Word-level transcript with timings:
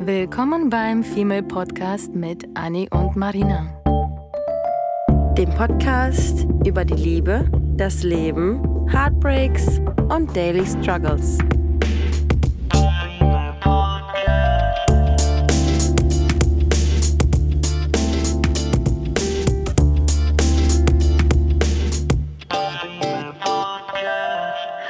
Willkommen 0.00 0.70
beim 0.70 1.02
Female 1.02 1.42
Podcast 1.42 2.14
mit 2.14 2.46
Annie 2.54 2.88
und 2.90 3.16
Marina. 3.16 3.66
Dem 5.36 5.50
Podcast 5.50 6.46
über 6.64 6.84
die 6.84 6.94
Liebe, 6.94 7.50
das 7.76 8.04
Leben, 8.04 8.88
Heartbreaks 8.88 9.80
und 10.08 10.34
Daily 10.36 10.64
Struggles. 10.64 11.38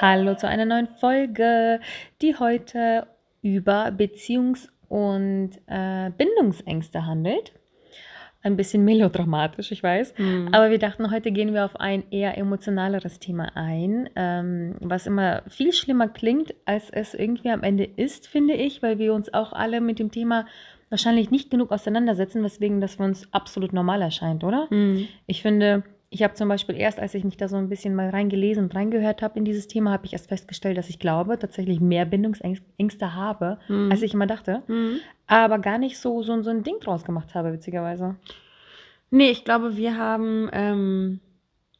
Hallo 0.01 0.35
zu 0.37 0.47
einer 0.47 0.65
neuen 0.65 0.89
Folge, 1.01 1.81
die 2.21 2.37
heute 2.37 3.07
über 3.43 3.87
Beziehungs- 3.89 4.69
und 4.89 5.51
äh, 5.67 6.11
Bindungsängste 6.17 7.07
handelt. 7.07 7.53
Ein 8.41 8.57
bisschen 8.57 8.85
melodramatisch, 8.85 9.73
ich 9.73 9.83
weiß. 9.83 10.15
Mhm. 10.17 10.51
Aber 10.53 10.71
wir 10.71 10.79
dachten, 10.79 11.11
heute 11.11 11.33
gehen 11.33 11.55
wir 11.55 11.65
auf 11.65 11.81
ein 11.81 12.05
eher 12.11 12.39
emotionaleres 12.39 13.19
Thema 13.19 13.57
ein, 13.57 14.09
ähm, 14.15 14.77
was 14.81 15.07
immer 15.07 15.43
viel 15.49 15.73
schlimmer 15.73 16.09
klingt, 16.09 16.55
als 16.65 16.89
es 16.91 17.15
irgendwie 17.15 17.51
am 17.51 17.65
Ende 17.65 17.85
ist, 17.85 18.29
finde 18.29 18.55
ich, 18.55 18.81
weil 18.81 18.99
wir 18.99 19.13
uns 19.13 19.35
auch 19.35 19.53
alle 19.53 19.81
mit 19.81 19.99
dem 19.99 20.13
Thema 20.13 20.47
wahrscheinlich 20.89 21.31
nicht 21.31 21.51
genug 21.51 21.73
auseinandersetzen, 21.73 22.43
weswegen 22.45 22.81
das 22.81 22.95
für 22.95 23.03
uns 23.03 23.27
absolut 23.33 23.73
normal 23.73 24.03
erscheint, 24.03 24.45
oder? 24.45 24.69
Mhm. 24.71 25.09
Ich 25.27 25.43
finde, 25.43 25.83
ich 26.11 26.23
habe 26.23 26.35
zum 26.35 26.49
Beispiel 26.49 26.77
erst, 26.77 26.99
als 26.99 27.15
ich 27.15 27.23
mich 27.25 27.37
da 27.37 27.49
so 27.49 27.57
ein 27.57 27.69
bisschen 27.69 27.95
mal 27.95 28.09
reingelesen 28.09 28.65
und 28.65 28.75
reingehört 28.75 29.21
habe 29.21 29.39
in 29.39 29.45
dieses 29.45 29.67
Thema, 29.69 29.93
habe 29.93 30.07
ich 30.07 30.15
erst 30.15 30.29
festgestellt, 30.29 30.79
dass 30.79 30.89
ich 30.89 30.99
glaube, 30.99 31.39
tatsächlich 31.39 31.81
mehr 31.81 32.07
Bindungsängste 32.07 33.15
habe, 33.15 33.59
Mhm. 33.69 33.91
als 33.91 34.03
ich 34.03 34.15
immer 34.15 34.27
dachte. 34.27 34.63
Mhm. 34.69 35.01
Aber 35.27 35.59
gar 35.59 35.77
nicht 35.79 35.99
so, 35.99 36.23
so, 36.23 36.41
so 36.43 36.51
ein 36.51 36.63
Ding 36.63 36.77
draus 36.81 37.05
gemacht 37.05 37.35
habe, 37.35 37.53
witzigerweise. 37.53 38.17
Nee, 39.11 39.31
ich 39.31 39.45
glaube, 39.45 39.77
wir 39.77 39.97
haben, 39.97 40.49
ähm, 40.53 41.21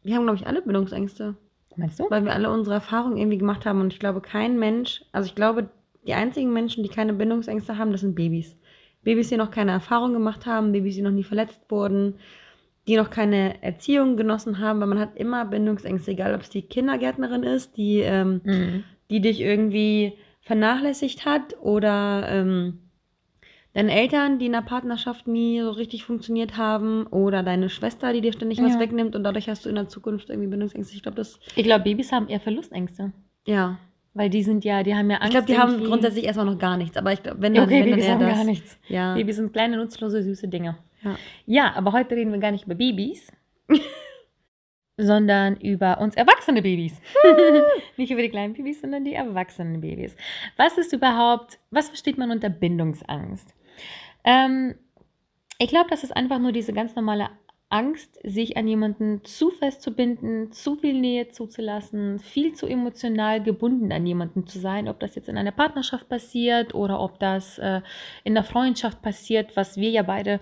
wir 0.03 0.15
haben, 0.17 0.25
glaube 0.25 0.39
ich, 0.39 0.47
alle 0.47 0.63
Bindungsängste, 0.63 1.35
Meinst 1.77 1.99
du? 2.01 2.07
weil 2.11 2.25
wir 2.25 2.33
alle 2.35 2.51
unsere 2.51 2.75
Erfahrungen 2.77 3.17
irgendwie 3.17 3.39
gemacht 3.39 3.65
haben. 3.67 3.81
Und 3.81 3.93
ich 3.93 3.99
glaube, 4.01 4.21
kein 4.21 4.59
Mensch, 4.59 5.03
also 5.13 5.27
ich 5.27 5.35
glaube, 5.35 5.69
die 6.07 6.15
einzigen 6.15 6.53
Menschen, 6.53 6.83
die 6.83 6.89
keine 6.89 7.13
Bindungsängste 7.13 7.79
haben, 7.79 7.93
das 7.93 8.01
sind 8.03 8.15
Babys. 8.15 8.57
Babys, 9.05 9.29
die 9.29 9.37
noch 9.37 9.51
keine 9.51 9.73
Erfahrung 9.73 10.13
gemacht 10.13 10.45
haben, 10.47 10.73
Babys, 10.73 10.97
die 10.97 11.03
noch 11.03 11.11
nie 11.13 11.23
verletzt 11.25 11.61
wurden, 11.69 12.15
die 12.89 12.97
noch 12.97 13.11
keine 13.11 13.63
Erziehung 13.63 14.17
genossen 14.17 14.59
haben, 14.59 14.81
weil 14.81 14.89
man 14.89 14.99
hat 14.99 15.17
immer 15.17 15.45
Bindungsängste, 15.45 16.11
egal 16.13 16.35
ob 16.35 16.41
es 16.41 16.51
die 16.51 16.63
Kindergärtnerin 16.63 17.43
ist, 17.45 17.77
die, 17.77 17.99
ähm, 18.01 18.41
Mhm. 18.45 18.85
die 19.11 19.21
dich 19.21 19.41
irgendwie 19.41 20.15
vernachlässigt 20.41 21.25
hat 21.27 21.55
oder 21.61 22.27
ähm, 22.29 22.79
deine 23.75 23.93
Eltern, 23.93 24.39
die 24.39 24.47
in 24.47 24.53
der 24.53 24.63
Partnerschaft 24.63 25.29
nie 25.29 25.61
so 25.61 25.71
richtig 25.71 26.05
funktioniert 26.05 26.57
haben 26.57 27.07
oder 27.07 27.43
deine 27.43 27.69
Schwester, 27.69 28.13
die 28.13 28.23
dir 28.23 28.33
ständig 28.33 28.61
was 28.63 28.75
Ja. 28.75 28.81
wegnimmt 28.81 29.15
und 29.15 29.23
dadurch 29.25 29.49
hast 29.49 29.65
du 29.67 29.69
in 29.69 29.75
der 29.75 29.89
Zukunft 29.89 30.31
irgendwie 30.31 30.49
Bindungsängste. 30.49 30.97
Ich 30.97 31.03
glaube, 31.03 31.17
das, 31.17 31.39
Ich 31.55 31.65
glaube, 31.65 31.85
Babys 31.85 32.11
haben 32.11 32.29
eher 32.29 32.41
Verlustängste. 32.41 33.13
ja. 33.47 33.79
Weil 34.15 34.31
die 34.31 34.43
sind 34.43 34.65
ja, 34.65 34.83
die 34.83 34.97
haben 34.97 35.09
ja 35.11 35.19
Angst. 35.19 35.27
Ich 35.29 35.31
glaube, 35.33 35.47
die 35.47 35.59
haben 35.59 35.73
irgendwie- 35.73 35.91
grundsätzlich 35.91 36.25
erstmal 36.25 36.47
noch 36.47 36.59
gar 36.59 36.77
nichts, 36.77 36.97
aber 36.97 37.13
ich 37.13 37.23
glaube, 37.23 37.41
wenn 37.41 37.55
dann, 37.55 37.65
Okay, 37.65 37.75
wenn 37.75 37.81
dann 37.83 37.91
Babys 37.91 38.05
eher 38.07 38.15
haben 38.15 38.21
das. 38.27 38.35
gar 38.35 38.45
nichts. 38.45 38.79
Ja. 38.89 39.15
Babys 39.15 39.37
sind 39.37 39.53
kleine, 39.53 39.77
nutzlose, 39.77 40.23
süße 40.25 40.49
Dinge. 40.49 40.77
Ja. 41.03 41.17
Ja, 41.47 41.75
aber 41.77 41.93
heute 41.93 42.17
reden 42.17 42.33
wir 42.33 42.39
gar 42.39 42.51
nicht 42.51 42.65
über 42.65 42.75
Babys, 42.75 43.33
sondern 44.97 45.57
über 45.57 46.01
uns 46.01 46.17
erwachsene 46.17 46.63
Babys. 46.63 47.01
nicht 47.97 48.11
über 48.11 48.23
die 48.23 48.31
kleinen 48.31 48.55
Babys, 48.55 48.81
sondern 48.81 49.05
die 49.05 49.15
erwachsenen 49.15 49.81
Babys. 49.81 50.17
Was 50.57 50.77
ist 50.79 50.93
überhaupt, 50.93 51.59
was 51.71 51.89
versteht 51.89 52.19
man 52.19 52.31
unter 52.31 52.51
Bindungsangst? 52.51 53.55
Ähm, 54.25 54.75
ich 55.59 55.69
glaube, 55.69 55.91
das 55.91 56.05
ist 56.05 56.17
einfach 56.17 56.39
nur 56.39 56.53
diese 56.53 56.73
ganz 56.73 56.95
normale 56.95 57.31
Angst, 57.71 58.19
sich 58.25 58.57
an 58.57 58.67
jemanden 58.67 59.25
zu 59.25 59.51
fest 59.51 59.83
zu 59.83 59.91
binden, 59.91 60.53
zu 60.53 60.77
viel 60.77 60.99
Nähe 60.99 61.29
zuzulassen, 61.29 62.19
viel 62.19 62.55
zu 62.55 62.67
emotional 62.67 63.43
gebunden 63.43 63.93
an 63.93 64.07
jemanden 64.07 64.47
zu 64.47 64.59
sein, 64.59 64.89
ob 64.89 65.01
das 65.01 65.15
jetzt 65.17 65.29
in 65.29 65.37
einer 65.37 65.53
Partnerschaft 65.53 66.09
passiert 66.09 66.75
oder 66.75 66.99
ob 66.99 67.19
das 67.19 67.59
äh, 67.59 67.83
in 68.25 68.35
der 68.35 68.45
Freundschaft 68.45 69.03
passiert, 69.03 69.55
was 69.55 69.77
wir 69.77 69.91
ja 69.91 70.03
beide 70.03 70.41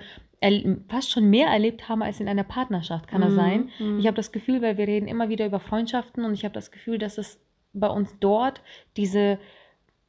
fast 0.88 1.10
schon 1.10 1.30
mehr 1.30 1.48
erlebt 1.48 1.88
haben 1.88 2.02
als 2.02 2.20
in 2.20 2.28
einer 2.28 2.44
Partnerschaft, 2.44 3.08
kann 3.08 3.20
das 3.22 3.32
Mhm, 3.32 3.36
sein? 3.36 3.70
mhm. 3.78 3.98
Ich 3.98 4.06
habe 4.06 4.16
das 4.16 4.32
Gefühl, 4.32 4.62
weil 4.62 4.76
wir 4.76 4.86
reden 4.86 5.08
immer 5.08 5.28
wieder 5.28 5.46
über 5.46 5.60
Freundschaften 5.60 6.24
und 6.24 6.34
ich 6.34 6.44
habe 6.44 6.54
das 6.54 6.70
Gefühl, 6.70 6.98
dass 6.98 7.18
es 7.18 7.40
bei 7.72 7.88
uns 7.88 8.14
dort 8.20 8.62
diese, 8.96 9.38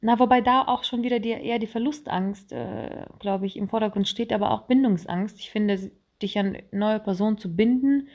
na, 0.00 0.18
wobei 0.18 0.40
da 0.40 0.62
auch 0.66 0.84
schon 0.84 1.02
wieder 1.02 1.18
die, 1.18 1.30
eher 1.30 1.58
die 1.58 1.66
Verlustangst, 1.66 2.52
äh, 2.52 3.06
glaube 3.18 3.46
ich, 3.46 3.56
im 3.56 3.68
Vordergrund 3.68 4.06
steht, 4.08 4.32
aber 4.32 4.50
auch 4.52 4.62
Bindungsangst. 4.62 5.38
Ich 5.40 5.50
finde, 5.50 5.90
dich 6.22 6.38
an 6.38 6.56
neue 6.72 7.00
Personen 7.00 7.38
zu 7.38 7.54
binden, 7.54 8.08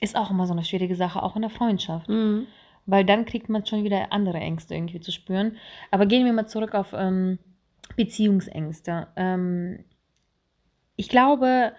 ist 0.00 0.16
auch 0.16 0.30
immer 0.30 0.46
so 0.46 0.52
eine 0.52 0.64
schwierige 0.64 0.94
Sache, 0.96 1.22
auch 1.22 1.36
in 1.36 1.42
der 1.42 1.50
Freundschaft. 1.50 2.08
Mhm. 2.08 2.46
Weil 2.86 3.04
dann 3.04 3.24
kriegt 3.24 3.48
man 3.48 3.66
schon 3.66 3.82
wieder 3.82 4.12
andere 4.12 4.38
Ängste 4.38 4.74
irgendwie 4.74 5.00
zu 5.00 5.10
spüren. 5.10 5.56
Aber 5.90 6.06
gehen 6.06 6.24
wir 6.24 6.32
mal 6.32 6.46
zurück 6.46 6.74
auf 6.74 6.92
ähm, 6.96 7.38
Beziehungsängste. 7.96 9.08
Ähm, 9.16 9.84
ich 10.96 11.08
glaube, 11.08 11.72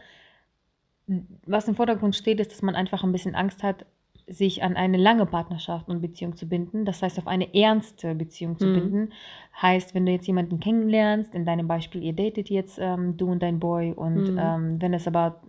was 1.46 1.68
im 1.68 1.76
Vordergrund 1.76 2.16
steht, 2.16 2.40
ist, 2.40 2.52
dass 2.52 2.62
man 2.62 2.76
einfach 2.76 3.04
ein 3.04 3.12
bisschen 3.12 3.36
Angst 3.36 3.64
hat, 3.64 3.86
sich 4.30 4.62
an 4.62 4.76
eine 4.76 4.98
lange 4.98 5.26
Partnerschaft 5.26 5.88
und 5.88 6.02
Beziehung 6.02 6.36
zu 6.36 6.48
binden. 6.50 6.84
Das 6.84 7.02
heißt, 7.02 7.18
auf 7.18 7.28
eine 7.28 7.56
ernste 7.56 8.14
Beziehung 8.14 8.58
zu 8.58 8.68
Mhm. 8.68 8.74
binden. 8.74 9.14
Heißt, 9.62 9.96
wenn 9.96 10.06
du 10.06 10.12
jetzt 10.12 10.28
jemanden 10.28 10.60
kennenlernst, 10.60 11.34
in 11.34 11.46
deinem 11.46 11.68
Beispiel, 11.68 12.04
ihr 12.04 12.12
datet 12.14 12.50
jetzt 12.50 12.78
ähm, 12.78 13.16
du 13.16 13.32
und 13.32 13.42
dein 13.42 13.60
Boy 13.60 13.94
und 13.94 14.30
Mhm. 14.30 14.38
ähm, 14.38 14.82
wenn 14.82 14.94
es 14.94 15.08
aber 15.08 15.42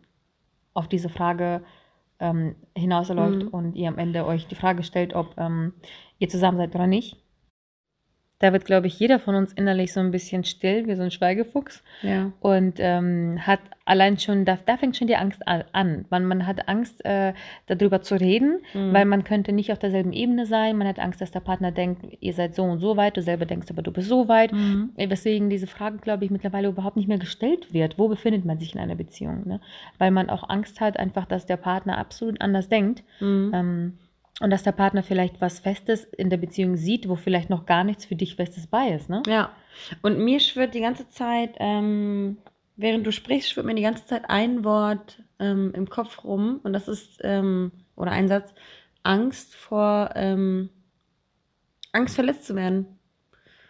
auf 0.74 0.86
diese 0.86 1.08
Frage 1.08 1.64
ähm, 2.20 2.54
hinausläuft 2.76 3.42
Mhm. 3.42 3.48
und 3.48 3.74
ihr 3.74 3.88
am 3.88 3.98
Ende 3.98 4.24
euch 4.26 4.46
die 4.46 4.54
Frage 4.54 4.84
stellt, 4.84 5.12
ob 5.14 5.34
ähm, 5.38 5.72
ihr 6.20 6.28
zusammen 6.28 6.58
seid 6.58 6.74
oder 6.74 6.86
nicht, 6.86 7.16
da 8.40 8.52
wird, 8.52 8.64
glaube 8.64 8.86
ich, 8.86 8.98
jeder 9.00 9.18
von 9.18 9.34
uns 9.34 9.52
innerlich 9.52 9.92
so 9.92 9.98
ein 10.00 10.12
bisschen 10.12 10.44
still, 10.44 10.86
wie 10.86 10.94
so 10.94 11.02
ein 11.02 11.10
Schweigefuchs 11.10 11.82
Ja. 12.02 12.30
und 12.40 12.74
ähm, 12.78 13.38
hat 13.44 13.58
allein 13.84 14.16
schon, 14.18 14.44
da, 14.44 14.56
da 14.64 14.76
fängt 14.76 14.96
schon 14.96 15.08
die 15.08 15.16
Angst 15.16 15.42
an. 15.46 16.04
Man, 16.10 16.24
man 16.24 16.46
hat 16.46 16.68
Angst, 16.68 17.04
äh, 17.04 17.32
darüber 17.66 18.00
zu 18.02 18.14
reden, 18.14 18.58
Mhm. 18.74 18.92
weil 18.92 19.06
man 19.06 19.24
könnte 19.24 19.50
nicht 19.52 19.72
auf 19.72 19.78
derselben 19.80 20.12
Ebene 20.12 20.46
sein. 20.46 20.76
Man 20.76 20.86
hat 20.86 20.98
Angst, 21.00 21.20
dass 21.20 21.30
der 21.32 21.40
Partner 21.40 21.72
denkt, 21.72 22.04
ihr 22.20 22.32
seid 22.32 22.54
so 22.54 22.62
und 22.62 22.78
so 22.78 22.96
weit, 22.96 23.16
du 23.16 23.22
selber 23.22 23.44
denkst 23.46 23.68
aber, 23.70 23.82
du 23.82 23.90
bist 23.90 24.08
so 24.08 24.28
weit. 24.28 24.52
Mhm. 24.52 24.90
Äh, 24.96 25.10
Weswegen 25.10 25.50
diese 25.50 25.66
Frage, 25.66 25.98
glaube 25.98 26.24
ich, 26.24 26.30
mittlerweile 26.30 26.68
überhaupt 26.68 26.96
nicht 26.96 27.08
mehr 27.08 27.18
gestellt 27.18 27.72
wird. 27.72 27.98
Wo 27.98 28.06
befindet 28.08 28.44
man 28.44 28.58
sich 28.58 28.72
in 28.74 28.80
einer 28.80 28.94
Beziehung? 28.94 29.48
Ne? 29.48 29.60
Weil 29.98 30.10
man 30.12 30.30
auch 30.30 30.48
Angst 30.48 30.80
hat, 30.80 30.96
einfach, 30.98 31.24
dass 31.26 31.46
der 31.46 31.56
Partner 31.56 31.98
absolut 31.98 32.40
anders 32.40 32.68
denkt. 32.68 33.02
Mhm. 33.20 33.50
Ähm, 33.54 33.92
und 34.40 34.50
dass 34.50 34.62
der 34.62 34.72
Partner 34.72 35.02
vielleicht 35.02 35.40
was 35.40 35.58
Festes 35.58 36.04
in 36.04 36.30
der 36.30 36.36
Beziehung 36.36 36.76
sieht, 36.76 37.08
wo 37.08 37.16
vielleicht 37.16 37.50
noch 37.50 37.66
gar 37.66 37.84
nichts 37.84 38.04
für 38.04 38.16
dich 38.16 38.36
Festes 38.36 38.66
bei 38.66 38.88
ist. 38.90 39.08
Ne? 39.08 39.22
Ja, 39.26 39.52
und 40.02 40.18
mir 40.18 40.40
schwirrt 40.40 40.74
die 40.74 40.80
ganze 40.80 41.08
Zeit, 41.08 41.56
ähm, 41.58 42.38
während 42.76 43.06
du 43.06 43.12
sprichst, 43.12 43.50
schwirrt 43.50 43.66
mir 43.66 43.74
die 43.74 43.82
ganze 43.82 44.06
Zeit 44.06 44.28
ein 44.28 44.64
Wort 44.64 45.22
ähm, 45.38 45.72
im 45.74 45.88
Kopf 45.88 46.24
rum 46.24 46.60
und 46.62 46.72
das 46.72 46.88
ist, 46.88 47.18
ähm, 47.22 47.72
oder 47.96 48.12
ein 48.12 48.28
Satz, 48.28 48.54
Angst 49.02 49.54
vor, 49.54 50.10
ähm, 50.14 50.70
Angst 51.92 52.14
verletzt 52.14 52.44
zu 52.44 52.54
werden. 52.54 52.98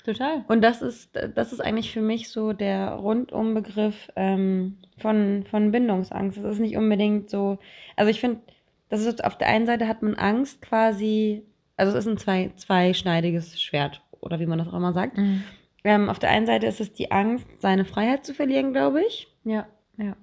Total. 0.04 0.44
Und 0.48 0.62
das 0.62 0.80
ist, 0.80 1.10
das 1.34 1.52
ist 1.52 1.60
eigentlich 1.60 1.92
für 1.92 2.00
mich 2.00 2.30
so 2.30 2.54
der 2.54 2.92
Rundumbegriff 2.92 4.10
ähm, 4.16 4.78
von, 4.96 5.44
von 5.44 5.70
Bindungsangst. 5.70 6.38
Es 6.38 6.44
ist 6.44 6.60
nicht 6.60 6.76
unbedingt 6.76 7.28
so, 7.28 7.58
also 7.94 8.10
ich 8.10 8.20
finde, 8.20 8.40
das 8.88 9.04
ist 9.04 9.24
auf 9.24 9.36
der 9.38 9.48
einen 9.48 9.66
Seite 9.66 9.88
hat 9.88 10.02
man 10.02 10.14
Angst 10.14 10.62
quasi, 10.62 11.42
also 11.76 11.96
es 11.96 12.04
ist 12.06 12.10
ein 12.12 12.18
zwei, 12.18 12.50
zweischneidiges 12.56 13.60
Schwert 13.60 14.02
oder 14.20 14.40
wie 14.40 14.46
man 14.46 14.58
das 14.58 14.68
auch 14.68 14.74
immer 14.74 14.92
sagt. 14.92 15.16
Mhm. 15.16 15.42
Ähm, 15.84 16.08
auf 16.10 16.18
der 16.18 16.30
einen 16.30 16.46
Seite 16.46 16.66
ist 16.66 16.80
es 16.80 16.92
die 16.92 17.10
Angst, 17.12 17.46
seine 17.58 17.84
Freiheit 17.84 18.24
zu 18.24 18.34
verlieren, 18.34 18.72
glaube 18.72 19.02
ich. 19.02 19.28
Ja, 19.44 19.66
ja. 19.96 20.16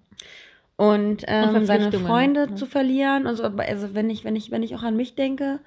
Und, 0.78 1.24
ähm, 1.28 1.66
seine 1.66 1.66
Verpflichtungen, 1.66 2.06
Freunde 2.08 2.48
ne? 2.50 2.56
zu 2.56 2.66
verlieren. 2.66 3.28
Also, 3.28 3.44
also 3.44 3.96
wenn 3.96 4.10
ich, 4.10 4.26
wenn 4.26 4.36
ich, 4.36 4.52
wenn 4.52 4.64
ich 4.64 4.76
auch 4.76 4.84
an 4.84 4.98
mich 4.98 5.16
denke, 5.16 5.62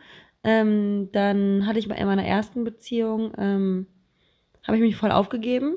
ähm, 0.44 1.08
dann 1.12 1.66
hatte 1.66 1.78
ich 1.78 1.88
bei 1.88 2.04
meiner 2.04 2.24
ersten 2.24 2.62
Beziehung, 2.64 3.32
ähm, 3.38 3.86
habe 4.66 4.76
ich 4.76 4.82
mich 4.82 4.96
voll 4.96 5.10
aufgegeben 5.10 5.76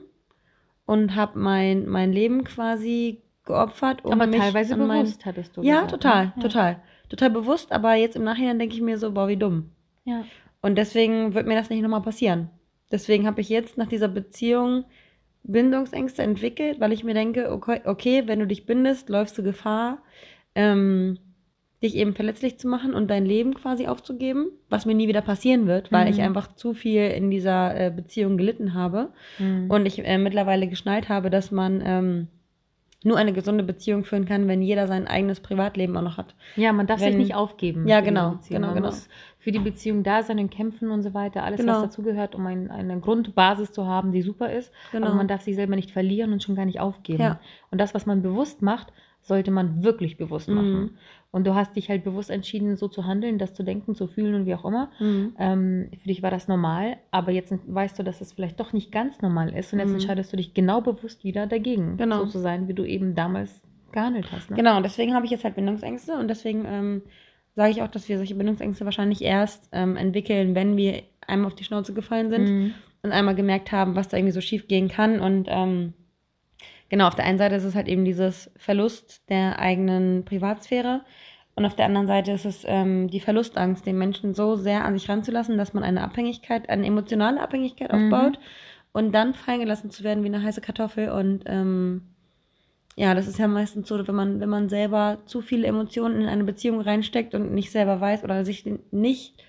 und 0.85 1.15
habe 1.15 1.39
mein, 1.39 1.87
mein 1.87 2.11
Leben 2.11 2.43
quasi 2.43 3.21
geopfert. 3.45 4.03
Um 4.03 4.11
Aber 4.19 4.29
teilweise 4.29 4.73
an 4.73 4.85
mein- 4.87 5.03
bewusst 5.03 5.25
hattest 5.25 5.55
du. 5.55 5.61
Ja, 5.61 5.75
gesagt, 5.85 5.91
total, 5.91 6.25
ne? 6.25 6.33
Ja. 6.35 6.41
total. 6.41 6.81
Total 7.11 7.29
bewusst, 7.29 7.73
aber 7.73 7.93
jetzt 7.95 8.15
im 8.15 8.23
Nachhinein 8.23 8.57
denke 8.57 8.73
ich 8.73 8.81
mir 8.81 8.97
so, 8.97 9.11
boah, 9.11 9.27
wie 9.27 9.35
dumm. 9.35 9.71
Ja. 10.05 10.23
Und 10.61 10.77
deswegen 10.77 11.33
wird 11.33 11.45
mir 11.45 11.55
das 11.55 11.69
nicht 11.69 11.81
nochmal 11.81 12.01
passieren. 12.01 12.49
Deswegen 12.89 13.27
habe 13.27 13.41
ich 13.41 13.49
jetzt 13.49 13.77
nach 13.77 13.87
dieser 13.87 14.07
Beziehung 14.07 14.85
Bindungsängste 15.43 16.21
entwickelt, 16.21 16.79
weil 16.79 16.93
ich 16.93 17.03
mir 17.03 17.13
denke, 17.13 17.51
okay, 17.51 17.81
okay 17.83 18.23
wenn 18.27 18.39
du 18.39 18.47
dich 18.47 18.65
bindest, 18.65 19.09
läufst 19.09 19.37
du 19.37 19.43
Gefahr, 19.43 19.97
ähm, 20.55 21.17
dich 21.83 21.95
eben 21.97 22.13
verletzlich 22.13 22.59
zu 22.59 22.67
machen 22.69 22.93
und 22.93 23.09
dein 23.09 23.25
Leben 23.25 23.55
quasi 23.55 23.87
aufzugeben, 23.87 24.47
was 24.69 24.85
mir 24.85 24.93
nie 24.93 25.07
wieder 25.09 25.21
passieren 25.21 25.65
wird, 25.67 25.91
weil 25.91 26.05
Mhm. 26.05 26.11
ich 26.11 26.21
einfach 26.21 26.55
zu 26.55 26.73
viel 26.73 27.09
in 27.09 27.29
dieser 27.31 27.75
äh, 27.87 27.91
Beziehung 27.91 28.37
gelitten 28.37 28.73
habe 28.73 29.11
Mhm. 29.39 29.69
und 29.69 29.85
ich 29.85 29.99
äh, 30.05 30.17
mittlerweile 30.17 30.67
geschnallt 30.67 31.09
habe, 31.09 31.29
dass 31.29 31.51
man 31.51 31.81
ähm, 31.83 32.27
nur 33.03 33.17
eine 33.17 33.33
gesunde 33.33 33.63
Beziehung 33.63 34.03
führen 34.03 34.25
kann, 34.25 34.47
wenn 34.47 34.61
jeder 34.61 34.87
sein 34.87 35.07
eigenes 35.07 35.39
Privatleben 35.39 35.97
auch 35.97 36.03
noch 36.03 36.17
hat. 36.17 36.35
Ja, 36.55 36.71
man 36.71 36.85
darf 36.85 36.99
sich 36.99 37.09
Wenn- 37.09 37.17
nicht 37.17 37.33
aufgeben. 37.33 37.87
Ja, 37.87 38.01
genau, 38.01 38.37
genau, 38.47 38.67
Man 38.67 38.75
genau. 38.75 38.87
muss 38.89 39.09
für 39.39 39.51
die 39.51 39.59
Beziehung 39.59 40.03
da 40.03 40.21
sein 40.21 40.37
und 40.37 40.51
kämpfen 40.51 40.91
und 40.91 41.01
so 41.01 41.13
weiter. 41.15 41.43
Alles, 41.43 41.59
Genau. 41.61 41.73
was 41.77 41.81
dazugehört, 41.83 42.35
um 42.35 42.45
ein, 42.45 42.69
eine 42.69 42.99
Grundbasis 42.99 43.71
zu 43.71 43.87
haben, 43.87 44.11
die 44.11 44.21
super 44.21 44.51
ist. 44.51 44.71
Genau. 44.91 45.07
Aber 45.07 45.15
man 45.15 45.27
darf 45.27 45.41
sich 45.41 45.55
selber 45.55 45.75
nicht 45.75 45.89
verlieren 45.89 46.31
und 46.31 46.43
schon 46.43 46.55
gar 46.55 46.65
nicht 46.65 46.79
aufgeben. 46.79 47.21
Ja. 47.23 47.39
Und 47.71 47.81
das, 47.81 47.95
was 47.95 48.05
man 48.05 48.21
bewusst 48.21 48.61
macht, 48.61 48.93
sollte 49.23 49.49
man 49.51 49.83
wirklich 49.83 50.17
bewusst 50.17 50.49
machen. 50.49 50.73
Mhm. 50.81 50.89
Und 51.31 51.47
du 51.47 51.55
hast 51.55 51.75
dich 51.77 51.87
halt 51.89 52.03
bewusst 52.03 52.29
entschieden, 52.29 52.75
so 52.75 52.89
zu 52.89 53.05
handeln, 53.05 53.37
das 53.37 53.53
zu 53.53 53.63
denken, 53.63 53.95
zu 53.95 54.07
fühlen 54.07 54.35
und 54.35 54.45
wie 54.45 54.53
auch 54.53 54.65
immer. 54.65 54.91
Mhm. 54.99 55.33
Ähm, 55.39 55.87
für 56.01 56.07
dich 56.09 56.21
war 56.21 56.29
das 56.31 56.49
normal, 56.49 56.97
aber 57.11 57.31
jetzt 57.31 57.53
weißt 57.67 57.97
du, 57.97 58.03
dass 58.03 58.19
es 58.19 58.33
vielleicht 58.33 58.59
doch 58.59 58.73
nicht 58.73 58.91
ganz 58.91 59.21
normal 59.21 59.53
ist. 59.55 59.71
Und 59.71 59.79
jetzt 59.79 59.87
Mhm. 59.89 59.95
entscheidest 59.95 60.33
du 60.33 60.37
dich 60.37 60.53
genau 60.53 60.81
bewusst 60.81 61.23
wieder 61.23 61.47
dagegen, 61.47 61.95
Genau. 61.95 62.19
so 62.19 62.25
zu 62.25 62.39
sein, 62.39 62.67
wie 62.67 62.73
du 62.73 62.83
eben 62.83 63.15
damals 63.15 63.61
gehandelt 63.93 64.29
hast. 64.31 64.49
Ne? 64.49 64.57
Genau, 64.57 64.75
und 64.77 64.83
deswegen 64.83 65.13
habe 65.13 65.25
ich 65.25 65.31
jetzt 65.31 65.43
halt 65.45 65.55
Bindungsängste 65.55 66.13
und 66.17 66.27
deswegen 66.27 66.65
ähm, 66.65 67.01
sage 67.55 67.71
ich 67.71 67.81
auch, 67.81 67.87
dass 67.89 68.07
wir 68.09 68.17
solche 68.17 68.35
Bindungsängste 68.35 68.83
wahrscheinlich 68.85 69.21
erst 69.21 69.69
ähm, 69.71 69.95
entwickeln, 69.97 70.53
wenn 70.55 70.75
wir 70.75 71.01
einmal 71.27 71.47
auf 71.47 71.55
die 71.55 71.63
Schnauze 71.63 71.93
gefallen 71.93 72.29
sind 72.29 72.49
Mhm. 72.49 72.73
und 73.03 73.11
einmal 73.13 73.35
gemerkt 73.35 73.71
haben, 73.71 73.95
was 73.95 74.09
da 74.09 74.17
irgendwie 74.17 74.33
so 74.33 74.41
schief 74.41 74.67
gehen 74.67 74.89
kann. 74.89 75.19
Und 75.21 75.47
ähm, 75.49 75.93
genau, 76.91 77.07
auf 77.07 77.15
der 77.15 77.25
einen 77.25 77.39
Seite 77.39 77.55
ist 77.55 77.63
es 77.63 77.73
halt 77.73 77.87
eben 77.87 78.05
dieses 78.05 78.51
Verlust 78.57 79.27
der 79.29 79.57
eigenen 79.57 80.23
Privatsphäre. 80.25 81.01
Und 81.55 81.65
auf 81.65 81.75
der 81.75 81.85
anderen 81.85 82.07
Seite 82.07 82.31
ist 82.31 82.45
es 82.45 82.63
ähm, 82.65 83.07
die 83.09 83.19
Verlustangst, 83.19 83.85
den 83.85 83.97
Menschen 83.97 84.33
so 84.33 84.55
sehr 84.55 84.85
an 84.85 84.93
sich 84.93 85.09
ranzulassen, 85.09 85.57
dass 85.57 85.73
man 85.73 85.83
eine 85.83 86.03
Abhängigkeit, 86.03 86.69
eine 86.69 86.85
emotionale 86.85 87.41
Abhängigkeit 87.41 87.91
Mhm. 87.91 88.13
aufbaut 88.13 88.39
und 88.93 89.13
dann 89.13 89.33
fallen 89.33 89.59
gelassen 89.61 89.89
zu 89.89 90.03
werden 90.03 90.23
wie 90.23 90.27
eine 90.27 90.43
heiße 90.43 90.61
Kartoffel. 90.61 91.09
Und 91.09 91.43
ähm, 91.47 92.03
ja, 92.95 93.13
das 93.15 93.27
ist 93.27 93.39
ja 93.39 93.47
meistens 93.47 93.87
so, 93.87 94.07
wenn 94.07 94.15
man, 94.15 94.39
wenn 94.39 94.49
man 94.49 94.69
selber 94.69 95.19
zu 95.25 95.41
viele 95.41 95.67
Emotionen 95.67 96.21
in 96.21 96.27
eine 96.27 96.43
Beziehung 96.43 96.81
reinsteckt 96.81 97.33
und 97.35 97.53
nicht 97.53 97.71
selber 97.71 97.99
weiß 97.99 98.23
oder 98.23 98.45
sich 98.45 98.65
nicht 98.91 99.43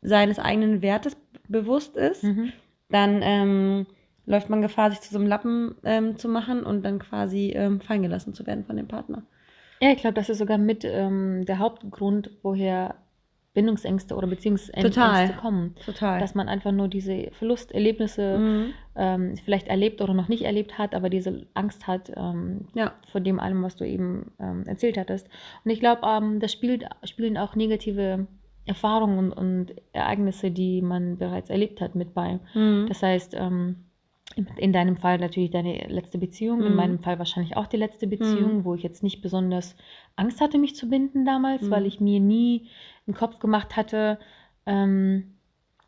seines 0.00 0.38
eigenen 0.38 0.80
Wertes 0.82 1.16
bewusst 1.48 1.96
ist, 1.96 2.24
Mhm. 2.24 2.52
dann 2.90 3.20
ähm, 3.22 3.86
läuft 4.28 4.50
man 4.50 4.62
Gefahr, 4.62 4.90
sich 4.90 5.00
zu 5.00 5.10
so 5.12 5.18
einem 5.18 5.26
Lappen 5.26 5.74
ähm, 5.84 6.16
zu 6.16 6.28
machen 6.28 6.62
und 6.64 6.84
dann 6.84 6.98
quasi 6.98 7.52
ähm, 7.56 7.80
fallen 7.80 8.02
gelassen 8.02 8.34
zu 8.34 8.46
werden 8.46 8.64
von 8.64 8.76
dem 8.76 8.86
Partner. 8.86 9.22
Ja, 9.80 9.90
ich 9.90 9.98
glaube, 9.98 10.14
das 10.14 10.28
ist 10.28 10.38
sogar 10.38 10.58
mit 10.58 10.84
ähm, 10.84 11.44
der 11.46 11.58
Hauptgrund, 11.58 12.30
woher 12.42 12.96
Bindungsängste 13.54 14.14
oder 14.14 14.26
Beziehungsängste 14.26 14.90
Total. 14.90 15.32
kommen. 15.36 15.74
Total. 15.84 16.20
Dass 16.20 16.34
man 16.34 16.48
einfach 16.48 16.70
nur 16.72 16.88
diese 16.88 17.30
Verlusterlebnisse 17.32 18.38
mhm. 18.38 18.72
ähm, 18.94 19.36
vielleicht 19.44 19.68
erlebt 19.68 20.00
oder 20.02 20.14
noch 20.14 20.28
nicht 20.28 20.42
erlebt 20.42 20.78
hat, 20.78 20.94
aber 20.94 21.08
diese 21.08 21.46
Angst 21.54 21.86
hat 21.86 22.12
ähm, 22.14 22.68
Ja. 22.74 22.92
vor 23.10 23.20
dem 23.20 23.40
allem, 23.40 23.62
was 23.62 23.76
du 23.76 23.84
eben 23.84 24.32
ähm, 24.38 24.64
erzählt 24.66 24.98
hattest. 24.98 25.28
Und 25.64 25.70
ich 25.70 25.80
glaube, 25.80 26.02
ähm, 26.06 26.38
das 26.38 26.52
spielt, 26.52 26.84
spielen 27.04 27.38
auch 27.38 27.56
negative 27.56 28.26
Erfahrungen 28.66 29.18
und, 29.18 29.32
und 29.32 29.74
Ereignisse, 29.92 30.50
die 30.50 30.82
man 30.82 31.16
bereits 31.16 31.50
erlebt 31.50 31.80
hat, 31.80 31.94
mit 31.94 32.14
bei. 32.14 32.38
Mhm. 32.54 32.86
Das 32.88 33.02
heißt, 33.02 33.34
ähm, 33.34 33.76
in 34.56 34.72
deinem 34.72 34.96
Fall 34.96 35.18
natürlich 35.18 35.50
deine 35.50 35.86
letzte 35.88 36.18
Beziehung, 36.18 36.62
in 36.62 36.70
Mhm. 36.72 36.76
meinem 36.76 36.98
Fall 37.00 37.18
wahrscheinlich 37.18 37.56
auch 37.56 37.66
die 37.66 37.76
letzte 37.76 38.06
Beziehung, 38.06 38.64
wo 38.64 38.74
ich 38.74 38.82
jetzt 38.82 39.02
nicht 39.02 39.20
besonders 39.20 39.76
Angst 40.16 40.40
hatte, 40.40 40.58
mich 40.58 40.76
zu 40.76 40.88
binden 40.88 41.24
damals, 41.24 41.62
Mhm. 41.62 41.70
weil 41.70 41.86
ich 41.86 42.00
mir 42.00 42.20
nie 42.20 42.68
im 43.06 43.14
Kopf 43.14 43.38
gemacht 43.38 43.76
hatte, 43.76 44.18
ähm, 44.66 45.34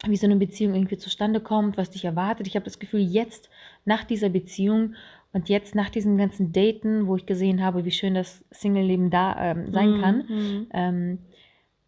wie 0.07 0.17
so 0.17 0.27
eine 0.27 0.37
Beziehung 0.37 0.75
irgendwie 0.75 0.97
zustande 0.97 1.41
kommt, 1.41 1.77
was 1.77 1.91
dich 1.91 2.05
erwartet. 2.05 2.47
Ich 2.47 2.55
habe 2.57 2.65
das 2.65 2.79
Gefühl, 2.79 3.01
jetzt 3.01 3.51
nach 3.85 4.05
dieser 4.05 4.31
Beziehung 4.31 4.95
und 5.33 5.49
jetzt 5.49 5.75
nach 5.75 5.91
diesem 5.91 6.17
ganzen 6.17 6.53
Daten, 6.53 7.07
wo 7.07 7.17
ich 7.17 7.27
gesehen 7.27 7.63
habe, 7.63 7.85
wie 7.85 7.91
schön 7.91 8.15
das 8.15 8.45
Single-Leben 8.51 9.11
da 9.11 9.53
ähm, 9.53 9.71
sein 9.71 9.91
Mhm. 9.93 10.01
kann, 10.01 10.17
Mhm. 10.29 10.67
ähm, 10.73 11.19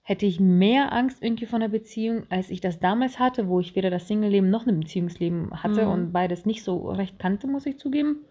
hätte 0.04 0.26
ich 0.26 0.40
mehr 0.40 0.93
Angst 0.93 1.22
irgendwie 1.22 1.46
von 1.46 1.60
der 1.60 1.69
Beziehung, 1.69 2.25
als 2.28 2.50
ich 2.50 2.60
das 2.60 2.81
damals 2.81 3.19
hatte, 3.19 3.49
wo 3.49 3.60
ich 3.60 3.76
weder 3.76 3.88
das 3.90 4.08
Single-Leben 4.08 4.50
noch 4.50 4.66
ein 4.66 4.81
Beziehungsleben 4.81 5.62
hatte 5.62 5.87
Mhm. 5.87 5.93
und 5.93 6.12
beides 6.12 6.44
nicht 6.44 6.64
so 6.64 6.88
recht 6.90 7.19
kannte, 7.19 7.46
muss 7.46 7.66
ich 7.66 7.78
zugeben, 7.78 8.25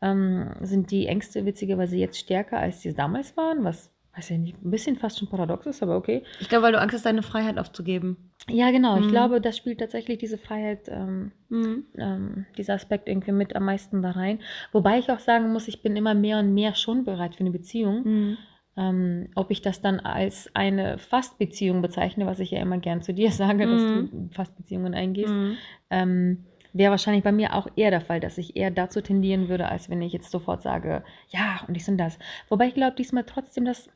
ähm, 0.00 0.50
sind 0.60 0.90
die 0.90 1.06
Ängste 1.06 1.44
witzigerweise 1.44 1.96
jetzt 1.96 2.18
stärker, 2.18 2.58
als 2.58 2.80
sie 2.80 2.94
damals 2.94 3.36
waren, 3.36 3.64
was, 3.64 3.92
weiß 4.16 4.30
ich 4.30 4.38
nicht, 4.38 4.64
ein 4.64 4.70
bisschen 4.70 4.96
fast 4.96 5.18
schon 5.18 5.28
paradox 5.28 5.66
ist, 5.66 5.82
aber 5.82 5.96
okay. 5.96 6.22
Ich 6.40 6.48
glaube, 6.48 6.64
weil 6.64 6.72
du 6.72 6.80
Angst 6.80 6.94
hast, 6.94 7.04
deine 7.04 7.22
Freiheit 7.22 7.58
aufzugeben. 7.58 8.30
Ja, 8.48 8.70
genau, 8.70 8.96
ich 8.96 9.04
Mhm. 9.04 9.10
glaube, 9.10 9.40
das 9.42 9.58
spielt 9.58 9.78
tatsächlich 9.80 10.16
diese 10.18 10.38
Freiheit, 10.38 10.88
ähm, 10.88 11.32
Mhm. 11.50 11.84
ähm, 11.98 12.46
dieser 12.56 12.72
Aspekt 12.74 13.10
irgendwie 13.10 13.32
mit 13.32 13.54
am 13.54 13.66
meisten 13.66 14.00
da 14.00 14.12
rein. 14.12 14.38
Wobei 14.72 14.98
ich 14.98 15.10
auch 15.10 15.18
sagen 15.18 15.52
muss, 15.52 15.68
ich 15.68 15.82
bin 15.82 15.94
immer 15.96 16.14
mehr 16.14 16.38
und 16.38 16.54
mehr 16.54 16.74
schon 16.74 17.04
bereit 17.04 17.34
für 17.34 17.40
eine 17.40 17.50
Beziehung. 17.50 18.38
Mhm. 18.80 19.24
Ähm, 19.24 19.26
ob 19.34 19.50
ich 19.50 19.62
das 19.62 19.80
dann 19.80 20.00
als 20.00 20.50
eine 20.54 20.98
Fastbeziehung 20.98 21.82
bezeichne, 21.82 22.26
was 22.26 22.38
ich 22.40 22.50
ja 22.50 22.60
immer 22.60 22.78
gern 22.78 23.02
zu 23.02 23.12
dir 23.14 23.30
sage, 23.32 23.66
dass 23.66 23.82
Mhm. 23.82 24.10
du 24.10 24.28
Fastbeziehungen 24.34 24.94
eingehst, 24.94 25.32
Mhm. 25.34 25.56
ähm, 25.90 26.44
wäre 26.72 26.92
wahrscheinlich 26.92 27.24
bei 27.24 27.32
mir 27.32 27.54
auch 27.54 27.66
eher 27.76 27.90
der 27.90 28.00
Fall, 28.00 28.20
dass 28.20 28.38
ich 28.38 28.56
eher 28.56 28.70
dazu 28.70 29.00
tendieren 29.00 29.48
würde, 29.48 29.68
als 29.68 29.90
wenn 29.90 30.00
ich 30.02 30.12
jetzt 30.12 30.30
sofort 30.30 30.62
sage, 30.62 31.02
ja, 31.30 31.60
und 31.66 31.74
dies 31.74 31.88
und 31.88 31.98
das. 31.98 32.18
Wobei 32.48 32.68
ich 32.68 32.74
glaube, 32.74 32.94
diesmal 32.96 33.24
trotzdem 33.24 33.64
das 33.64 33.88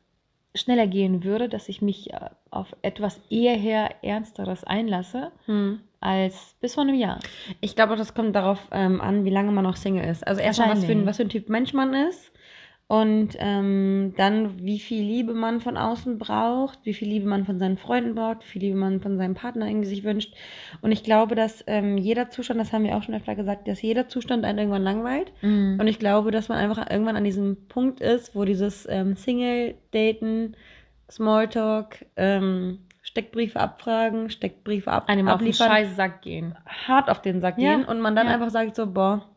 schneller 0.53 0.87
gehen 0.87 1.23
würde, 1.23 1.49
dass 1.49 1.67
ich 1.69 1.81
mich 1.81 2.13
äh, 2.13 2.29
auf 2.49 2.75
etwas 2.81 3.21
eher 3.29 3.55
her 3.55 3.89
Ernsteres 4.01 4.63
einlasse, 4.63 5.31
Mhm. 5.47 5.79
als 5.99 6.55
bis 6.61 6.75
vor 6.75 6.83
einem 6.83 6.95
Jahr. 6.95 7.19
Ich 7.61 7.75
glaube, 7.75 7.95
das 7.95 8.13
kommt 8.13 8.35
darauf 8.35 8.59
ähm, 8.71 9.01
an, 9.01 9.25
wie 9.25 9.29
lange 9.31 9.51
man 9.51 9.63
noch 9.63 9.75
Single 9.75 10.05
ist. 10.05 10.25
Also 10.27 10.39
erstmal, 10.41 10.69
was 10.69 10.79
für, 10.85 10.91
ein, 10.91 11.05
Wahrscheinlich. 11.05 11.07
was 11.07 11.17
für 11.17 11.23
ein 11.23 11.29
Typ 11.29 11.49
Mensch 11.49 11.73
man 11.73 11.93
ist. 11.93 12.31
Und 12.87 13.29
ähm, 13.39 14.13
dann, 14.15 14.63
wie 14.63 14.79
viel 14.79 15.01
Liebe 15.01 15.33
man 15.33 15.59
von 15.59 15.75
außen 15.75 16.19
braucht, 16.19 16.77
wie 16.83 16.93
viel 16.93 17.07
Liebe 17.07 17.27
man 17.27 17.43
von 17.43 17.57
seinen 17.57 17.77
Freunden 17.77 18.13
braucht, 18.13 18.43
wie 18.43 18.47
viel 18.47 18.61
Liebe 18.61 18.77
man 18.77 19.01
von 19.01 19.17
seinem 19.17 19.33
Partner 19.33 19.67
irgendwie 19.67 19.87
sich 19.87 20.03
wünscht. 20.03 20.35
Und 20.81 20.91
ich 20.91 21.01
glaube, 21.03 21.33
dass 21.33 21.63
ähm, 21.65 21.97
jeder 21.97 22.29
Zustand, 22.29 22.59
das 22.59 22.73
haben 22.73 22.83
wir 22.83 22.95
auch 22.95 23.01
schon 23.01 23.15
öfter 23.15 23.33
gesagt, 23.33 23.67
dass 23.67 23.81
jeder 23.81 24.07
Zustand 24.07 24.45
einen 24.45 24.59
irgendwann 24.59 24.83
langweilt. 24.83 25.31
Mhm. 25.41 25.79
Und 25.79 25.87
ich 25.87 25.97
glaube, 25.97 26.29
dass 26.29 26.47
man 26.47 26.59
einfach 26.59 26.87
irgendwann 26.87 27.15
an 27.15 27.23
diesem 27.23 27.67
Punkt 27.69 28.01
ist, 28.01 28.35
wo 28.35 28.45
dieses 28.45 28.87
ähm, 28.87 29.15
Single-Daten, 29.15 30.55
Smalltalk, 31.09 32.05
ähm, 32.15 32.79
Steckbriefe 33.01 33.59
abfragen, 33.59 34.29
Steckbriefe 34.29 34.91
ab 34.91 35.09
Einem 35.09 35.27
auf 35.27 35.39
den 35.39 35.47
abliefern, 35.47 35.67
scheiß 35.69 35.95
Sack 35.95 36.21
gehen. 36.21 36.55
hart 36.87 37.09
auf 37.09 37.21
den 37.21 37.41
Sack 37.41 37.57
Ja, 37.57 37.77
gehen 37.77 37.85
und 37.85 37.99
man 37.99 38.15
dann 38.15 38.27
ja. 38.27 38.33
einfach 38.33 38.51
sagt 38.51 38.75
so, 38.75 38.85
boah, 38.85 39.27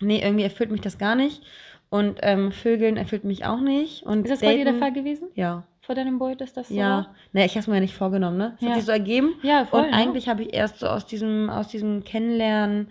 nee, 0.00 0.20
irgendwie 0.22 0.44
erfüllt 0.44 0.70
mich 0.70 0.82
das 0.82 0.98
gar 0.98 1.16
nicht. 1.16 1.42
Und 1.88 2.18
ähm, 2.22 2.50
Vögeln 2.52 2.96
erfüllt 2.96 3.24
mich 3.24 3.44
auch 3.44 3.60
nicht. 3.60 4.02
Und 4.04 4.24
Ist 4.26 4.30
das 4.32 4.40
bei 4.40 4.54
dir 4.56 4.64
der 4.64 4.72
Daten- 4.72 4.78
Fall 4.80 4.92
gewesen? 4.92 5.28
Ja. 5.34 5.64
Vor 5.80 5.94
deinem 5.94 6.18
Boy, 6.18 6.34
dass 6.36 6.52
das 6.52 6.68
so 6.68 6.74
Ja. 6.74 6.88
war? 6.90 7.14
Ne, 7.32 7.44
ich 7.46 7.52
habe 7.52 7.60
es 7.60 7.66
mir 7.68 7.74
ja 7.76 7.80
nicht 7.80 7.94
vorgenommen, 7.94 8.36
ne? 8.38 8.54
Es 8.56 8.62
Ja. 8.62 8.68
hat 8.70 8.76
sich 8.76 8.86
so 8.86 8.92
ergeben. 8.92 9.34
Ja, 9.42 9.64
voll. 9.66 9.82
und 9.82 9.90
ne? 9.90 9.96
eigentlich 9.96 10.28
habe 10.28 10.42
ich 10.42 10.52
erst 10.52 10.80
so 10.80 10.88
aus 10.88 11.06
diesem, 11.06 11.48
aus 11.48 11.68
diesem 11.68 12.02
Kennenlernen 12.02 12.88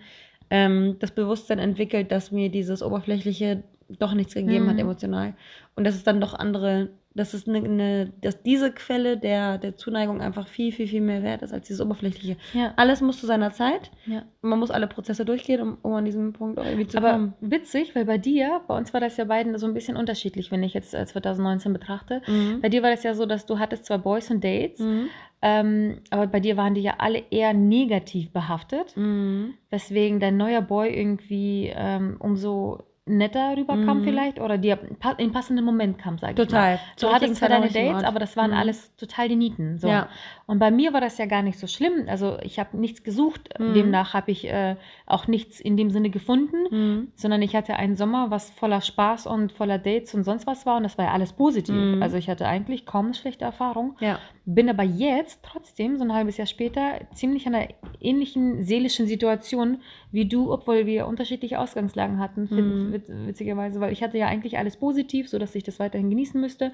ähm, 0.48 0.96
das 1.00 1.10
Bewusstsein 1.10 1.58
entwickelt, 1.58 2.10
dass 2.12 2.30
mir 2.32 2.48
dieses 2.50 2.82
Oberflächliche 2.82 3.64
doch 3.98 4.14
nichts 4.14 4.32
gegeben 4.34 4.66
hat 4.68 4.74
Mhm. 4.74 4.80
emotional. 4.80 5.34
Und 5.74 5.84
dass 5.84 5.94
es 5.94 6.04
dann 6.04 6.20
doch 6.20 6.32
andere, 6.34 6.88
dass 7.16 7.34
es 7.34 7.48
eine, 7.48 7.58
eine, 7.58 8.12
dass 8.20 8.42
diese 8.42 8.70
Quelle 8.72 9.16
der, 9.16 9.58
der 9.58 9.76
Zuneigung 9.76 10.20
einfach 10.20 10.46
viel, 10.48 10.70
viel, 10.70 10.86
viel 10.86 11.00
mehr 11.00 11.22
wert 11.22 11.42
ist 11.42 11.52
als 11.52 11.66
dieses 11.66 11.80
Oberflächliche. 11.84 12.36
Ja, 12.52 12.72
Alles 12.76 13.00
muss 13.00 13.18
zu 13.20 13.26
seiner 13.26 13.52
Zeit. 13.52 13.90
ja. 14.06 14.22
Man 14.42 14.58
muss 14.60 14.70
alle 14.70 14.86
Prozesse 14.86 15.24
durchgehen, 15.24 15.60
um, 15.60 15.78
um 15.82 15.94
an 15.94 16.04
diesem 16.04 16.32
Punkt 16.32 16.58
auch 16.60 16.64
irgendwie 16.66 16.86
zu 16.86 16.98
Aber 16.98 17.12
kommen. 17.12 17.34
witzig, 17.40 17.96
weil 17.96 18.04
bei 18.04 18.18
dir, 18.18 18.60
bei 18.68 18.76
uns 18.76 18.92
war 18.94 19.00
das 19.00 19.16
ja 19.16 19.24
beiden 19.24 19.58
so 19.58 19.66
ein 19.66 19.74
bisschen 19.74 19.96
unterschiedlich, 19.96 20.52
wenn 20.52 20.62
ich 20.62 20.72
jetzt 20.74 20.94
äh, 20.94 21.04
2019 21.04 21.72
betrachte. 21.72 22.22
Mhm. 22.28 22.60
Bei 22.60 22.68
dir 22.68 22.82
war 22.84 22.90
das 22.90 23.02
ja 23.02 23.14
so, 23.14 23.26
dass 23.26 23.46
du 23.46 23.58
hattest 23.58 23.86
zwar 23.86 23.98
Boys 23.98 24.30
und 24.30 24.44
Dates, 24.44 24.78
Mhm. 24.78 25.08
ähm, 25.42 25.98
aber 26.10 26.26
bei 26.28 26.40
dir 26.40 26.56
waren 26.56 26.74
die 26.74 26.82
ja 26.82 26.94
alle 26.98 27.22
eher 27.30 27.54
negativ 27.54 28.30
behaftet, 28.30 28.96
Mhm. 28.96 29.54
weswegen 29.70 30.20
dein 30.20 30.36
neuer 30.36 30.62
Boy 30.62 30.90
irgendwie 30.96 31.72
ähm, 31.74 32.16
umso 32.20 32.84
netter 33.08 33.56
rüberkam 33.56 34.00
Mhm. 34.00 34.04
vielleicht 34.04 34.40
oder 34.40 34.58
dir 34.58 34.78
im 35.18 35.30
passenden 35.32 35.64
Moment 35.64 35.96
kam, 35.98 36.18
sag 36.18 36.32
ich 36.32 36.36
mal. 36.38 36.44
Total. 36.44 36.76
Du 36.96 37.00
Zur 37.06 37.14
hattest 37.14 37.36
zwar 37.36 37.48
deine 37.48 37.68
Dates, 37.68 38.02
aber 38.02 38.18
das 38.18 38.36
waren 38.36 38.50
Mhm. 38.50 38.56
alles 38.56 38.94
total 38.96 39.28
die 39.28 39.36
Nieten. 39.36 39.78
So. 39.78 39.86
Ja. 39.88 40.08
Und 40.46 40.58
bei 40.58 40.70
mir 40.72 40.92
war 40.92 41.00
das 41.00 41.16
ja 41.18 41.26
gar 41.26 41.42
nicht 41.42 41.58
so 41.58 41.66
schlimm. 41.68 42.06
Also 42.08 42.36
ich 42.42 42.58
habe 42.58 42.76
nichts 42.76 43.04
gesucht, 43.04 43.48
Mhm. 43.60 43.74
demnach 43.74 44.12
habe 44.12 44.32
ich 44.32 44.46
äh, 44.48 44.74
auch 45.06 45.28
nichts 45.28 45.60
in 45.60 45.76
dem 45.76 45.90
Sinne 45.90 46.10
gefunden 46.10 46.56
Mhm. 46.70 47.08
sondern 47.14 47.42
ich 47.42 47.54
hatte 47.54 47.76
einen 47.76 47.96
Sommer, 47.96 48.30
was 48.30 48.50
voller 48.50 48.80
Spaß 48.80 49.26
und 49.28 49.52
voller 49.52 49.78
Dates 49.78 50.12
und 50.14 50.24
sonst 50.24 50.46
was 50.48 50.66
war 50.66 50.76
und 50.76 50.82
das 50.82 50.98
war 50.98 51.04
ja 51.06 51.12
alles 51.12 51.32
positiv. 51.32 51.74
Mhm. 51.76 52.02
Also 52.02 52.16
ich 52.16 52.28
hatte 52.28 52.46
eigentlich 52.48 52.86
kaum 52.86 53.06
eine 53.06 53.14
schlechte 53.14 53.44
Erfahrung. 53.44 53.96
Ja. 54.00 54.18
Bin 54.44 54.68
aber 54.68 54.82
jetzt 54.84 55.44
trotzdem, 55.44 55.96
so 55.96 56.04
ein 56.04 56.12
halbes 56.12 56.36
Jahr 56.36 56.46
später, 56.46 57.00
ziemlich 57.14 57.46
in 57.46 57.54
einer 57.54 57.68
ähnlichen 58.00 58.62
seelischen 58.64 59.06
Situation 59.06 59.78
wie 60.12 60.26
du, 60.26 60.52
obwohl 60.52 60.86
wir 60.86 61.06
unterschiedliche 61.06 61.58
Ausgangslagen 61.60 62.18
hatten, 62.18 62.48
Mhm. 62.50 62.92
wit- 62.92 63.08
witzigerweise, 63.26 63.80
weil 63.80 63.92
ich 63.92 64.02
hatte 64.02 64.18
ja 64.18 64.26
eigentlich 64.26 64.58
alles 64.58 64.76
positiv, 64.76 65.28
sodass 65.28 65.54
ich 65.54 65.62
das 65.64 65.78
weiterhin 65.78 66.10
genießen 66.10 66.40
müsste. 66.40 66.72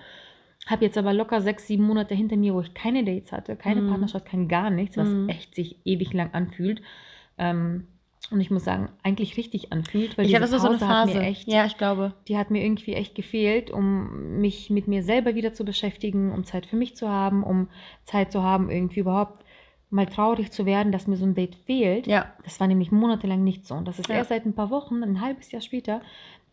Habe 0.66 0.84
jetzt 0.84 0.96
aber 0.96 1.12
locker 1.12 1.40
sechs, 1.40 1.66
sieben 1.66 1.84
Monate 1.84 2.14
hinter 2.14 2.36
mir, 2.36 2.54
wo 2.54 2.60
ich 2.60 2.72
keine 2.74 3.02
Dates 3.04 3.32
hatte, 3.32 3.56
keine 3.56 3.82
Mhm. 3.82 3.88
Partnerschaft, 3.88 4.26
kein 4.26 4.46
gar 4.46 4.70
nichts, 4.70 4.96
was 4.96 5.08
Mhm. 5.08 5.28
echt 5.28 5.54
sich 5.56 5.76
ewig 5.84 6.12
lang 6.12 6.30
anfühlt. 6.32 6.80
Ähm, 7.38 7.88
und 8.30 8.40
ich 8.40 8.50
muss 8.52 8.64
sagen, 8.64 8.88
eigentlich 9.02 9.36
richtig 9.36 9.72
anfühlt, 9.72 10.16
weil 10.16 10.24
Ich 10.24 10.30
diese 10.30 10.40
hatte 10.42 10.52
das 10.52 10.62
so 10.62 10.68
eine 10.68 10.78
Pause 10.78 10.88
hat 10.88 11.08
Phase. 11.08 11.18
mir 11.18 11.24
echt 11.26 11.48
ja, 11.48 11.66
ich 11.66 11.76
glaube. 11.76 12.14
die 12.28 12.38
hat 12.38 12.50
mir 12.52 12.64
irgendwie 12.64 12.94
echt 12.94 13.14
gefehlt, 13.16 13.70
um 13.72 14.40
mich 14.40 14.70
mit 14.70 14.86
mir 14.86 15.02
selber 15.02 15.34
wieder 15.34 15.52
zu 15.52 15.64
beschäftigen, 15.64 16.30
um 16.32 16.44
Zeit 16.44 16.64
für 16.64 16.76
mich 16.76 16.94
zu 16.94 17.08
haben, 17.08 17.42
um 17.42 17.68
Zeit 18.04 18.30
zu 18.30 18.42
haben, 18.42 18.70
irgendwie 18.70 19.00
überhaupt 19.00 19.41
mal 19.92 20.06
traurig 20.06 20.50
zu 20.50 20.66
werden, 20.66 20.90
dass 20.92 21.06
mir 21.06 21.16
so 21.16 21.24
ein 21.26 21.34
Date 21.34 21.54
fehlt. 21.54 22.06
Ja. 22.06 22.32
Das 22.44 22.58
war 22.60 22.66
nämlich 22.66 22.90
monatelang 22.90 23.44
nicht 23.44 23.66
so. 23.66 23.74
Und 23.74 23.86
das 23.86 23.98
ist 23.98 24.08
Ja. 24.08 24.16
erst 24.16 24.30
seit 24.30 24.44
ein 24.46 24.54
paar 24.54 24.70
Wochen, 24.70 25.02
ein 25.02 25.20
halbes 25.20 25.50
Jahr 25.52 25.62
später, 25.62 26.00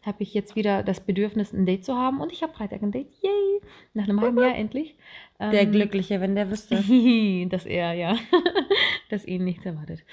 habe 0.06 0.24
ich 0.24 0.34
jetzt 0.34 0.56
wieder 0.56 0.82
das 0.84 1.02
Bedürfnis, 1.02 1.52
ein 1.52 1.66
Date 1.66 1.84
zu 1.84 1.96
haben. 1.96 2.22
Und 2.22 2.32
ich 2.32 2.42
habe 2.44 2.54
Freitag 2.54 2.82
ein 2.84 2.92
Date. 2.92 3.12
Yay! 3.22 3.62
Nach 3.94 4.06
einem 4.08 4.22
halben 4.22 4.38
Jahr 4.40 4.56
endlich. 4.56 4.96
Der 5.42 5.62
Ähm, 5.64 5.72
Glückliche, 5.72 6.22
wenn 6.22 6.36
der 6.36 6.50
wüsste. 6.52 6.76
dass 7.50 7.66
er, 7.66 7.94
ja, 7.94 8.18
dass 9.10 9.26
ihn 9.26 9.44
nichts 9.44 9.66
erwartet. 9.66 10.04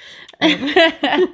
Ähm, 0.41 0.59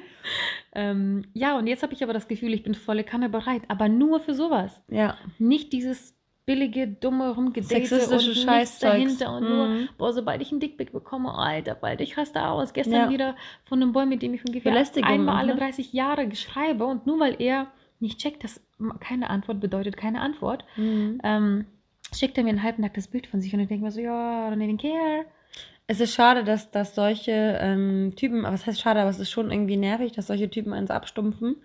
ähm, 0.75 1.23
ja, 1.35 1.57
und 1.59 1.67
jetzt 1.67 1.83
habe 1.83 1.93
ich 1.93 2.03
aber 2.03 2.13
das 2.13 2.29
Gefühl, 2.29 2.53
ich 2.55 2.63
bin 2.63 2.75
volle 2.75 3.05
Kanne 3.05 3.29
bereit, 3.29 3.63
aber 3.69 3.89
nur 3.89 4.21
für 4.21 4.35
sowas. 4.35 4.81
ja. 4.89 5.17
Nicht 5.39 5.73
dieses 5.73 6.15
billige, 6.45 6.89
dumme 6.89 7.31
Rumgedate 7.31 7.83
und 8.09 8.21
Scheißzeugs. 8.21 8.79
dahinter 8.81 9.37
und 9.37 9.49
nur, 9.49 9.67
Mhm. 9.69 9.89
boah, 9.97 10.13
sobald 10.13 10.43
ich 10.43 10.51
einen 10.51 10.61
Dickpick 10.61 10.93
bekomme, 10.93 11.33
Alter, 11.35 11.75
bald, 11.75 12.01
ich 12.01 12.17
raste 12.19 12.45
aus. 12.47 12.73
Gestern 12.73 12.95
Ja. 13.03 13.11
wieder 13.11 13.37
von 13.65 13.81
einem 13.81 13.93
Boy, 13.93 14.07
mit 14.07 14.23
dem 14.23 14.35
ich 14.35 14.45
ungefähr 14.45 14.75
einmal 15.03 15.37
alle 15.37 15.55
ne? 15.55 15.61
30 15.61 15.93
Jahre 15.93 16.27
geschreibe 16.27 16.85
und 16.85 17.07
nur 17.07 17.21
weil 17.21 17.37
er 17.41 17.69
nicht 18.01 18.19
checkt, 18.19 18.43
dass 18.43 18.61
keine 19.01 19.31
Antwort 19.31 19.61
bedeutet 19.61 19.97
keine 19.97 20.21
Antwort, 20.21 20.65
Mhm. 20.77 21.21
ähm, 21.23 21.67
schickt 22.13 22.37
er 22.37 22.43
mir 22.45 22.51
ein 22.51 22.63
halbnacktes 22.63 23.07
Bild 23.09 23.29
von 23.29 23.41
sich 23.41 23.55
und 23.55 23.61
ich 23.61 23.69
denke 23.69 23.85
mir 23.85 23.93
so, 23.93 24.01
ja, 24.01 24.49
I 24.49 24.53
don't 24.53 24.63
even 24.63 24.79
care. 24.79 25.25
Es 25.87 26.01
ist 26.01 26.15
schade, 26.15 26.43
dass, 26.43 26.71
dass 26.71 26.95
solche 26.95 27.59
ähm, 27.61 28.15
Typen, 28.17 28.45
aber 28.45 28.55
was 28.55 28.67
heißt 28.67 28.81
schade, 28.81 29.01
aber 29.01 29.11
es 29.11 29.19
ist 29.21 29.31
schon 29.31 29.51
irgendwie 29.51 29.77
nervig, 29.77 30.13
dass 30.13 30.27
solche 30.27 30.51
Typen 30.51 30.73
eins 30.73 30.91
abstumpfen. 30.91 31.57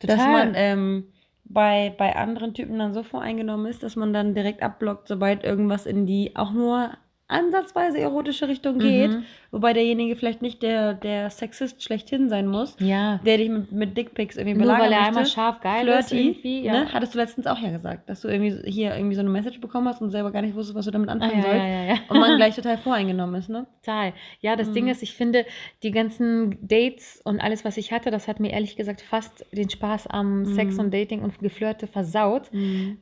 Dass 0.00 0.16
Total. 0.16 0.32
man 0.32 0.52
ähm, 0.56 1.04
bei, 1.48 1.94
bei 1.96 2.16
anderen 2.16 2.54
Typen 2.54 2.78
dann 2.78 2.92
so 2.92 3.02
voreingenommen 3.02 3.66
ist, 3.66 3.82
dass 3.82 3.96
man 3.96 4.12
dann 4.12 4.34
direkt 4.34 4.62
abblockt, 4.62 5.08
sobald 5.08 5.44
irgendwas 5.44 5.86
in 5.86 6.06
die 6.06 6.36
auch 6.36 6.52
nur 6.52 6.90
ansatzweise 7.28 7.98
erotische 7.98 8.46
Richtung 8.48 8.78
geht. 8.78 9.10
Mhm. 9.10 9.24
Wobei 9.50 9.72
derjenige 9.72 10.16
vielleicht 10.16 10.42
nicht 10.42 10.62
der, 10.62 10.94
der 10.94 11.30
Sexist 11.30 11.82
schlechthin 11.82 12.28
sein 12.28 12.46
muss, 12.46 12.76
Ja, 12.78 13.18
der 13.24 13.38
dich 13.38 13.48
mit, 13.48 13.72
mit 13.72 13.96
Dickpics 13.96 14.36
irgendwie 14.36 14.58
nur 14.58 14.68
weil 14.72 14.82
er 14.84 14.90
möchte. 14.90 15.04
einmal 15.06 15.26
scharf 15.26 15.60
geil 15.60 15.88
ist 15.88 16.08
Flirty, 16.08 16.28
irgendwie. 16.28 16.62
Ja. 16.62 16.72
ne? 16.72 16.92
Hattest 16.92 17.14
du 17.14 17.18
letztens 17.18 17.46
auch 17.46 17.58
ja 17.58 17.70
gesagt, 17.70 18.08
dass 18.08 18.20
du 18.20 18.28
irgendwie 18.28 18.70
hier 18.70 18.94
irgendwie 18.94 19.14
so 19.14 19.20
eine 19.22 19.30
Message 19.30 19.60
bekommen 19.60 19.88
hast 19.88 20.00
und 20.02 20.10
selber 20.10 20.30
gar 20.30 20.42
nicht 20.42 20.54
wusstest, 20.54 20.76
was 20.76 20.84
du 20.84 20.90
damit 20.90 21.08
Ah, 21.08 21.12
anfangen 21.12 21.38
ja, 21.38 21.42
sollst. 21.42 21.64
ja. 21.66 21.94
Und 22.08 22.20
man 22.20 22.36
gleich 22.36 22.54
total 22.54 22.78
voreingenommen 22.78 23.34
ist, 23.36 23.48
ne? 23.48 23.66
Total. 23.82 24.12
Ja, 24.40 24.54
das 24.56 24.68
Mhm. 24.68 24.74
Ding 24.74 24.88
ist, 24.88 25.02
ich 25.02 25.14
finde, 25.14 25.46
die 25.82 25.90
ganzen 25.92 26.58
Dates 26.66 27.20
und 27.24 27.40
alles, 27.40 27.64
was 27.64 27.76
ich 27.76 27.92
hatte, 27.92 28.10
das 28.10 28.28
hat 28.28 28.40
mir 28.40 28.50
ehrlich 28.52 28.76
gesagt 28.76 29.00
fast 29.00 29.44
den 29.52 29.70
Spaß 29.70 30.06
am 30.08 30.44
Sex 30.44 30.74
Mhm. 30.74 30.80
und 30.80 30.94
Dating 30.94 31.22
und 31.22 31.38
Geflirte 31.38 31.86
versaut, 31.86 32.50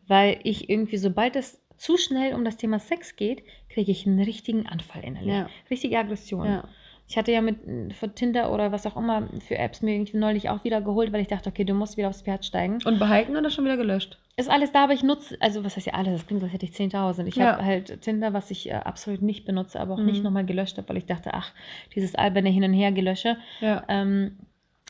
weil 0.07 0.39
ich 0.45 0.71
irgendwie, 0.71 0.97
sobald 0.99 1.37
es 1.37 1.61
zu 1.77 1.97
schnell 1.97 2.35
um 2.35 2.45
das 2.45 2.57
Thema 2.57 2.79
Sex 2.79 3.17
geht, 3.17 3.43
kriege 3.75 3.91
ich 3.93 4.07
einen 4.07 4.21
richtigen 4.21 4.67
Anfall 4.67 5.03
innerlich. 5.05 5.35
Ja. 5.35 5.49
Richtige 5.71 5.99
Aggression. 5.99 6.47
Ja. 6.47 6.65
Ich 7.07 7.19
hatte 7.19 7.33
ja 7.33 7.43
mit 7.43 7.59
von 7.95 8.15
Tinder 8.15 8.51
oder 8.51 8.73
was 8.73 8.87
auch 8.87 8.97
immer 8.97 9.29
für 9.47 9.59
Apps 9.59 9.83
mir 9.83 9.93
irgendwie 9.95 10.17
neulich 10.17 10.49
auch 10.49 10.65
wieder 10.65 10.81
geholt, 10.81 11.13
weil 11.13 11.21
ich 11.21 11.29
dachte, 11.29 11.51
okay, 11.51 11.65
du 11.65 11.75
musst 11.75 11.99
wieder 11.99 12.09
aufs 12.09 12.23
Pferd 12.23 12.47
steigen. 12.47 12.79
Und 12.87 12.99
behalten 12.99 13.37
oder 13.37 13.51
schon 13.51 13.65
wieder 13.67 13.77
gelöscht? 13.77 14.19
Ist 14.37 14.49
alles 14.51 14.73
da, 14.73 14.85
aber 14.85 14.95
ich 14.95 15.03
nutze, 15.03 15.37
also 15.41 15.65
was 15.65 15.77
heißt 15.77 15.87
ja 15.89 15.93
alles, 15.95 16.15
das 16.15 16.27
klingt, 16.27 16.41
so, 16.41 16.47
als 16.47 16.55
hätte 16.55 16.65
ich 16.65 16.73
10.000. 16.73 17.27
Ich 17.27 17.37
Ja. 17.37 17.53
habe 17.53 17.65
halt 17.65 18.01
Tinder, 18.01 18.33
was 18.33 18.51
ich 18.51 18.71
äh, 18.71 18.73
absolut 18.73 19.21
nicht 19.21 19.45
benutze, 19.45 19.79
aber 19.81 19.95
auch 19.95 19.99
Mhm. 19.99 20.07
nicht 20.07 20.23
nochmal 20.25 20.47
gelöscht 20.47 20.79
habe, 20.79 20.89
weil 20.89 20.97
ich 20.97 21.05
dachte, 21.07 21.35
ach, 21.35 21.53
dieses 21.95 22.15
alberne 22.15 22.49
Hin- 22.49 22.65
und 22.65 22.73
Her-Gelösche. 22.73 23.37
Ja. 23.61 23.85
Ähm, 23.89 24.39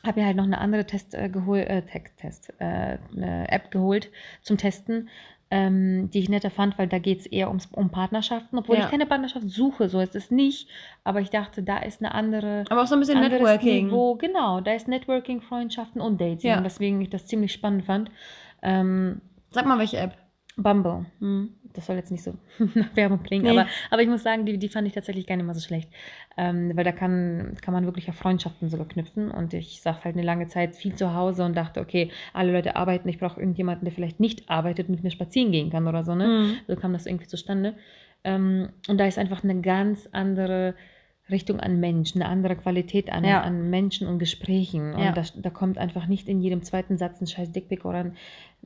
habe 0.06 0.20
mir 0.20 0.26
halt 0.26 0.36
noch 0.36 0.44
eine 0.44 0.58
andere 0.58 0.86
Test 0.86 1.14
äh, 1.14 1.28
geholt, 1.30 1.66
äh, 1.66 1.82
Test, 2.16 2.52
äh, 2.58 2.98
eine 3.16 3.50
App 3.50 3.70
geholt 3.70 4.10
zum 4.42 4.56
Testen, 4.56 5.08
ähm, 5.56 6.10
die 6.10 6.18
ich 6.18 6.28
netter 6.28 6.50
fand, 6.50 6.78
weil 6.78 6.88
da 6.88 6.98
geht 6.98 7.20
es 7.20 7.26
eher 7.26 7.46
ums, 7.46 7.66
um 7.70 7.90
Partnerschaften, 7.90 8.58
obwohl 8.58 8.76
Ja. 8.76 8.84
ich 8.86 8.90
keine 8.90 9.06
Partnerschaft 9.06 9.48
suche, 9.48 9.88
so 9.88 10.00
ist 10.00 10.16
es 10.16 10.32
nicht. 10.32 10.68
Aber 11.04 11.20
ich 11.20 11.30
dachte, 11.30 11.62
da 11.62 11.78
ist 11.78 12.00
eine 12.02 12.12
andere 12.12 12.64
Aber 12.70 12.82
auch 12.82 12.86
so 12.88 12.94
ein 12.96 13.00
bisschen 13.00 13.20
Networking. 13.20 13.86
Niveau. 13.86 14.16
Genau, 14.16 14.60
da 14.60 14.72
ist 14.72 14.88
Networking, 14.88 15.40
Freundschaften 15.42 16.00
und 16.00 16.20
Dating, 16.20 16.50
Ja. 16.50 16.64
weswegen 16.64 17.00
ich 17.00 17.10
das 17.10 17.26
ziemlich 17.26 17.52
spannend 17.52 17.84
fand. 17.84 18.10
Ähm, 18.62 19.20
Sag 19.50 19.66
mal, 19.66 19.78
welche 19.78 19.98
App? 19.98 20.16
Bumble. 20.56 21.06
Hm. 21.20 21.54
Das 21.74 21.86
soll 21.86 21.96
jetzt 21.96 22.10
nicht 22.12 22.22
so 22.22 22.34
nach 22.74 22.94
Werbung 22.96 23.22
klingen, 23.22 23.44
Nee. 23.44 23.50
aber, 23.50 23.66
aber 23.90 24.00
ich 24.02 24.08
muss 24.08 24.22
sagen, 24.22 24.46
die, 24.46 24.58
die 24.58 24.68
fand 24.68 24.86
ich 24.88 24.94
tatsächlich 24.94 25.26
gar 25.26 25.36
nicht 25.36 25.44
mal 25.44 25.54
so 25.54 25.60
schlecht. 25.60 25.90
Ähm, 26.36 26.70
weil 26.76 26.84
da 26.84 26.92
kann, 26.92 27.56
kann 27.60 27.74
man 27.74 27.84
wirklich 27.84 28.08
auf 28.08 28.14
Freundschaften 28.14 28.68
sogar 28.68 28.86
knüpfen. 28.88 29.30
Und 29.30 29.52
ich 29.54 29.82
saß 29.82 30.04
halt 30.04 30.14
eine 30.16 30.24
lange 30.24 30.46
Zeit 30.46 30.76
viel 30.76 30.94
zu 30.94 31.14
Hause 31.14 31.44
und 31.44 31.56
dachte, 31.56 31.80
okay, 31.80 32.10
alle 32.32 32.52
Leute 32.52 32.76
arbeiten, 32.76 33.08
ich 33.08 33.18
brauche 33.18 33.40
irgendjemanden, 33.40 33.84
der 33.84 33.92
vielleicht 33.92 34.20
nicht 34.20 34.48
arbeitet, 34.48 34.88
mit 34.88 35.02
mir 35.02 35.10
spazieren 35.10 35.50
gehen 35.52 35.70
kann 35.70 35.86
oder 35.88 36.04
so. 36.04 36.14
Ne? 36.14 36.26
Mhm. 36.28 36.56
So 36.68 36.76
kam 36.76 36.92
das 36.92 37.06
irgendwie 37.06 37.26
zustande. 37.26 37.74
Ähm, 38.22 38.68
und 38.88 38.98
da 38.98 39.06
ist 39.06 39.18
einfach 39.18 39.42
eine 39.44 39.60
ganz 39.60 40.08
andere 40.12 40.74
Richtung 41.30 41.58
an 41.58 41.80
Mensch, 41.80 42.14
eine 42.14 42.26
andere 42.26 42.54
Qualität 42.54 43.10
an, 43.10 43.24
Ja. 43.24 43.40
an 43.40 43.70
Menschen 43.70 44.06
und 44.06 44.18
Gesprächen. 44.18 44.92
Und 44.92 45.02
Ja. 45.02 45.12
da, 45.12 45.22
da 45.36 45.48
kommt 45.50 45.78
einfach 45.78 46.06
nicht 46.06 46.28
in 46.28 46.40
jedem 46.40 46.62
zweiten 46.62 46.98
Satz 46.98 47.20
ein 47.20 47.26
scheiß 47.26 47.50
Dickpick 47.50 47.84
oder 47.86 47.98
ein, 47.98 48.16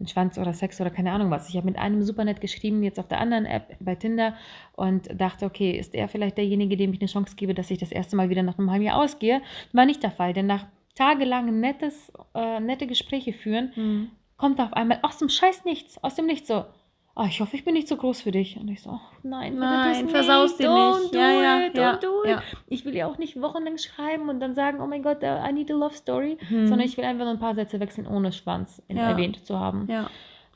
ein 0.00 0.06
Schwanz 0.06 0.38
oder 0.38 0.52
Sex 0.52 0.80
oder 0.80 0.90
keine 0.90 1.12
Ahnung 1.12 1.30
was. 1.30 1.48
Ich 1.48 1.56
habe 1.56 1.66
mit 1.66 1.76
einem 1.78 2.02
super 2.02 2.24
nett 2.24 2.40
geschrieben, 2.40 2.82
jetzt 2.82 2.98
auf 3.00 3.08
der 3.08 3.20
anderen 3.20 3.46
App 3.46 3.76
bei 3.80 3.94
Tinder 3.94 4.34
und 4.74 5.08
dachte, 5.20 5.44
okay, 5.46 5.72
ist 5.72 5.94
er 5.94 6.08
vielleicht 6.08 6.38
derjenige, 6.38 6.76
dem 6.76 6.92
ich 6.92 7.00
eine 7.00 7.08
Chance 7.08 7.34
gebe, 7.36 7.54
dass 7.54 7.70
ich 7.70 7.78
das 7.78 7.90
erste 7.92 8.14
Mal 8.16 8.30
wieder 8.30 8.42
nach 8.42 8.58
einem 8.58 8.70
halben 8.70 8.84
Jahr 8.84 9.02
ausgehe? 9.02 9.42
War 9.72 9.86
nicht 9.86 10.02
der 10.02 10.10
Fall, 10.12 10.32
denn 10.32 10.46
nach 10.46 10.66
tagelangen 10.94 11.60
nettes, 11.60 12.12
äh, 12.34 12.60
nette 12.60 12.86
Gespräche 12.86 13.32
führen, 13.32 13.72
Mhm. 13.76 14.10
kommt 14.36 14.60
auf 14.60 14.72
einmal 14.72 15.00
aus 15.02 15.18
dem 15.18 15.28
Scheiß 15.28 15.64
nichts, 15.64 16.02
aus 16.02 16.14
dem 16.14 16.26
Nichts 16.26 16.48
so. 16.48 16.64
Oh, 17.20 17.24
ich 17.28 17.40
hoffe, 17.40 17.56
ich 17.56 17.64
bin 17.64 17.74
nicht 17.74 17.88
zu 17.88 17.96
groß 17.96 18.20
für 18.22 18.30
dich. 18.30 18.56
Und 18.60 18.68
ich 18.68 18.80
so, 18.80 18.90
oh, 18.90 19.00
nein, 19.24 19.56
Nein, 19.56 20.02
tu's 20.04 20.12
versaus 20.12 20.50
nicht. 20.50 20.60
dir 20.60 20.68
Don't 20.68 21.00
nicht. 21.00 21.14
Do 21.14 21.18
Ja, 21.18 21.30
ja, 21.32 21.66
it, 21.66 21.74
ja, 21.76 21.92
don't 21.94 22.00
do 22.00 22.22
it. 22.24 22.30
ja. 22.30 22.42
Ich 22.68 22.84
will 22.84 22.94
ja 22.94 23.06
auch 23.08 23.18
nicht 23.18 23.40
wochenlang 23.42 23.76
schreiben 23.76 24.28
und 24.28 24.38
dann 24.38 24.54
sagen, 24.54 24.80
oh 24.80 24.86
mein 24.86 25.02
Gott, 25.02 25.18
I 25.22 25.52
need 25.52 25.68
a 25.70 25.74
love 25.74 25.96
story, 25.96 26.38
Mhm. 26.48 26.68
sondern 26.68 26.86
ich 26.86 26.96
will 26.96 27.04
einfach 27.04 27.24
nur 27.24 27.34
ein 27.34 27.40
paar 27.40 27.54
Sätze 27.56 27.80
wechseln, 27.80 28.06
ohne 28.06 28.30
Schwanz 28.32 28.80
Ja. 28.88 29.10
erwähnt 29.10 29.44
zu 29.44 29.58
haben. 29.58 29.88
Ja. 29.90 30.08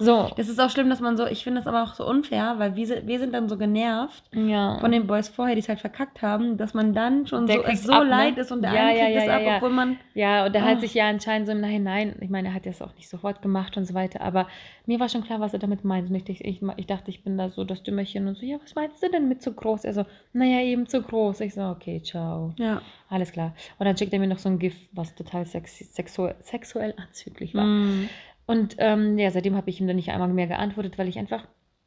So, 0.04 0.30
Das 0.36 0.48
ist 0.48 0.60
auch 0.60 0.70
schlimm, 0.70 0.88
dass 0.90 1.00
man 1.00 1.16
so, 1.16 1.26
ich 1.26 1.44
finde 1.44 1.60
das 1.60 1.66
aber 1.66 1.82
auch 1.82 1.94
so 1.94 2.06
unfair, 2.06 2.54
weil 2.58 2.76
wir, 2.76 2.86
sind- 2.86 3.06
wir 3.06 3.18
sind 3.18 3.32
dann 3.32 3.48
so 3.48 3.56
genervt 3.56 4.22
ja. 4.32 4.78
von 4.80 4.90
den 4.92 5.06
Boys 5.06 5.28
vorher, 5.28 5.54
die 5.54 5.60
es 5.60 5.68
halt 5.68 5.80
verkackt 5.80 6.22
haben, 6.22 6.56
dass 6.56 6.74
man 6.74 6.92
dann 6.92 7.26
schon 7.26 7.46
Der 7.46 7.56
so, 7.56 7.62
es 7.64 7.82
so 7.84 7.92
ab, 7.92 8.04
ne? 8.04 8.10
leid 8.10 8.38
ist 8.38 8.50
und 8.52 8.62
der 8.62 8.72
Ja, 8.74 8.80
eine 8.86 8.98
ja, 8.98 9.04
kriegt 9.04 9.16
ja, 9.16 9.22
es 9.22 9.28
ab, 9.28 9.42
obwohl 9.56 9.70
man, 9.70 9.96
Ja, 10.14 10.46
und 10.46 10.54
er 10.54 10.62
hat 10.64 10.78
Oh. 10.78 10.80
sich 10.80 10.94
ja 10.94 11.08
anscheinend 11.08 11.46
so 11.46 11.52
im 11.52 11.60
Nachhinein, 11.60 12.16
ich 12.20 12.30
meine, 12.30 12.48
er 12.48 12.54
hat 12.54 12.66
das 12.66 12.82
auch 12.82 12.94
nicht 12.96 13.08
sofort 13.08 13.42
gemacht 13.42 13.76
und 13.76 13.84
so 13.84 13.94
weiter, 13.94 14.20
aber 14.20 14.48
mir 14.86 14.98
war 15.00 15.08
schon 15.08 15.22
klar, 15.24 15.38
was 15.40 15.52
er 15.52 15.58
damit 15.60 15.84
meint. 15.84 16.10
Und 16.10 16.16
ich, 16.28 16.44
ich, 16.44 16.60
ich 16.76 16.86
dachte, 16.86 17.10
ich 17.10 17.22
bin 17.22 17.38
da 17.38 17.48
so 17.48 17.62
das 17.64 17.82
Dümmerchen 17.82 18.26
und 18.26 18.36
so, 18.36 18.44
ja, 18.44 18.56
was 18.62 18.74
meinst 18.74 19.02
du 19.02 19.08
denn 19.10 19.28
mit 19.28 19.42
zu 19.42 19.52
groß? 19.52 19.84
Er 19.84 19.94
so, 19.94 20.04
naja, 20.32 20.60
eben 20.60 20.86
zu 20.88 21.00
groß. 21.02 21.40
Ich 21.40 21.54
so, 21.54 21.62
okay, 21.62 22.02
ciao. 22.02 22.52
ja. 22.58 22.80
Alles 23.08 23.30
klar. 23.30 23.52
Und 23.78 23.84
dann 23.84 23.96
schickt 23.96 24.12
er 24.14 24.18
mir 24.18 24.26
noch 24.26 24.38
so 24.38 24.48
ein 24.48 24.58
GIF, 24.58 24.74
was 24.92 25.14
total 25.14 25.44
sexy, 25.44 25.84
sexu 25.84 26.28
sexuell 26.40 26.94
anzüglich 26.96 27.54
war. 27.54 27.64
Mhm. 27.66 28.08
Und 28.46 28.76
ähm, 28.78 29.18
ja, 29.18 29.30
seitdem 29.30 29.56
habe 29.56 29.70
ich 29.70 29.80
ihm 29.80 29.86
dann 29.86 29.96
nicht 29.96 30.10
einmal 30.10 30.28
mehr 30.28 30.46
geantwortet, 30.46 30.98
weil 30.98 31.08
ich 31.08 31.18
einfach 31.18 31.46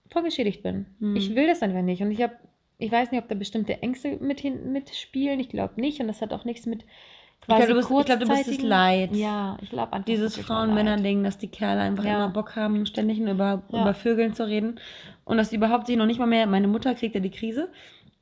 voll 0.10 0.24
geschädigt 0.24 0.64
bin. 0.64 0.86
Mhm. 1.00 1.16
Ich 1.16 1.36
will 1.36 1.48
das 1.48 1.62
einfach 1.62 1.82
nicht. 1.82 2.02
Und 2.02 2.12
ich 2.12 2.22
habe, 2.22 2.34
ich 2.78 2.92
weiß 2.92 3.12
nicht, 3.12 3.22
ob 3.22 3.28
da 3.28 3.36
bestimmte 3.36 3.82
Ängste 3.82 4.18
mit 4.22 4.40
hin, 4.40 4.72
mitspielen. 4.72 5.40
Ich 5.40 5.50
glaube 5.50 5.80
nicht. 5.82 6.00
Und 6.00 6.08
das 6.08 6.22
hat 6.22 6.32
auch 6.34 6.46
nichts 6.46 6.66
mit 6.66 6.86
quasi 7.42 7.68
du 7.68 7.76
bist- 7.76 7.92
ich 7.92 8.06
glaub, 8.06 8.20
du 8.20 8.28
bist 8.28 8.48
es 8.48 8.62
leid. 8.62 9.12
Ja, 9.14 9.58
ich 9.62 9.70
glaube 9.70 9.94
einfach. 9.94 10.06
Dieses. 10.06 10.38
Frauen-Männer-Ding, 10.38 11.24
dass 11.24 11.38
die 11.38 11.50
Kerle 11.50 11.82
einfach 11.82 12.06
Ja. 12.06 12.16
immer 12.26 12.30
Bock 12.34 12.56
haben, 12.56 12.86
ständig 12.86 13.20
nur 13.20 13.32
über, 13.34 13.64
Ja. 13.72 13.82
über 13.82 13.94
Vögeln 13.94 14.34
zu 14.34 14.48
reden. 14.48 14.80
Und 15.26 15.38
dass 15.38 15.50
sie 15.50 15.58
überhaupt 15.58 15.88
sich 15.88 15.98
noch 15.98 16.06
nicht 16.06 16.20
mal 16.20 16.26
mehr, 16.28 16.48
meine 16.48 16.68
Mutter 16.68 16.96
kriegt 16.96 17.14
ja 17.16 17.22
die 17.22 17.32
Krise. 17.32 17.70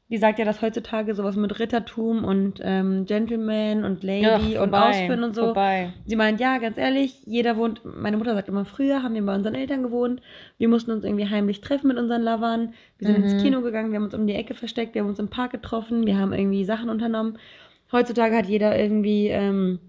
Die 0.09 0.17
sagt 0.17 0.37
ja, 0.37 0.45
dass 0.45 0.61
heutzutage 0.61 1.15
sowas 1.15 1.35
mit 1.35 1.59
Rittertum 1.59 2.23
und 2.23 2.59
ähm, 2.61 3.05
Gentleman 3.05 3.83
und 3.83 4.03
Lady 4.03 4.53
Ja, 4.53 4.61
und 4.61 4.73
Ausführen 4.75 5.23
und 5.23 5.33
so. 5.33 5.45
Vorbei. 5.45 5.93
Sie 6.05 6.15
meint, 6.15 6.39
ja, 6.39 6.57
ganz 6.59 6.77
ehrlich, 6.77 7.23
jeder 7.25 7.57
wohnt, 7.57 7.81
meine 7.83 8.17
Mutter 8.17 8.35
sagt 8.35 8.47
immer, 8.49 8.65
früher 8.65 9.01
haben 9.01 9.15
wir 9.15 9.25
bei 9.25 9.33
unseren 9.33 9.55
Eltern 9.55 9.81
gewohnt, 9.81 10.21
wir 10.59 10.67
mussten 10.67 10.91
uns 10.91 11.03
irgendwie 11.03 11.29
heimlich 11.29 11.61
treffen 11.61 11.87
mit 11.87 11.97
unseren 11.97 12.21
Lovern, 12.21 12.73
wir 12.99 13.07
sind 13.07 13.17
Mhm. 13.17 13.23
ins 13.23 13.41
Kino 13.41 13.61
gegangen, 13.61 13.91
wir 13.91 13.95
haben 13.97 14.05
uns 14.05 14.13
um 14.13 14.27
die 14.27 14.35
Ecke 14.35 14.53
versteckt, 14.53 14.93
wir 14.93 15.01
haben 15.01 15.09
uns 15.09 15.19
im 15.19 15.29
Park 15.29 15.51
getroffen, 15.51 16.05
wir 16.05 16.17
haben 16.17 16.33
irgendwie 16.33 16.65
Sachen 16.65 16.89
unternommen. 16.89 17.39
Heutzutage 17.91 18.35
hat 18.35 18.45
jeder 18.47 18.77
irgendwie 18.77 19.29
ähm, 19.29 19.79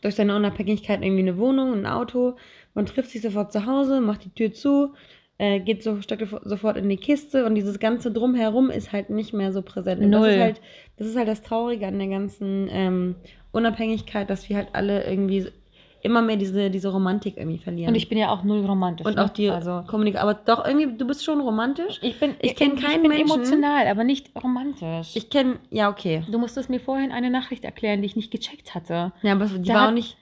durch 0.00 0.14
seine 0.14 0.36
Unabhängigkeit 0.36 1.02
irgendwie 1.02 1.22
eine 1.22 1.36
Wohnung, 1.36 1.72
ein 1.74 1.86
Auto, 1.86 2.36
man 2.74 2.86
trifft 2.86 3.10
sich 3.10 3.20
sofort 3.20 3.52
zu 3.52 3.66
Hause, 3.66 4.00
macht 4.00 4.24
die 4.24 4.30
Tür 4.34 4.52
zu, 4.52 4.94
äh, 5.42 5.58
geht 5.58 5.82
so, 5.82 6.00
steckt 6.00 6.28
sofort 6.44 6.76
in 6.76 6.88
die 6.88 6.96
Kiste 6.96 7.44
und 7.44 7.56
dieses 7.56 7.80
ganze 7.80 8.12
Drumherum 8.12 8.70
ist 8.70 8.92
halt 8.92 9.10
nicht 9.10 9.32
mehr 9.32 9.52
so 9.52 9.62
präsent. 9.62 10.00
Und 10.00 10.12
das 10.12 10.20
Null. 10.20 10.30
ist 10.30 10.40
halt 10.40 10.60
das 10.98 11.08
ist 11.08 11.16
halt 11.16 11.26
das 11.26 11.42
Traurige 11.42 11.88
an 11.88 11.98
der 11.98 12.06
ganzen 12.06 12.68
ähm, 12.70 13.16
Unabhängigkeit, 13.50 14.30
dass 14.30 14.48
wir 14.48 14.56
halt 14.56 14.68
alle 14.72 15.04
irgendwie 15.04 15.48
immer 16.00 16.22
mehr 16.22 16.36
diese, 16.36 16.70
diese 16.70 16.88
Romantik 16.90 17.38
irgendwie 17.38 17.58
verlieren. 17.58 17.88
Und 17.88 17.96
ich 17.96 18.08
bin 18.08 18.18
ja 18.18 18.30
auch 18.30 18.44
null 18.44 18.64
romantisch. 18.64 19.04
und 19.04 19.16
ne? 19.16 19.24
auch 19.24 19.30
die 19.30 19.50
also, 19.50 19.82
Kommunikation. 19.88 20.30
Aber 20.30 20.40
doch 20.44 20.64
irgendwie, 20.64 20.96
du 20.96 21.06
bist 21.06 21.24
schon 21.24 21.40
romantisch. 21.40 21.98
ich 22.02 22.20
bin, 22.20 22.34
ich 22.40 22.54
kenn 22.54 22.76
keinen 22.76 23.02
bin 23.02 23.10
Menschen- 23.10 23.40
emotional, 23.40 23.88
aber 23.88 24.04
nicht 24.04 24.30
romantisch. 24.40 25.10
Ich 25.14 25.28
kenne, 25.28 25.58
ja, 25.70 25.90
okay. 25.90 26.22
du 26.30 26.38
musstest 26.38 26.70
mir 26.70 26.80
vorhin 26.80 27.10
eine 27.10 27.30
Nachricht 27.30 27.64
erklären, 27.64 28.00
die 28.00 28.06
ich 28.06 28.16
nicht 28.16 28.30
gecheckt 28.30 28.76
hatte. 28.76 29.12
Ja, 29.22 29.32
aber 29.32 29.46
die 29.46 29.68
Da 29.68 29.74
war 29.74 29.88
auch 29.88 29.92
nicht. 29.92 30.16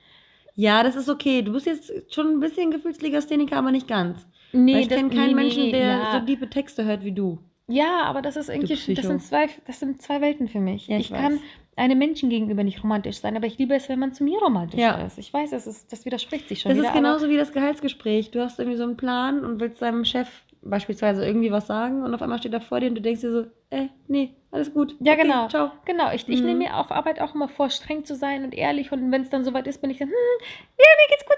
Ja, 0.55 0.83
das 0.83 0.97
ist 0.97 1.11
okay. 1.11 1.43
Du 1.43 1.53
bist 1.53 1.67
jetzt 1.67 1.93
schon 2.15 2.27
ein 2.27 2.41
bisschen 2.41 2.71
Gefühlslegastheniker, 2.71 3.57
aber 3.57 3.71
nicht 3.71 3.89
ganz. 3.89 4.27
Nee, 4.53 4.75
Weil 4.75 4.81
ich 4.83 4.89
kenne 4.89 5.11
keinen 5.11 5.29
nee, 5.29 5.35
Menschen, 5.35 5.65
nee, 5.65 5.73
der 5.73 5.81
ja. 5.87 6.13
so 6.13 6.27
tiefe 6.27 6.49
Texte 6.51 6.85
hört 6.85 7.05
wie 7.05 7.13
du. 7.13 7.39
Ja, 7.69 8.03
aber 8.03 8.21
das 8.21 8.37
ist 8.37 8.49
irgendwie, 8.49 8.75
das 8.95 9.07
sind 9.07 9.23
zwei, 9.23 9.49
das 9.67 9.79
sind 9.79 10.03
zwei 10.03 10.21
Welten 10.21 10.49
für 10.49 10.59
mich. 10.59 10.89
Ja, 10.89 10.99
ich 10.99 11.11
ich 11.13 11.17
kann 11.17 11.39
einem 11.77 11.99
Menschen 11.99 12.29
gegenüber 12.29 12.65
nicht 12.65 12.83
romantisch 12.83 13.19
sein, 13.21 13.37
aber 13.37 13.47
ich 13.47 13.59
liebe 13.59 13.75
es, 13.75 13.89
wenn 13.89 14.01
man 14.01 14.13
zu 14.13 14.25
mir 14.25 14.39
romantisch 14.41 14.81
Ja. 14.81 15.01
ist. 15.07 15.19
Ich 15.19 15.33
weiß, 15.33 15.51
das, 15.51 15.67
ist, 15.69 15.93
das 15.93 16.05
widerspricht 16.05 16.49
sich 16.49 16.61
schon 16.61 16.71
Das 16.71 16.79
wieder. 16.79 16.89
ist 16.89 16.95
genauso 16.95 17.29
wie 17.29 17.37
das 17.37 17.53
Gehaltsgespräch. 17.53 18.33
Du 18.33 18.41
hast 18.41 18.59
irgendwie 18.59 18.77
so 18.77 18.83
einen 18.83 18.97
Plan 18.97 19.45
und 19.45 19.61
willst 19.61 19.81
deinem 19.81 20.05
Chef 20.05 20.29
beispielsweise 20.63 21.25
irgendwie 21.25 21.53
was 21.53 21.69
sagen 21.69 22.03
und 22.03 22.13
auf 22.13 22.21
einmal 22.21 22.39
steht 22.39 22.53
er 22.53 22.61
vor 22.61 22.81
dir 22.81 22.89
und 22.89 22.97
du 22.97 23.01
denkst 23.01 23.21
dir 23.23 23.31
so, 23.31 23.45
äh, 23.71 23.87
nee, 24.09 24.35
alles 24.51 24.75
gut. 24.75 24.95
Ja, 25.01 25.13
Okay, 25.15 25.23
genau. 25.23 25.49
Ciao. 25.49 25.71
genau, 25.87 26.13
ich, 26.13 26.29
ich 26.29 26.41
Mhm. 26.41 26.47
nehme 26.47 26.59
mir 26.65 26.77
auf 26.77 26.91
Arbeit 26.91 27.21
auch 27.23 27.35
immer 27.35 27.49
vor, 27.49 27.71
streng 27.71 28.05
zu 28.05 28.15
sein 28.15 28.45
und 28.45 28.53
ehrlich 28.55 28.91
und 28.93 29.11
wenn 29.13 29.23
es 29.23 29.31
dann 29.31 29.43
soweit 29.45 29.67
ist, 29.69 29.81
bin 29.81 29.91
ich 29.91 29.99
dann, 29.99 30.09
hm, 30.09 30.15
ja, 30.79 30.85
mir 30.99 31.09
geht's 31.09 31.25
gut, 31.25 31.37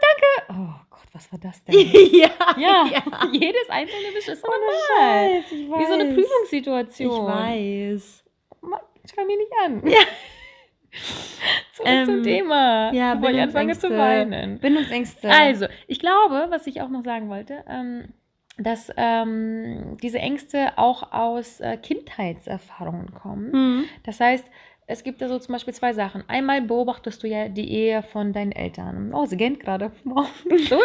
danke. 0.49 0.61
Oh 0.65 0.92
was 1.13 1.31
war 1.33 1.39
das 1.39 1.63
denn? 1.65 1.75
ja, 2.13 2.31
ja, 2.57 2.85
jedes 3.33 3.69
einzelne 3.69 4.09
Wisch 4.15 4.29
ist 4.29 4.43
normal. 4.43 4.61
Scheiß, 4.99 5.45
ich 5.53 5.67
Wie 5.69 5.87
so 5.87 5.93
eine 5.95 6.09
weiß. 6.09 6.15
Prüfungssituation. 6.15 7.11
Ich 7.11 7.35
weiß. 7.35 8.25
Ma- 8.63 8.81
Schau 9.15 9.25
mich 9.25 9.37
nicht 9.39 9.53
an. 9.65 9.83
Zurück 11.75 12.05
zum 12.05 12.15
Ähm, 12.17 12.23
Thema, 12.23 12.93
Ja, 12.93 13.15
bevor 13.15 13.31
ich 13.31 13.41
anfange 13.41 13.79
zu 13.79 13.91
weinen. 13.91 14.59
Bindungsängste. 14.59 15.31
Also, 15.31 15.67
ich 15.87 15.99
glaube, 15.99 16.47
was 16.51 16.67
ich 16.67 16.83
auch 16.83 16.89
noch 16.89 17.03
sagen 17.03 17.29
wollte, 17.31 17.65
ähm, 17.69 18.13
dass 18.59 18.93
ähm, 18.99 19.97
diese 20.03 20.19
Ängste 20.19 20.73
auch 20.77 21.13
aus 21.13 21.61
äh, 21.61 21.79
Kindheitserfahrungen 21.79 23.15
kommen. 23.15 23.51
Mhm. 23.53 23.85
Das 24.05 24.21
heißt, 24.21 24.45
es 24.87 25.05
gibt 25.05 25.23
da 25.23 25.29
so 25.29 25.39
zum 25.39 25.53
Beispiel 25.55 25.73
zwei 25.75 25.93
Sachen. 25.93 26.25
Einmal 26.29 26.61
beobachtest 26.63 27.23
du 27.23 27.27
ja 27.29 27.49
die 27.49 27.71
Ehe 27.71 28.03
von 28.03 28.33
deinen 28.33 28.53
Eltern. 28.53 29.13
Oh, 29.15 29.25
sie 29.27 29.37
gähnt 29.37 29.61
gerade. 29.61 29.93
Wow. 30.05 30.29
So, 30.69 30.77
so 30.77 30.81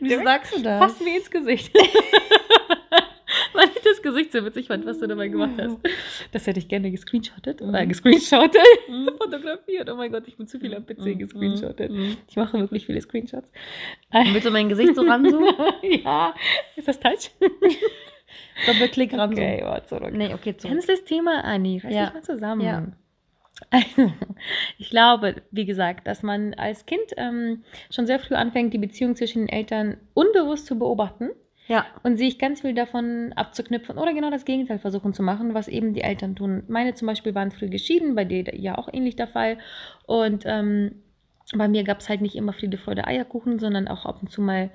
Wieso 0.00 0.22
sagst 0.22 0.56
du 0.56 0.62
das? 0.62 0.78
fast 0.82 1.00
mir 1.02 1.16
ins 1.16 1.30
Gesicht. 1.30 1.72
Weil 3.52 3.68
ich 3.74 3.82
das 3.82 4.02
Gesicht 4.02 4.32
so 4.32 4.44
witzig 4.44 4.66
fand, 4.68 4.84
was 4.84 4.98
du 4.98 5.06
dabei 5.06 5.28
gemacht 5.28 5.52
hast. 5.58 5.76
Das 6.32 6.46
hätte 6.46 6.58
ich 6.58 6.68
gerne 6.68 6.90
gescreenshottet. 6.90 7.62
Oder 7.62 7.82
Mhm. 7.84 7.88
gescreenshottet. 7.88 8.60
Mhm. 8.88 9.10
fotografiert. 9.16 9.88
Oh 9.90 9.94
mein 9.96 10.10
Gott, 10.12 10.24
ich 10.26 10.36
bin 10.36 10.46
zu 10.46 10.58
viel 10.58 10.74
am 10.74 10.84
PC 10.84 10.98
Mhm. 11.14 11.18
gescreenshottet. 11.18 11.90
Mhm. 11.92 12.16
Ich 12.28 12.36
mache 12.36 12.58
wirklich 12.58 12.86
viele 12.86 13.00
Screenshots. 13.00 13.50
Willst 14.32 14.46
du 14.46 14.50
mein 14.50 14.68
Gesicht 14.68 14.94
so 14.96 15.02
ranzoomen? 15.02 15.54
ja. 15.82 16.34
Ist 16.76 16.88
das 16.88 16.98
Touch? 17.00 17.30
Doppelklick 18.66 19.12
ranzoomen. 19.12 19.52
Okay, 19.54 19.64
war 19.64 19.84
zurück. 19.84 20.12
Nee, 20.12 20.34
okay, 20.34 20.56
zurück. 20.56 20.72
Kennst 20.72 20.88
du 20.88 20.92
das 20.92 21.04
Thema, 21.04 21.44
Anni? 21.44 21.80
Reiß 21.82 21.92
Ja. 21.94 22.04
dich 22.06 22.14
mal 22.14 22.22
zusammen. 22.22 22.60
Ja. 22.62 22.86
Also, 23.70 24.12
ich 24.78 24.90
glaube, 24.90 25.36
wie 25.52 25.64
gesagt, 25.64 26.06
dass 26.06 26.22
man 26.22 26.54
als 26.54 26.86
Kind 26.86 27.04
ähm, 27.16 27.62
schon 27.90 28.06
sehr 28.06 28.18
früh 28.18 28.34
anfängt, 28.34 28.74
die 28.74 28.78
Beziehung 28.78 29.14
zwischen 29.14 29.46
den 29.46 29.48
Eltern 29.48 29.96
unbewusst 30.12 30.66
zu 30.66 30.76
beobachten 30.78 31.30
Ja. 31.68 31.86
und 32.02 32.16
sich 32.16 32.38
ganz 32.40 32.62
viel 32.62 32.74
davon 32.74 33.32
abzuknüpfen 33.34 33.96
oder 33.96 34.12
genau 34.12 34.30
das 34.30 34.44
Gegenteil 34.44 34.80
versuchen 34.80 35.14
zu 35.14 35.22
machen, 35.22 35.54
was 35.54 35.68
eben 35.68 35.94
die 35.94 36.02
Eltern 36.02 36.34
tun. 36.34 36.64
Meine 36.66 36.94
zum 36.94 37.06
Beispiel 37.06 37.34
waren 37.36 37.52
früh 37.52 37.68
geschieden, 37.68 38.16
bei 38.16 38.24
dir 38.24 38.44
ja 38.56 38.76
auch 38.76 38.88
ähnlich 38.92 39.14
der 39.16 39.28
Fall. 39.28 39.58
Und 40.06 40.42
ähm, 40.46 41.02
bei 41.54 41.68
mir 41.68 41.84
gab 41.84 42.00
es 42.00 42.08
halt 42.08 42.22
nicht 42.22 42.34
immer 42.34 42.52
Friede, 42.52 42.76
Freude, 42.76 43.06
Eierkuchen, 43.06 43.60
sondern 43.60 43.86
auch 43.86 44.04
ab 44.04 44.18
und 44.20 44.28
zu 44.30 44.42
mal 44.42 44.70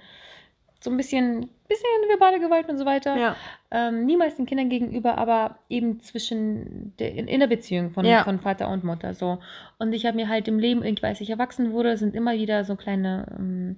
so 0.81 0.89
ein 0.89 0.97
bisschen, 0.97 1.49
bisschen 1.67 1.85
verbale 2.09 2.39
Gewalt 2.39 2.69
und 2.69 2.77
so 2.77 2.85
weiter. 2.85 3.17
Ja. 3.17 3.35
Ähm, 3.71 4.05
niemals 4.05 4.35
den 4.37 4.45
Kindern 4.45 4.69
gegenüber, 4.69 5.17
aber 5.17 5.57
eben 5.69 5.99
zwischen 5.99 6.93
der, 6.99 7.13
in, 7.15 7.27
in 7.27 7.39
der 7.41 7.47
Beziehung 7.47 7.91
von, 7.91 8.05
Ja. 8.05 8.23
von 8.23 8.39
Vater 8.39 8.69
und 8.69 8.83
Mutter. 8.83 9.13
So. 9.13 9.39
Und 9.77 9.93
ich 9.93 10.05
habe 10.05 10.15
mir 10.15 10.29
halt 10.29 10.47
im 10.47 10.57
Leben, 10.57 10.83
irgendwie, 10.83 11.05
als 11.05 11.19
ich 11.21 11.29
erwachsen 11.29 11.71
wurde, 11.73 11.97
sind 11.97 12.15
immer 12.15 12.33
wieder 12.33 12.63
so 12.63 12.75
kleine, 12.77 13.25
ähm, 13.37 13.75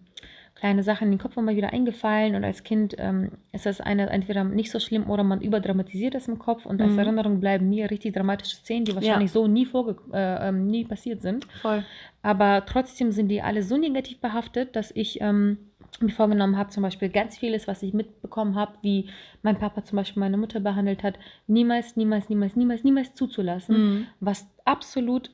kleine 0.53 0.83
Sachen 0.83 1.05
in 1.05 1.13
den 1.13 1.19
Kopf 1.19 1.35
immer 1.37 1.55
wieder 1.55 1.73
eingefallen. 1.73 2.35
Und 2.35 2.43
als 2.43 2.61
Kind 2.63 2.93
ähm, 2.99 3.31
ist 3.51 3.65
das 3.65 3.81
eine 3.81 4.09
entweder 4.11 4.43
nicht 4.43 4.69
so 4.69 4.79
schlimm 4.79 5.09
oder 5.09 5.23
man 5.23 5.41
überdramatisiert 5.41 6.13
das 6.13 6.27
im 6.27 6.37
Kopf. 6.37 6.67
Und 6.67 6.81
als 6.83 6.91
Mhm. 6.93 6.99
Erinnerung 6.99 7.39
bleiben 7.39 7.67
mir 7.67 7.89
richtig 7.89 8.13
dramatische 8.13 8.57
Szenen, 8.57 8.85
die 8.85 8.93
wahrscheinlich 8.93 9.31
so 9.31 9.47
nie, 9.47 9.65
vorge 9.65 9.95
äh, 10.13 10.49
ähm, 10.49 10.67
nie 10.67 10.85
passiert 10.85 11.23
sind. 11.23 11.45
Voll. 11.63 11.83
Aber 12.21 12.63
trotzdem 12.67 13.11
sind 13.11 13.29
die 13.29 13.41
alle 13.41 13.63
so 13.63 13.75
negativ 13.77 14.19
behaftet, 14.21 14.75
dass 14.75 14.91
ich 14.91 15.19
ähm, 15.19 15.57
mir 15.99 16.09
vorgenommen 16.09 16.57
habe, 16.57 16.69
zum 16.69 16.83
Beispiel 16.83 17.09
ganz 17.09 17.37
vieles, 17.37 17.67
was 17.67 17.83
ich 17.83 17.93
mitbekommen 17.93 18.55
habe, 18.55 18.73
wie 18.81 19.09
mein 19.41 19.59
Papa 19.59 19.83
zum 19.83 19.97
Beispiel 19.97 20.21
meine 20.21 20.37
Mutter 20.37 20.59
behandelt 20.59 21.03
hat, 21.03 21.19
niemals, 21.47 21.95
niemals, 21.97 22.29
niemals, 22.29 22.55
niemals, 22.55 22.83
niemals 22.83 23.13
zuzulassen, 23.13 23.75
Mhm. 23.77 24.07
was 24.19 24.47
absolut 24.65 25.31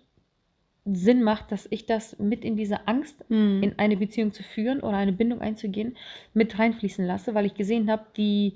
Sinn 0.86 1.22
macht, 1.22 1.52
dass 1.52 1.68
ich 1.70 1.86
das 1.86 2.18
mit 2.18 2.46
in 2.46 2.56
diese 2.56 2.88
Angst, 2.88 3.24
Mhm. 3.30 3.62
in 3.62 3.78
eine 3.80 3.98
Beziehung 3.98 4.32
zu 4.32 4.42
führen 4.42 4.80
oder 4.80 4.98
eine 4.98 5.12
Bindung 5.12 5.42
einzugehen, 5.42 5.98
mit 6.34 6.58
reinfließen 6.58 7.06
lasse, 7.06 7.36
weil 7.36 7.46
ich 7.46 7.56
gesehen 7.56 7.92
habe, 7.92 8.06
wie 8.16 8.56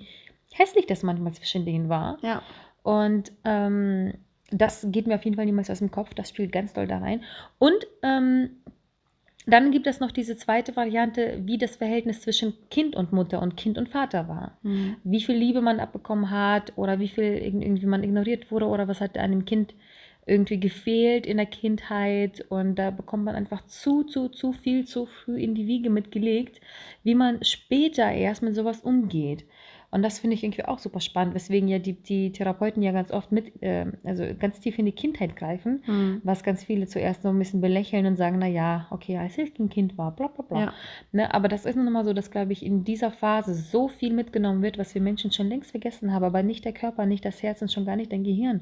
hässlich 0.53 0.85
das 0.87 1.03
manchmal 1.03 1.33
zwischen 1.33 1.65
denen 1.65 1.89
war. 1.89 2.17
Ja. 2.21 2.41
Und 2.83 3.31
ähm, 3.43 4.13
das 4.49 4.87
geht 4.91 5.07
mir 5.07 5.15
auf 5.15 5.23
jeden 5.25 5.35
Fall 5.35 5.45
niemals 5.45 5.69
aus 5.69 5.79
dem 5.79 5.91
Kopf. 5.91 6.13
Das 6.13 6.29
spielt 6.29 6.51
ganz 6.51 6.73
doll 6.73 6.87
da 6.87 6.97
rein. 6.99 7.21
Und 7.59 7.85
ähm, 8.01 8.49
dann 9.47 9.71
gibt 9.71 9.87
es 9.87 9.99
noch 9.99 10.11
diese 10.11 10.37
zweite 10.37 10.75
Variante, 10.75 11.41
wie 11.45 11.57
das 11.57 11.75
Verhältnis 11.75 12.21
zwischen 12.21 12.53
Kind 12.69 12.95
und 12.95 13.11
Mutter 13.11 13.41
und 13.41 13.57
Kind 13.57 13.77
und 13.77 13.89
Vater 13.89 14.27
war. 14.27 14.57
Mhm. 14.63 14.97
Wie 15.03 15.21
viel 15.21 15.35
Liebe 15.35 15.61
man 15.61 15.79
abbekommen 15.79 16.29
hat 16.29 16.73
oder 16.77 16.99
wie 16.99 17.07
viel 17.07 17.23
irg- 17.23 17.61
irgendwie 17.61 17.85
man 17.87 18.03
ignoriert 18.03 18.51
wurde 18.51 18.67
oder 18.67 18.87
was 18.87 19.01
hat 19.01 19.17
einem 19.17 19.45
Kind 19.45 19.73
irgendwie 20.27 20.59
gefehlt 20.59 21.25
in 21.25 21.37
der 21.37 21.47
Kindheit. 21.47 22.45
Und 22.49 22.75
da 22.75 22.91
bekommt 22.91 23.25
man 23.25 23.35
einfach 23.35 23.65
zu, 23.65 24.03
zu, 24.03 24.29
zu 24.29 24.53
viel 24.53 24.85
zu 24.85 25.07
früh 25.07 25.39
in 25.39 25.55
die 25.55 25.67
Wiege 25.67 25.89
mitgelegt, 25.89 26.61
wie 27.03 27.15
man 27.15 27.43
später 27.43 28.11
erst 28.11 28.43
mit 28.43 28.55
sowas 28.55 28.81
umgeht. 28.81 29.45
Und 29.91 30.03
das 30.03 30.19
finde 30.19 30.35
ich 30.35 30.43
irgendwie 30.43 30.63
auch 30.63 30.79
super 30.79 31.01
spannend, 31.01 31.35
weswegen 31.35 31.67
ja 31.67 31.77
die, 31.77 31.93
die 31.93 32.31
Therapeuten 32.31 32.81
ja 32.81 32.93
ganz 32.93 33.11
oft 33.11 33.31
mit, 33.33 33.51
ähm, 33.61 33.93
also 34.05 34.23
ganz 34.39 34.59
tief 34.61 34.79
in 34.79 34.85
die 34.85 34.93
Kindheit 34.93 35.35
greifen, 35.35 35.83
Mhm. 35.85 36.21
was 36.23 36.43
ganz 36.43 36.63
viele 36.63 36.87
zuerst 36.87 37.23
so 37.23 37.29
ein 37.29 37.37
bisschen 37.37 37.59
belächeln 37.59 38.05
und 38.05 38.15
sagen, 38.15 38.37
na 38.39 38.47
ja, 38.47 38.87
okay, 38.89 39.17
als 39.17 39.37
ich 39.37 39.59
ein 39.59 39.69
Kind 39.69 39.97
war, 39.97 40.11
bla 40.15 40.27
bla 40.27 40.45
bla. 40.47 40.59
Ja. 40.59 40.73
Ne, 41.11 41.33
aber 41.33 41.49
das 41.49 41.65
ist 41.65 41.75
nun 41.75 41.91
mal 41.91 42.05
so, 42.05 42.13
dass, 42.13 42.31
glaube 42.31 42.53
ich, 42.53 42.65
in 42.65 42.85
dieser 42.85 43.11
Phase 43.11 43.53
so 43.53 43.89
viel 43.89 44.13
mitgenommen 44.13 44.61
wird, 44.61 44.77
was 44.77 44.95
wir 44.95 45.01
Menschen 45.01 45.31
schon 45.33 45.49
längst 45.49 45.71
vergessen 45.71 46.13
haben, 46.13 46.23
aber 46.23 46.41
nicht 46.41 46.63
der 46.63 46.73
Körper, 46.73 47.05
nicht 47.05 47.25
das 47.25 47.43
Herz 47.43 47.61
und 47.61 47.71
schon 47.71 47.85
gar 47.85 47.97
nicht 47.97 48.13
dein 48.13 48.23
Gehirn. 48.23 48.61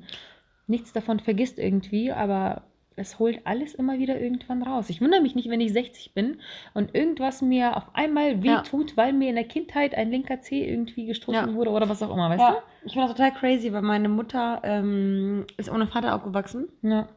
Nichts 0.66 0.94
davon 0.94 1.20
vergisst 1.20 1.60
irgendwie, 1.60 2.12
aber 2.12 2.64
es 3.00 3.18
holt 3.20 3.40
alles 3.46 3.74
immer 3.74 3.98
wieder 3.98 4.20
irgendwann 4.20 4.62
raus. 4.62 4.90
Ich 4.90 5.02
wundere 5.02 5.22
mich 5.22 5.34
nicht, 5.36 5.50
wenn 5.50 5.62
ich 5.62 5.74
60 5.74 6.14
bin 6.14 6.38
und 6.74 6.94
irgendwas 6.94 7.42
mir 7.42 7.76
auf 7.78 7.96
einmal 7.96 8.44
Ja. 8.46 8.60
wehtut, 8.64 8.96
weil 8.98 9.14
mir 9.14 9.30
in 9.30 9.36
der 9.36 9.46
Kindheit 9.46 9.96
ein 9.96 10.12
linker 10.12 10.42
Zeh 10.42 10.64
irgendwie 10.70 11.06
gestoßen 11.06 11.50
Ja. 11.50 11.54
wurde 11.56 11.72
oder 11.72 11.90
was 11.90 12.04
auch 12.04 12.14
immer, 12.14 12.30
weißt 12.30 12.40
Ja, 12.40 12.58
ich 12.86 12.94
finde 12.94 13.08
das 13.08 13.16
total 13.18 13.32
crazy, 13.32 13.72
weil 13.74 13.82
meine 13.82 14.10
Mutter 14.10 14.60
ähm, 14.64 15.46
ist 15.58 15.72
ohne 15.72 15.88
Vater 15.88 16.14
aufgewachsen. 16.16 16.68
du? 16.82 16.90
Ja. 16.90 17.08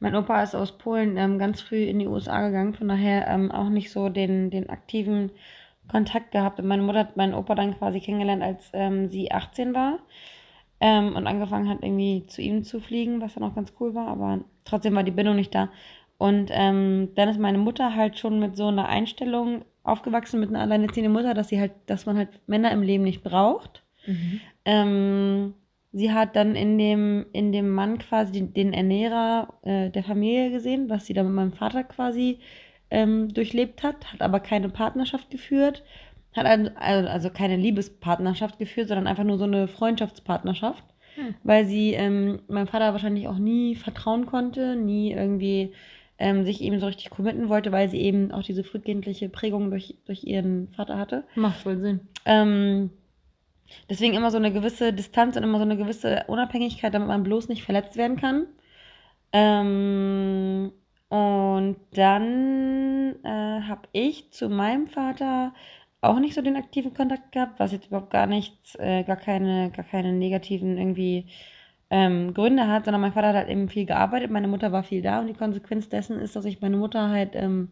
Mein 0.00 0.16
Opa 0.16 0.42
ist 0.42 0.54
aus 0.56 0.76
Polen 0.78 1.16
ähm, 1.16 1.38
ganz 1.38 1.60
früh 1.60 1.84
in 1.84 1.98
die 2.00 2.08
USA 2.08 2.46
gegangen, 2.48 2.74
von 2.74 2.88
daher 2.88 3.28
ähm, 3.28 3.52
auch 3.52 3.68
nicht 3.68 3.92
so 3.92 4.08
den, 4.08 4.50
den 4.50 4.68
aktiven 4.70 5.30
Kontakt 5.88 6.32
gehabt. 6.32 6.58
Und 6.58 6.66
meine 6.66 6.82
Mutter 6.82 6.98
hat 7.00 7.16
meinen 7.16 7.34
Opa 7.34 7.54
dann 7.54 7.78
quasi 7.78 8.00
kennengelernt, 8.00 8.42
als 8.42 8.70
ähm, 8.72 9.08
sie 9.08 9.30
18 9.30 9.74
war 9.74 9.98
ähm, 10.82 11.14
und 11.14 11.28
angefangen 11.28 11.68
hat, 11.68 11.78
irgendwie 11.82 12.26
zu 12.26 12.42
ihm 12.42 12.64
zu 12.64 12.80
fliegen, 12.80 13.20
was 13.20 13.34
dann 13.34 13.44
auch 13.44 13.54
ganz 13.54 13.72
cool 13.78 13.94
war, 13.94 14.08
aber 14.08 14.40
trotzdem 14.64 14.96
war 14.96 15.04
die 15.04 15.12
Bindung 15.12 15.36
nicht 15.36 15.54
da. 15.54 15.70
Und 16.18 16.50
ähm, 16.52 17.10
dann 17.14 17.28
ist 17.28 17.38
meine 17.38 17.58
Mutter 17.58 17.94
halt 17.94 18.18
schon 18.18 18.40
mit 18.40 18.56
so 18.56 18.66
einer 18.66 18.88
Einstellung 18.88 19.64
aufgewachsen, 19.84 20.40
mit 20.40 20.50
einer 20.50 20.60
alleinerziehenden 20.60 21.12
Mutter, 21.12 21.34
dass 21.34 21.48
sie 21.48 21.60
halt, 21.60 21.70
dass 21.86 22.04
man 22.04 22.16
halt 22.16 22.28
Männer 22.48 22.72
im 22.72 22.82
Leben 22.82 23.04
nicht 23.04 23.22
braucht. 23.22 23.84
Mhm. 24.06 24.40
Ähm, 24.64 25.54
sie 25.92 26.12
hat 26.12 26.34
dann 26.34 26.56
in 26.56 26.78
dem, 26.78 27.26
in 27.32 27.52
dem 27.52 27.70
Mann 27.70 27.98
quasi 27.98 28.32
den, 28.32 28.52
den 28.52 28.72
Ernährer 28.72 29.54
äh, 29.62 29.88
der 29.90 30.02
Familie 30.02 30.50
gesehen, 30.50 30.90
was 30.90 31.06
sie 31.06 31.14
dann 31.14 31.26
mit 31.26 31.34
meinem 31.36 31.52
Vater 31.52 31.84
quasi 31.84 32.40
ähm, 32.90 33.32
durchlebt 33.32 33.84
hat, 33.84 34.12
hat 34.12 34.20
aber 34.20 34.40
keine 34.40 34.68
Partnerschaft 34.68 35.30
geführt, 35.30 35.84
hat 36.34 36.46
also, 36.76 37.30
keine 37.30 37.56
Liebespartnerschaft 37.56 38.58
geführt, 38.58 38.88
sondern 38.88 39.06
einfach 39.06 39.24
nur 39.24 39.38
so 39.38 39.44
eine 39.44 39.68
Freundschaftspartnerschaft, 39.68 40.84
Hm. 41.14 41.34
weil 41.42 41.66
sie 41.66 41.92
ähm, 41.92 42.40
meinem 42.48 42.66
Vater 42.66 42.92
wahrscheinlich 42.92 43.28
auch 43.28 43.36
nie 43.36 43.74
vertrauen 43.74 44.24
konnte, 44.24 44.76
nie 44.76 45.12
irgendwie 45.12 45.74
ähm, 46.18 46.44
sich 46.44 46.62
eben 46.62 46.78
so 46.78 46.86
richtig 46.86 47.10
committen 47.10 47.50
wollte, 47.50 47.70
weil 47.70 47.90
sie 47.90 48.00
eben 48.00 48.32
auch 48.32 48.42
diese 48.42 48.64
frühkindliche 48.64 49.28
Prägung 49.28 49.70
durch, 49.70 49.96
durch 50.06 50.24
ihren 50.24 50.68
Vater 50.68 50.96
hatte. 50.96 51.24
Macht 51.34 51.66
wohl 51.66 51.76
Sinn. 51.78 52.00
Ähm, 52.24 52.90
deswegen 53.90 54.14
immer 54.14 54.30
so 54.30 54.38
eine 54.38 54.52
gewisse 54.52 54.94
Distanz 54.94 55.36
und 55.36 55.42
immer 55.42 55.58
so 55.58 55.64
eine 55.64 55.76
gewisse 55.76 56.24
Unabhängigkeit, 56.28 56.94
damit 56.94 57.08
man 57.08 57.24
bloß 57.24 57.48
nicht 57.48 57.62
verletzt 57.64 57.96
werden 57.96 58.16
kann. 58.16 58.46
Ähm, 59.34 60.72
Und 61.08 61.76
dann 61.92 63.16
äh, 63.22 63.60
habe 63.68 63.82
ich 63.92 64.30
zu 64.30 64.48
meinem 64.48 64.86
Vater 64.86 65.52
auch 66.02 66.18
nicht 66.18 66.34
so 66.34 66.42
den 66.42 66.56
aktiven 66.56 66.92
Kontakt 66.92 67.32
gehabt, 67.32 67.58
was 67.58 67.72
jetzt 67.72 67.86
überhaupt 67.86 68.10
gar 68.10 68.26
nichts, 68.26 68.74
äh, 68.78 69.04
gar 69.04 69.16
keine, 69.16 69.70
gar 69.70 69.84
keine 69.84 70.12
negativen 70.12 70.76
irgendwie 70.76 71.26
ähm, 71.90 72.34
Gründe 72.34 72.66
hat, 72.66 72.84
sondern 72.84 73.00
mein 73.00 73.12
Vater 73.12 73.28
hat 73.28 73.36
halt 73.36 73.48
eben 73.48 73.68
viel 73.68 73.86
gearbeitet, 73.86 74.30
meine 74.30 74.48
Mutter 74.48 74.72
war 74.72 74.82
viel 74.82 75.00
da 75.00 75.20
und 75.20 75.28
die 75.28 75.34
Konsequenz 75.34 75.88
dessen 75.88 76.18
ist, 76.18 76.34
dass 76.34 76.44
ich 76.44 76.60
meine 76.60 76.76
Mutter 76.76 77.08
halt 77.08 77.30
ähm, 77.34 77.70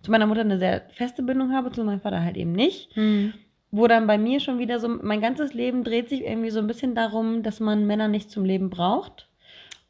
zu 0.00 0.10
meiner 0.10 0.26
Mutter 0.26 0.42
eine 0.42 0.58
sehr 0.58 0.82
feste 0.90 1.22
Bindung 1.22 1.52
habe, 1.52 1.72
zu 1.72 1.82
meinem 1.84 2.00
Vater 2.00 2.22
halt 2.22 2.36
eben 2.36 2.52
nicht. 2.52 2.96
Mhm. 2.96 3.34
Wo 3.70 3.86
dann 3.86 4.06
bei 4.06 4.18
mir 4.18 4.40
schon 4.40 4.58
wieder 4.58 4.78
so, 4.78 4.88
mein 4.88 5.22
ganzes 5.22 5.54
Leben 5.54 5.82
dreht 5.82 6.10
sich 6.10 6.22
irgendwie 6.22 6.50
so 6.50 6.58
ein 6.58 6.66
bisschen 6.66 6.94
darum, 6.94 7.42
dass 7.42 7.58
man 7.58 7.86
Männer 7.86 8.06
nicht 8.08 8.30
zum 8.30 8.44
Leben 8.44 8.68
braucht. 8.68 9.28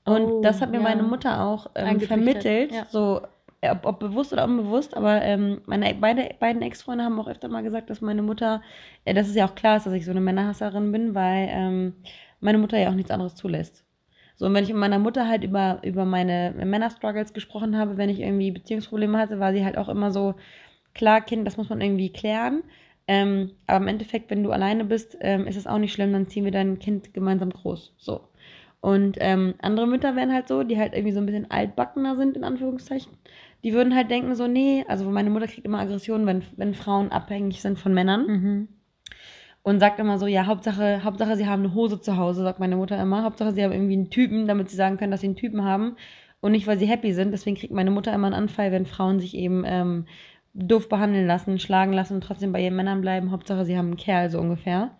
Und 0.05 0.22
Oh, 0.22 0.40
das 0.42 0.61
hat 0.61 0.70
mir 0.70 0.76
ja. 0.76 0.83
meine 0.83 1.02
Mutter 1.02 1.42
auch 1.42 1.68
ähm, 1.74 2.00
vermittelt, 2.00 2.72
ja. 2.72 2.87
so 2.88 3.22
ob, 3.70 3.87
ob 3.87 4.01
bewusst 4.01 4.33
oder 4.33 4.44
unbewusst, 4.44 4.96
aber 4.96 5.22
ähm, 5.22 5.61
meine 5.66 5.94
beide, 5.94 6.35
beiden 6.40 6.62
Ex-Freunde 6.62 7.05
haben 7.05 7.18
auch 7.20 7.29
öfter 7.29 7.48
mal 7.48 7.62
gesagt, 7.62 7.90
dass 7.90 8.01
meine 8.01 8.22
Mutter, 8.22 8.62
äh, 9.05 9.14
dass 9.14 9.29
es 9.29 9.35
ja 9.35 9.46
auch 9.46 9.55
klar 9.55 9.77
ist, 9.77 9.87
dass 9.87 9.92
ich 9.92 10.05
so 10.05 10.11
eine 10.11 10.20
Männerhasserin 10.20 10.90
bin, 10.90 11.14
weil 11.14 11.48
ähm, 11.51 11.94
meine 12.40 12.59
Mutter 12.59 12.79
ja 12.79 12.90
auch 12.90 12.94
nichts 12.94 13.11
anderes 13.11 13.35
zulässt. 13.35 13.85
So, 14.37 14.46
und 14.46 14.55
wenn 14.55 14.64
ich 14.64 14.70
mit 14.70 14.79
meiner 14.79 14.98
Mutter 14.98 15.29
halt 15.29 15.44
über, 15.44 15.79
über 15.83 16.05
meine 16.05 16.53
Männerstruggles 16.57 17.33
gesprochen 17.33 17.79
habe, 17.79 17.96
wenn 17.96 18.11
ich 18.11 18.20
irgendwie 18.20 18.51
Beziehungsprobleme 18.51 19.16
hatte, 19.18 19.38
war 19.38 19.53
sie 19.53 19.64
halt 19.64 19.79
auch 19.79 19.88
immer 19.88 20.11
so, 20.11 20.35
klar, 20.94 21.20
Kind, 21.20 21.46
das 21.46 21.57
muss 21.57 21.68
man 21.68 21.81
irgendwie 21.81 22.11
klären. 22.11 22.62
Ähm, 23.09 23.53
aber 23.66 23.79
im 23.79 23.88
Endeffekt, 23.88 24.31
wenn 24.31 24.42
du 24.42 24.51
alleine 24.53 24.85
bist, 24.85 25.16
ähm, 25.20 25.46
ist 25.46 25.57
es 25.57 25.66
auch 25.66 25.79
nicht 25.79 25.92
schlimm, 25.92 26.12
dann 26.12 26.29
ziehen 26.29 26.44
wir 26.44 26.53
dein 26.53 26.79
Kind 26.79 27.14
gemeinsam 27.14 27.51
groß. 27.51 27.94
So. 27.98 28.29
Und 28.81 29.16
ähm, 29.20 29.55
andere 29.61 29.87
Mütter 29.87 30.16
wären 30.16 30.33
halt 30.33 30.48
so, 30.48 30.64
die 30.64 30.79
halt 30.79 30.92
irgendwie 30.92 31.12
so 31.12 31.20
ein 31.20 31.27
bisschen 31.27 31.51
altbackener 31.51 32.16
sind, 32.16 32.37
in 32.37 32.44
Anführungszeichen. 32.44 33.12
Die 33.64 33.72
würden 33.72 33.94
halt 33.94 34.11
denken 34.11 34.35
so, 34.35 34.46
nee, 34.46 34.85
also 34.88 35.09
meine 35.11 35.31
Mutter 35.31 35.46
kriegt 35.46 35.64
immer 35.64 35.79
Aggressionen, 35.79 36.27
wenn, 36.27 36.42
wenn 36.57 36.75
Frauen 36.75 37.11
abhängig 37.11 37.61
sind 37.61 37.79
von 37.79 37.94
Männern. 37.94 38.27
Mhm. 38.27 38.68
Und 39.64 39.79
sagt 39.79 40.01
immer 40.01 40.18
so, 40.18 40.27
ja, 40.27 40.46
Hauptsache, 40.46 41.05
Hauptsache, 41.05 41.37
sie 41.37 41.46
haben 41.46 41.62
eine 41.62 41.75
Hose 41.75 42.01
zu 42.01 42.16
Hause, 42.16 42.42
sagt 42.42 42.59
meine 42.59 42.75
Mutter 42.75 43.01
immer. 43.01 43.22
Hauptsache, 43.22 43.53
sie 43.53 43.62
haben 43.62 43.70
irgendwie 43.70 43.92
einen 43.92 44.11
Typen, 44.11 44.48
damit 44.48 44.68
sie 44.68 44.77
sagen 44.77 44.96
können, 44.96 45.12
dass 45.12 45.20
sie 45.20 45.29
einen 45.29 45.37
Typen 45.37 45.62
haben. 45.62 45.96
Und 46.40 46.51
nicht, 46.51 46.66
weil 46.66 46.79
sie 46.79 46.87
happy 46.87 47.12
sind. 47.12 47.31
Deswegen 47.31 47.57
kriegt 47.57 47.72
meine 47.72 47.92
Mutter 47.92 48.12
immer 48.12 48.27
einen 48.27 48.35
Anfall, 48.35 48.72
wenn 48.72 48.87
Frauen 48.87 49.20
sich 49.20 49.37
eben 49.37 49.62
ähm, 49.64 50.07
doof 50.55 50.88
behandeln 50.88 51.29
lassen, 51.29 51.61
schlagen 51.61 51.92
lassen 51.92 52.14
und 52.14 52.25
trotzdem 52.25 52.51
bei 52.51 52.61
ihren 52.61 52.75
Männern 52.75 53.01
bleiben. 53.01 53.31
Hauptsache, 53.31 53.64
sie 53.64 53.79
haben 53.79 53.87
einen 53.87 53.96
Kerl, 53.96 54.31
so 54.31 54.40
ungefähr. 54.40 54.96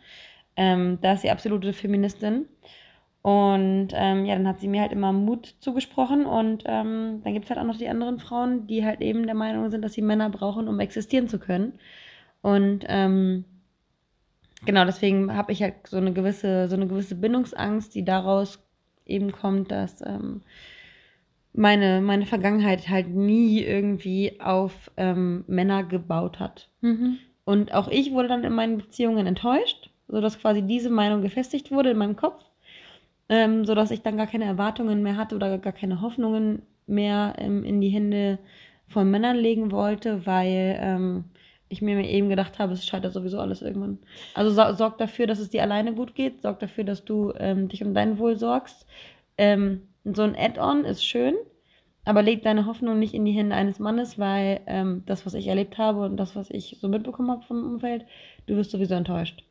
Ähm, 0.55 0.99
da 1.03 1.15
ist 1.15 1.23
sie 1.23 1.31
absolute 1.31 1.73
Feministin. 1.73 2.47
Und 3.23 3.89
ähm, 3.93 4.25
ja, 4.25 4.35
dann 4.35 4.49
hat 4.49 4.61
sie 4.61 4.67
mir 4.67 4.81
halt 4.81 4.93
immer 4.93 5.13
Mut 5.13 5.55
zugesprochen. 5.61 6.27
Und 6.27 6.65
ähm, 6.67 7.21
dann 7.23 7.33
gibt 7.33 7.45
es 7.45 7.51
halt 7.51 7.61
auch 7.61 7.67
noch 7.67 7.79
die 7.79 7.89
anderen 7.89 8.19
Frauen, 8.19 8.67
die 8.67 8.85
halt 8.85 9.01
eben 9.01 9.27
der 9.27 9.37
Meinung 9.37 9.71
sind, 9.71 9.83
dass 9.83 9.93
sie 9.93 10.03
Männer 10.03 10.29
brauchen, 10.29 10.67
um 10.69 10.81
existieren 10.81 11.29
zu 11.29 11.39
können. 11.39 11.75
Und 12.41 12.85
ähm, 12.89 13.45
genau, 14.67 14.85
deswegen 14.85 15.35
habe 15.37 15.53
ich 15.53 15.63
halt 15.63 15.87
so 15.87 15.99
eine 15.99 16.13
gewisse, 16.13 16.69
so 16.69 16.75
eine 16.75 16.89
gewisse 16.89 17.15
Bindungsangst, 17.15 17.95
die 17.95 18.05
daraus 18.05 18.59
eben 19.07 19.31
kommt, 19.31 19.71
dass 19.71 20.03
ähm, 20.05 20.43
meine, 21.53 22.01
meine 22.01 22.27
Vergangenheit 22.27 22.89
halt 22.89 23.09
nie 23.09 23.61
irgendwie 23.63 24.41
auf 24.41 24.91
ähm, 24.97 25.45
Männer 25.47 25.85
gebaut 25.85 26.41
hat. 26.41 26.69
Mhm. 26.81 27.19
Und 27.45 27.73
auch 27.73 27.89
ich 27.89 28.13
wurde 28.13 28.29
dann 28.29 28.45
in 28.45 28.53
meinen 28.53 28.79
Beziehungen 28.79 29.27
enttäuscht, 29.27 29.91
sodass 30.09 30.41
quasi 30.41 30.63
diese 30.63 30.91
Meinung 30.91 31.23
gefestigt 31.23 31.71
wurde 31.71 31.91
in 31.91 31.99
meinem 31.99 32.17
Kopf, 32.17 32.43
ähm, 33.29 33.65
sodass 33.65 33.91
ich 33.91 34.03
dann 34.03 34.17
gar 34.17 34.27
keine 34.27 34.45
Erwartungen 34.45 35.03
mehr 35.03 35.17
hatte 35.17 35.35
oder 35.35 35.59
gar 35.59 35.73
keine 35.73 36.01
Hoffnungen 36.01 36.63
mehr 36.87 37.35
ähm, 37.39 37.65
in 37.65 37.81
die 37.81 37.89
Hände 37.89 38.39
von 38.89 39.11
Männern 39.11 39.37
legen 39.37 39.73
wollte, 39.73 40.27
weil 40.27 40.79
ähm, 40.81 41.25
ich 41.69 41.83
mir 41.83 41.99
eben 42.05 42.29
gedacht 42.29 42.59
habe, 42.59 42.75
es 42.75 42.87
scheitert 42.87 43.15
sowieso 43.15 43.41
alles 43.41 43.63
irgendwann. 43.63 43.99
Also 44.35 44.51
so, 44.51 44.77
sorg 44.77 44.99
dafür, 44.99 45.27
dass 45.27 45.39
es 45.39 45.49
dir 45.49 45.63
alleine 45.63 45.95
gut 45.95 46.15
geht, 46.15 46.43
sorg 46.43 46.61
dafür, 46.61 46.85
dass 46.85 47.05
du 47.05 47.33
ähm, 47.39 47.69
dich 47.69 47.83
um 47.83 47.95
dein 47.95 48.19
Wohl 48.19 48.37
sorgst. 48.37 48.87
Ähm, 49.39 49.89
so 50.05 50.23
ein 50.23 50.37
Add-on 50.37 50.85
ist 50.85 51.05
schön, 51.05 51.35
aber 52.05 52.23
leg 52.23 52.43
deine 52.43 52.67
Hoffnung 52.67 52.99
nicht 52.99 53.15
in 53.15 53.25
die 53.25 53.33
Hände 53.33 53.57
eines 53.57 53.79
Mannes, 53.79 54.19
weil 54.19 54.61
ähm, 54.67 55.03
das, 55.07 55.25
was 55.25 55.35
ich 55.35 55.47
erlebt 55.47 55.79
habe 55.79 56.05
und 56.05 56.17
das, 56.19 56.37
was 56.37 56.51
ich 56.51 56.77
so 56.81 56.89
mitbekommen 56.89 57.31
habe 57.31 57.43
vom 57.43 57.65
Umfeld, 57.65 58.05
du 58.47 58.57
wirst 58.57 58.71
sowieso 58.71 58.95
enttäuscht. 58.95 59.45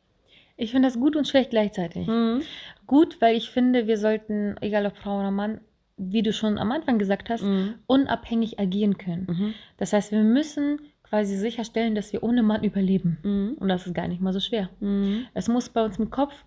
Ich 0.62 0.72
finde 0.72 0.88
das 0.88 1.00
gut 1.00 1.16
und 1.16 1.28
schlecht 1.28 1.50
gleichzeitig. 1.50 2.06
Mhm. 2.08 2.44
Gut, 2.86 3.20
weil 3.20 3.36
ich 3.36 3.50
finde, 3.50 3.88
wir 3.88 3.98
sollten, 3.98 4.56
egal 4.62 4.86
ob 4.86 4.96
Frau 4.96 5.20
oder 5.20 5.32
Mann, 5.32 5.60
wie 5.98 6.22
du 6.22 6.32
schon 6.34 6.60
am 6.60 6.72
Anfang 6.72 7.00
gesagt 7.00 7.32
hast, 7.32 7.42
Mhm. 7.44 7.76
unabhängig 7.88 8.60
agieren 8.60 8.98
können. 9.00 9.26
Mhm. 9.28 9.54
Das 9.78 9.92
heißt, 9.94 10.12
wir 10.12 10.22
müssen 10.22 10.80
quasi 11.04 11.36
sicherstellen, 11.36 11.96
dass 11.96 12.14
wir 12.14 12.22
ohne 12.22 12.44
Mann 12.44 12.64
überleben. 12.64 13.18
Mhm. 13.24 13.56
Und 13.60 13.70
das 13.70 13.88
ist 13.88 13.96
gar 13.96 14.08
nicht 14.08 14.22
mal 14.22 14.34
so 14.34 14.40
schwer. 14.40 14.70
Mhm. 14.80 15.26
Es 15.34 15.48
muss 15.48 15.70
bei 15.70 15.84
uns 15.84 15.98
im 15.98 16.12
Kopf 16.12 16.46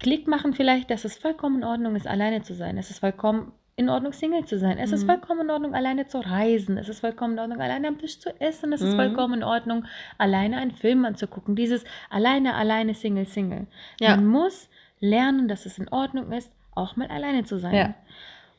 Klick 0.00 0.26
machen 0.26 0.52
vielleicht, 0.52 0.90
dass 0.90 1.04
es 1.04 1.16
vollkommen 1.16 1.58
in 1.58 1.64
Ordnung 1.64 1.94
ist, 1.96 2.06
alleine 2.08 2.42
zu 2.42 2.54
sein. 2.54 2.76
Es 2.76 2.90
ist 2.90 2.98
vollkommen 3.00 3.52
in 3.78 3.88
Ordnung, 3.88 4.12
Single 4.12 4.44
zu 4.44 4.58
sein. 4.58 4.76
Es 4.76 4.90
ist 4.92 5.04
Mhm. 5.04 5.06
vollkommen 5.06 5.40
in 5.42 5.50
Ordnung, 5.50 5.74
alleine 5.74 6.06
zu 6.08 6.18
reisen. 6.18 6.76
Es 6.78 6.88
ist 6.88 7.00
vollkommen 7.00 7.34
in 7.34 7.38
Ordnung, 7.38 7.60
alleine 7.60 7.88
am 7.88 7.98
Tisch 7.98 8.18
zu 8.18 8.30
essen. 8.40 8.72
Es 8.72 8.80
ist 8.82 8.92
Mhm. 8.92 8.96
vollkommen 8.96 9.34
in 9.34 9.44
Ordnung, 9.44 9.84
alleine 10.18 10.56
einen 10.58 10.72
Film 10.72 11.04
anzugucken. 11.04 11.54
Dieses 11.54 11.84
alleine, 12.10 12.54
alleine, 12.54 12.94
Single, 12.94 13.26
Single. 13.26 13.66
Ja. 14.00 14.16
Man 14.16 14.26
muss 14.26 14.68
lernen, 15.00 15.46
dass 15.46 15.64
es 15.64 15.78
in 15.78 15.88
Ordnung 15.88 16.32
ist, 16.32 16.50
auch 16.74 16.96
mal 16.96 17.06
alleine 17.08 17.44
zu 17.44 17.58
sein. 17.58 17.74
Ja. 17.74 17.94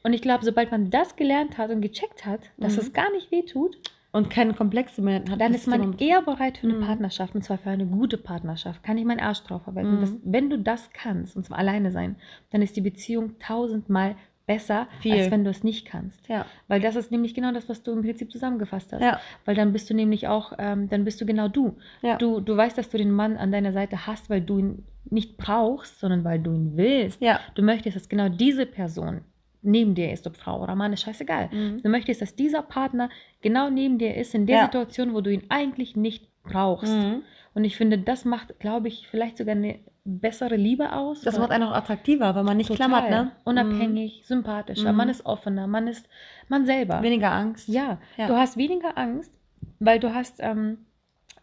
Und 0.03 0.13
ich 0.13 0.21
glaube, 0.21 0.45
sobald 0.45 0.71
man 0.71 0.89
das 0.89 1.17
gelernt 1.17 1.57
hat 1.57 1.69
und 1.69 1.81
gecheckt 1.81 2.25
hat, 2.25 2.39
dass 2.57 2.73
Mhm. 2.73 2.79
es 2.79 2.93
gar 2.93 3.11
nicht 3.11 3.29
weh 3.31 3.41
tut, 3.41 3.77
Und 4.13 4.29
keine 4.29 4.53
Komplexe 4.53 5.01
mehr 5.01 5.21
hat. 5.29 5.39
dann 5.41 5.53
ist 5.53 5.67
man 5.67 5.97
eher 5.99 6.21
bereit 6.21 6.57
für 6.57 6.67
eine 6.67 6.77
Mhm. 6.77 6.85
Partnerschaft 6.85 7.35
und 7.35 7.43
zwar 7.43 7.57
für 7.57 7.69
eine 7.69 7.85
gute 7.85 8.17
Partnerschaft. 8.17 8.81
Kann 8.83 8.97
ich 8.97 9.03
meinen 9.05 9.19
Arsch 9.19 9.43
drauf 9.43 9.67
arbeiten. 9.67 9.97
Mhm. 9.97 9.99
Das, 9.99 10.11
wenn 10.23 10.49
du 10.49 10.57
das 10.57 10.89
kannst, 10.93 11.35
und 11.35 11.45
zwar 11.45 11.57
alleine 11.59 11.91
sein, 11.91 12.15
dann 12.51 12.61
ist 12.61 12.75
die 12.77 12.81
Beziehung 12.81 13.37
tausendmal 13.39 14.15
besser, 14.49 14.87
Viel. 15.01 15.13
als 15.13 15.29
wenn 15.29 15.43
du 15.43 15.51
es 15.51 15.63
nicht 15.63 15.85
kannst. 15.85 16.27
Ja. 16.27 16.43
Weil 16.67 16.81
das 16.81 16.95
ist 16.95 17.11
nämlich 17.11 17.35
genau 17.35 17.51
das, 17.51 17.69
was 17.69 17.83
du 17.83 17.91
im 17.91 18.01
Prinzip 18.01 18.31
zusammengefasst 18.31 18.91
hast. 18.91 19.01
Ja. 19.01 19.19
Weil 19.45 19.53
dann 19.53 19.71
bist 19.71 19.87
du 19.91 19.93
nämlich 19.93 20.27
auch, 20.27 20.53
ähm, 20.57 20.89
dann 20.89 21.05
bist 21.05 21.21
du 21.21 21.27
genau 21.27 21.49
du. 21.49 21.77
Ja. 22.01 22.17
du. 22.17 22.39
Du 22.39 22.57
weißt, 22.57 22.75
dass 22.75 22.89
du 22.89 22.97
den 22.97 23.11
Mann 23.11 23.37
an 23.37 23.51
deiner 23.51 23.71
Seite 23.71 24.07
hast, 24.07 24.27
weil 24.27 24.41
du 24.41 24.57
ihn 24.57 24.83
nicht 25.11 25.37
brauchst, 25.37 25.99
sondern 25.99 26.23
weil 26.23 26.39
du 26.39 26.51
ihn 26.51 26.71
willst. 26.75 27.21
Ja. 27.21 27.39
Du 27.53 27.61
möchtest, 27.61 27.95
dass 27.95 28.09
genau 28.09 28.27
diese 28.27 28.65
Person 28.65 29.21
neben 29.61 29.93
dir 29.93 30.11
ist, 30.11 30.25
ob 30.25 30.35
Frau 30.35 30.63
oder 30.63 30.73
Mann, 30.73 30.93
ist 30.93 31.01
scheißegal. 31.03 31.49
Mhm. 31.51 31.83
Du 31.83 31.89
möchtest, 31.89 32.23
dass 32.23 32.33
dieser 32.33 32.63
Partner 32.63 33.11
genau 33.41 33.69
neben 33.69 33.99
dir 33.99 34.15
ist, 34.15 34.33
in 34.33 34.47
der 34.47 34.55
Ja. 34.55 34.63
Situation, 34.65 35.13
wo 35.13 35.21
du 35.21 35.31
ihn 35.31 35.43
eigentlich 35.49 35.95
nicht 35.95 36.27
brauchst. 36.41 36.91
Mhm. 36.91 37.21
Und 37.53 37.65
ich 37.65 37.77
finde, 37.77 37.99
das 37.99 38.25
macht, 38.25 38.59
glaube 38.59 38.87
ich, 38.87 39.07
vielleicht 39.07 39.37
sogar 39.37 39.55
eine 39.55 39.77
bessere 40.17 40.55
Liebe 40.55 40.91
aus. 40.93 41.21
Das 41.21 41.37
macht 41.37 41.51
einen 41.51 41.65
auch 41.65 41.73
attraktiver, 41.75 42.33
weil 42.35 42.43
man 42.43 42.57
nicht 42.57 42.67
Total. 42.67 42.87
klammert, 42.87 43.09
ne? 43.11 43.31
Unabhängig, 43.45 44.23
sympathischer, 44.25 44.91
Mhm. 44.91 44.97
man 44.97 45.09
ist 45.09 45.25
offener, 45.25 45.67
man 45.67 45.87
ist 45.87 46.09
man 46.47 46.65
selber. 46.65 46.99
Mhm. 46.99 47.03
Weniger 47.03 47.31
Angst. 47.31 47.67
Ja, 47.67 47.99
Ja. 48.17 48.27
du 48.27 48.35
hast 48.35 48.57
weniger 48.57 48.97
Angst, 48.97 49.31
weil 49.79 49.99
du 49.99 50.13
hast, 50.13 50.37
ähm, 50.39 50.79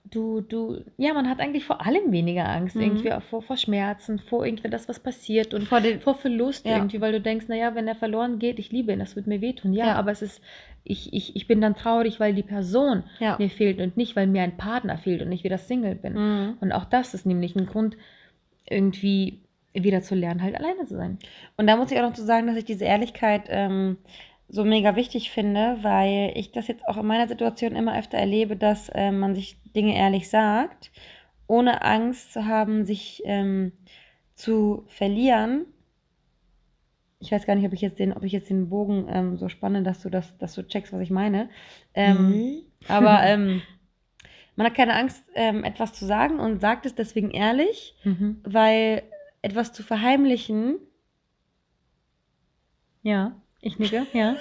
du, 0.08 0.40
du, 0.40 0.84
ja, 0.98 1.12
man 1.14 1.28
hat 1.28 1.40
eigentlich 1.40 1.64
vor 1.64 1.84
allem 1.84 2.12
weniger 2.12 2.48
Angst, 2.48 2.76
Mhm. 2.76 2.82
irgendwie 2.82 3.10
vor, 3.28 3.42
vor 3.42 3.56
Schmerzen, 3.56 4.18
vor 4.20 4.46
irgendwie 4.46 4.70
das, 4.70 4.88
was 4.88 5.00
passiert 5.00 5.52
und 5.52 5.64
Vor 5.64 5.80
den, 5.80 6.00
vor 6.00 6.14
Verlust 6.14 6.64
Ja. 6.64 6.76
irgendwie, 6.76 7.00
weil 7.00 7.12
du 7.12 7.20
denkst, 7.20 7.48
naja, 7.48 7.74
wenn 7.74 7.88
er 7.88 7.96
verloren 7.96 8.38
geht, 8.38 8.58
ich 8.58 8.70
liebe 8.70 8.92
ihn, 8.92 9.00
das 9.00 9.16
wird 9.16 9.26
mir 9.26 9.40
wehtun. 9.40 9.72
Ja, 9.72 9.86
Ja. 9.86 9.94
aber 9.96 10.12
es 10.12 10.22
ist, 10.22 10.40
ich, 10.84 11.12
ich, 11.12 11.34
ich 11.34 11.48
bin 11.48 11.60
dann 11.60 11.74
traurig, 11.74 12.20
weil 12.20 12.34
die 12.34 12.44
Person 12.44 13.02
mir 13.38 13.50
fehlt 13.50 13.80
und 13.80 13.96
nicht, 13.96 14.14
weil 14.14 14.28
mir 14.28 14.42
ein 14.42 14.56
Partner 14.56 14.96
fehlt 14.96 15.22
und 15.22 15.32
ich 15.32 15.42
wieder 15.42 15.58
Single 15.58 15.96
bin. 15.96 16.12
Mhm. 16.14 16.54
Und 16.60 16.70
auch 16.70 16.84
das 16.84 17.12
ist 17.12 17.26
nämlich 17.26 17.56
ein 17.56 17.66
Grund, 17.66 17.96
irgendwie 18.70 19.42
wieder 19.74 20.02
zu 20.02 20.14
lernen, 20.14 20.42
halt 20.42 20.56
alleine 20.56 20.86
zu 20.86 20.96
sein. 20.96 21.18
Und 21.56 21.66
da 21.66 21.76
muss 21.76 21.90
ich 21.90 21.98
auch 21.98 22.08
noch 22.08 22.14
zu 22.14 22.24
sagen, 22.24 22.46
dass 22.46 22.56
ich 22.56 22.64
diese 22.64 22.84
Ehrlichkeit 22.84 23.44
ähm, 23.48 23.98
so 24.48 24.64
mega 24.64 24.96
wichtig 24.96 25.30
finde, 25.30 25.78
weil 25.82 26.32
ich 26.34 26.52
das 26.52 26.68
jetzt 26.68 26.86
auch 26.88 26.96
in 26.96 27.06
meiner 27.06 27.28
Situation 27.28 27.74
immer 27.76 27.98
öfter 27.98 28.18
erlebe, 28.18 28.56
dass 28.56 28.90
ähm, 28.94 29.18
man 29.18 29.34
sich 29.34 29.58
Dinge 29.74 29.96
ehrlich 29.96 30.30
sagt, 30.30 30.92
ohne 31.46 31.82
Angst 31.82 32.32
zu 32.32 32.46
haben, 32.46 32.84
sich 32.84 33.22
ähm, 33.24 33.72
zu 34.34 34.84
verlieren. 34.88 35.66
Ich 37.18 37.32
weiß 37.32 37.46
gar 37.46 37.54
nicht, 37.54 37.66
ob 37.66 37.72
ich 37.72 37.80
jetzt 37.80 37.98
den, 37.98 38.12
ob 38.12 38.22
ich 38.24 38.32
jetzt 38.32 38.50
den 38.50 38.68
Bogen 38.68 39.06
ähm, 39.08 39.36
so 39.36 39.48
spanne, 39.48 39.82
dass 39.82 40.02
du 40.02 40.10
das, 40.10 40.36
dass 40.38 40.54
du 40.54 40.66
checkst, 40.66 40.92
was 40.92 41.00
ich 41.00 41.10
meine. 41.10 41.48
Ähm, 41.94 42.16
Mhm. 42.16 42.62
Aber 42.88 43.22
ähm, 43.24 43.62
man 44.56 44.66
hat 44.66 44.74
keine 44.74 44.94
Angst, 44.94 45.22
ähm, 45.34 45.64
etwas 45.64 45.92
zu 45.92 46.04
sagen 46.06 46.40
und 46.40 46.60
sagt 46.60 46.86
es 46.86 46.94
deswegen 46.94 47.30
ehrlich 47.30 47.94
Mhm. 48.04 48.40
weil 48.44 49.02
etwas 49.42 49.72
zu 49.72 49.82
verheimlichen, 49.82 50.78
Ja, 53.02 53.40
ich 53.60 53.78
nicke, 53.78 54.06
ja. 54.12 54.36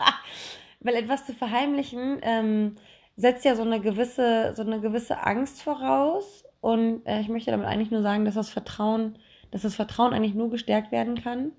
weil 0.80 0.94
etwas 0.94 1.26
zu 1.26 1.32
verheimlichen 1.34 2.18
ähm, 2.22 2.76
setzt 3.16 3.44
ja 3.44 3.56
so 3.56 3.62
eine 3.62 3.80
gewisse, 3.80 4.52
so 4.54 4.62
eine 4.62 4.80
gewisse 4.80 5.24
Angst 5.24 5.62
voraus. 5.62 6.44
Und 6.60 7.04
äh, 7.06 7.20
ich 7.20 7.28
möchte 7.28 7.50
damit 7.50 7.66
eigentlich 7.66 7.90
nur 7.90 8.02
sagen, 8.02 8.24
dass 8.24 8.34
das 8.34 8.50
Vertrauen, 8.50 9.18
dass 9.50 9.62
das 9.62 9.74
Vertrauen 9.74 10.12
eigentlich 10.12 10.34
nur 10.34 10.50
gestärkt 10.50 10.92
werden 10.92 11.20
kann. 11.22 11.52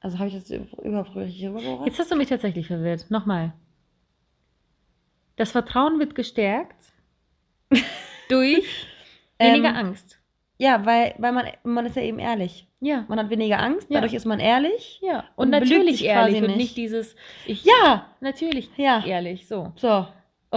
Also 0.00 0.18
habe 0.18 0.28
ich 0.28 0.34
das 0.34 0.50
überhaupt 0.50 1.14
richtig 1.16 1.46
rübergebracht? 1.46 1.86
Jetzt 1.86 1.98
hast 1.98 2.10
du 2.10 2.16
mich 2.16 2.28
tatsächlich 2.28 2.66
verwirrt. 2.66 3.06
Nochmal. 3.10 3.52
Das 5.36 5.52
Vertrauen 5.52 5.98
wird 5.98 6.14
gestärkt 6.14 6.92
durch 8.28 8.64
weniger 9.38 9.68
Ähm, 9.70 9.76
Angst. 9.76 10.18
Ja, 10.58 10.86
weil, 10.86 11.14
weil 11.18 11.32
man, 11.32 11.46
man 11.64 11.84
ist 11.86 11.96
ja 11.96 12.02
eben 12.02 12.18
ehrlich. 12.18 12.66
Ja. 12.80 13.04
Man 13.08 13.18
hat 13.18 13.28
weniger 13.30 13.60
Angst, 13.60 13.90
Ja. 13.90 13.96
dadurch 13.96 14.14
ist 14.14 14.24
man 14.24 14.40
ehrlich. 14.40 15.00
Ja. 15.02 15.24
Und, 15.36 15.46
Und 15.46 15.50
natürlich 15.50 16.04
ehrlich 16.04 16.36
und 16.40 16.46
nicht. 16.48 16.56
nicht 16.56 16.76
dieses, 16.76 17.14
ich, 17.46 17.64
Ja, 17.64 18.06
natürlich 18.20 18.70
Ja. 18.76 19.04
ehrlich, 19.04 19.46
so. 19.48 19.72
so. 19.76 20.06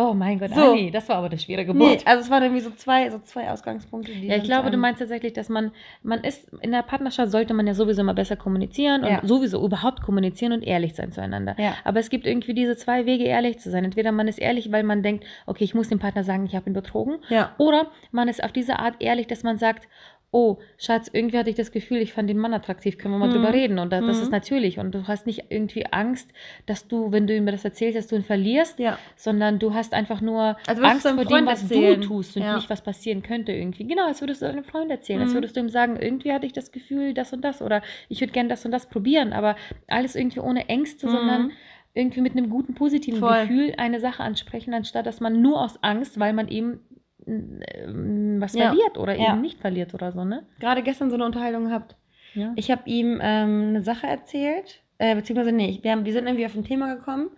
Oh 0.01 0.13
mein 0.13 0.39
Gott, 0.39 0.51
So. 0.55 0.71
Anni, 0.71 0.91
das 0.91 1.09
war 1.09 1.17
aber 1.17 1.27
eine 1.27 1.37
schwere 1.37 1.65
Geburt. 1.65 1.89
Nee, 1.89 1.99
also 2.05 2.23
es 2.23 2.29
waren 2.29 2.43
irgendwie 2.43 2.61
so 2.61 2.69
zwei, 2.71 3.09
so 3.09 3.19
zwei 3.19 3.51
Ausgangspunkte. 3.51 4.13
Die 4.13 4.27
Ja, 4.27 4.37
ich 4.37 4.43
glaube, 4.43 4.71
du 4.71 4.77
meinst 4.77 4.99
tatsächlich, 5.01 5.33
dass 5.33 5.49
man, 5.49 5.71
man 6.03 6.21
ist, 6.23 6.47
in 6.61 6.71
der 6.71 6.83
Partnerschaft 6.83 7.31
sollte 7.31 7.53
man 7.53 7.67
ja 7.67 7.73
sowieso 7.73 8.01
immer 8.01 8.13
besser 8.13 8.37
kommunizieren 8.37 9.03
und 9.03 9.09
Ja. 9.09 9.19
sowieso 9.23 9.61
überhaupt 9.65 10.01
kommunizieren 10.01 10.53
und 10.53 10.63
ehrlich 10.63 10.95
sein 10.95 11.11
zueinander. 11.11 11.55
Ja. 11.59 11.73
Aber 11.83 11.99
es 11.99 12.09
gibt 12.09 12.25
irgendwie 12.25 12.53
diese 12.53 12.77
zwei 12.77 13.05
Wege, 13.05 13.25
ehrlich 13.25 13.59
zu 13.59 13.69
sein. 13.71 13.83
Entweder 13.83 14.13
man 14.13 14.29
ist 14.29 14.39
ehrlich, 14.39 14.71
weil 14.71 14.83
man 14.83 15.03
denkt, 15.03 15.25
okay, 15.45 15.65
ich 15.65 15.73
muss 15.75 15.89
dem 15.89 15.99
Partner 15.99 16.23
sagen, 16.23 16.45
ich 16.45 16.55
habe 16.55 16.69
ihn 16.69 16.73
betrogen. 16.73 17.17
Ja. 17.27 17.53
Oder 17.57 17.87
man 18.11 18.29
ist 18.29 18.41
auf 18.41 18.53
diese 18.53 18.79
Art 18.79 18.95
ehrlich, 18.99 19.27
dass 19.27 19.43
man 19.43 19.57
sagt, 19.57 19.87
oh, 20.31 20.57
Schatz, 20.77 21.09
irgendwie 21.11 21.37
hatte 21.39 21.49
ich 21.49 21.55
das 21.55 21.71
Gefühl, 21.71 21.97
ich 21.97 22.13
fand 22.13 22.29
den 22.29 22.37
Mann 22.37 22.53
attraktiv, 22.53 22.97
können 22.99 23.15
wir 23.15 23.17
mal 23.17 23.29
Mhm. 23.29 23.33
drüber 23.33 23.51
reden. 23.53 23.79
Und 23.79 23.89
das, 23.91 24.03
Mhm. 24.03 24.09
ist 24.23 24.31
natürlich. 24.31 24.77
Und 24.77 24.93
du 24.93 25.07
hast 25.07 25.25
nicht 25.25 25.45
irgendwie 25.49 25.87
Angst, 25.87 26.31
dass 26.67 26.87
du, 26.87 27.11
wenn 27.11 27.25
du 27.25 27.35
ihm 27.35 27.45
das 27.47 27.65
erzählst, 27.65 27.97
dass 27.97 28.07
du 28.07 28.15
ihn 28.15 28.23
verlierst, 28.23 28.77
Ja. 28.77 28.99
sondern 29.15 29.57
du 29.57 29.73
hast 29.73 29.93
einfach 29.93 30.21
nur 30.21 30.55
Als 30.67 30.79
würdest 30.79 31.05
Angst 31.07 31.07
vor 31.07 31.25
dem, 31.37 31.45
was 31.47 31.63
erzählen. 31.63 31.99
du 32.01 32.07
tust 32.07 32.35
und 32.37 32.43
Ja. 32.43 32.55
nicht, 32.55 32.69
was 32.69 32.83
passieren 32.83 33.23
könnte 33.23 33.51
irgendwie. 33.53 33.85
Genau, 33.87 34.05
als 34.05 34.21
würdest 34.21 34.41
du 34.41 34.45
deinem 34.45 34.63
Freund 34.63 34.91
erzählen, 34.91 35.21
als 35.21 35.31
Mhm. 35.31 35.35
würdest 35.37 35.55
du 35.55 35.61
ihm 35.61 35.69
sagen, 35.69 35.97
irgendwie 35.99 36.31
hatte 36.31 36.45
ich 36.45 36.53
das 36.53 36.71
Gefühl, 36.71 37.13
das 37.15 37.33
und 37.33 37.41
das 37.43 37.61
oder 37.63 37.81
ich 38.07 38.21
würde 38.21 38.31
gerne 38.33 38.49
das 38.49 38.63
und 38.65 38.71
das 38.71 38.87
probieren, 38.87 39.33
aber 39.33 39.55
alles 39.87 40.15
irgendwie 40.15 40.41
ohne 40.41 40.69
Ängste, 40.69 41.07
Mhm. 41.07 41.11
sondern 41.11 41.51
irgendwie 41.95 42.21
mit 42.21 42.33
einem 42.33 42.51
guten, 42.51 42.75
positiven 42.75 43.19
Voll. 43.19 43.41
Gefühl 43.47 43.73
eine 43.77 43.99
Sache 43.99 44.21
ansprechen, 44.23 44.75
anstatt 44.75 45.07
dass 45.07 45.19
man 45.21 45.41
nur 45.41 45.59
aus 45.59 45.81
Angst, 45.81 46.19
weil 46.19 46.33
man 46.33 46.47
eben 46.49 46.81
was 48.39 48.53
Ja. 48.53 48.67
verliert 48.69 48.97
oder 48.97 49.15
Ja. 49.15 49.31
eben 49.33 49.41
nicht 49.41 49.59
verliert 49.59 49.93
oder 49.93 50.11
so, 50.11 50.23
ne? 50.25 50.45
Gerade 50.59 50.83
gestern 50.83 51.09
so 51.09 51.15
eine 51.15 51.25
Unterhaltung 51.25 51.65
gehabt. 51.65 51.95
Ja. 52.35 52.53
Ich 52.55 52.69
habe 52.71 52.81
ihm 52.85 53.19
ähm, 53.21 53.69
eine 53.69 53.81
Sache 53.81 54.07
erzählt, 54.07 54.81
äh, 54.97 55.15
beziehungsweise 55.15 55.51
nee, 55.51 55.79
wir, 55.81 55.91
haben, 55.91 56.05
wir 56.05 56.13
sind 56.13 56.25
irgendwie 56.27 56.45
auf 56.45 56.55
ein 56.55 56.63
Thema 56.63 56.95
gekommen 56.95 57.29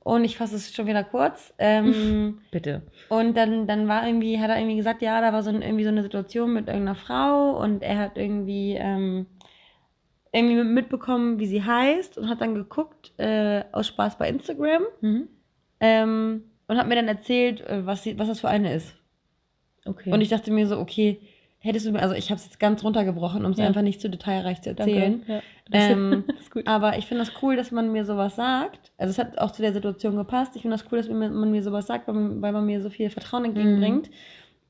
und 0.00 0.24
ich 0.24 0.36
fasse 0.36 0.56
es 0.56 0.74
schon 0.74 0.86
wieder 0.86 1.04
kurz. 1.04 1.54
Ähm, 1.58 2.38
Bitte. 2.50 2.82
und 3.08 3.36
dann, 3.36 3.66
dann 3.66 3.88
war 3.88 4.06
irgendwie, 4.06 4.40
hat 4.40 4.50
er 4.50 4.58
irgendwie 4.58 4.76
gesagt, 4.76 5.02
ja, 5.02 5.20
da 5.20 5.32
war 5.32 5.42
so 5.42 5.50
ein, 5.50 5.62
irgendwie 5.62 5.84
so 5.84 5.90
eine 5.90 6.02
Situation 6.02 6.52
mit 6.52 6.66
irgendeiner 6.66 6.94
Frau 6.96 7.58
und 7.60 7.82
er 7.82 7.98
hat 7.98 8.16
irgendwie, 8.18 8.74
ähm, 8.78 9.26
irgendwie 10.32 10.64
mitbekommen, 10.64 11.38
wie 11.38 11.46
sie 11.46 11.62
heißt 11.62 12.18
und 12.18 12.28
hat 12.28 12.40
dann 12.40 12.56
geguckt, 12.56 13.12
äh, 13.18 13.62
aus 13.70 13.86
Spaß 13.86 14.18
bei 14.18 14.28
Instagram 14.28 14.82
Mhm. 15.00 15.28
ähm, 15.78 16.42
und 16.66 16.76
hat 16.76 16.88
mir 16.88 16.96
dann 16.96 17.06
erzählt, 17.08 17.60
äh, 17.60 17.86
was, 17.86 18.02
sie, 18.02 18.18
was 18.18 18.26
das 18.28 18.40
für 18.40 18.48
eine 18.48 18.74
ist. 18.74 18.96
Okay. 19.86 20.12
Und 20.12 20.20
ich 20.20 20.28
dachte 20.28 20.50
mir 20.52 20.66
so, 20.66 20.78
okay, 20.78 21.20
hättest 21.58 21.86
du 21.86 21.92
mir, 21.92 22.00
also 22.02 22.14
ich 22.14 22.30
habe 22.30 22.38
es 22.38 22.44
jetzt 22.44 22.60
ganz 22.60 22.84
runtergebrochen, 22.84 23.44
um 23.44 23.52
es 23.52 23.58
Ja. 23.58 23.66
einfach 23.66 23.82
nicht 23.82 24.00
zu 24.00 24.10
detailreich 24.10 24.60
zu 24.62 24.70
erzählen. 24.70 25.22
Ja. 25.26 25.40
Das, 25.70 25.82
Ähm, 25.90 26.24
das 26.26 26.36
ist 26.40 26.50
gut. 26.50 26.66
Aber 26.66 26.98
ich 26.98 27.06
finde 27.06 27.24
das 27.24 27.32
cool, 27.42 27.56
dass 27.56 27.70
man 27.70 27.90
mir 27.92 28.04
sowas 28.04 28.36
sagt. 28.36 28.92
Also 28.98 29.10
es 29.12 29.18
hat 29.18 29.38
auch 29.38 29.50
zu 29.50 29.62
der 29.62 29.72
Situation 29.72 30.16
gepasst. 30.16 30.52
Ich 30.56 30.62
finde 30.62 30.76
das 30.76 30.84
cool, 30.92 30.98
dass 30.98 31.08
mir- 31.08 31.30
man 31.30 31.50
mir 31.50 31.62
sowas 31.62 31.86
sagt, 31.86 32.06
weil 32.06 32.14
man, 32.14 32.42
weil 32.42 32.52
man 32.52 32.66
mir 32.66 32.80
so 32.82 32.90
viel 32.90 33.08
Vertrauen 33.10 33.46
entgegenbringt, 33.46 34.10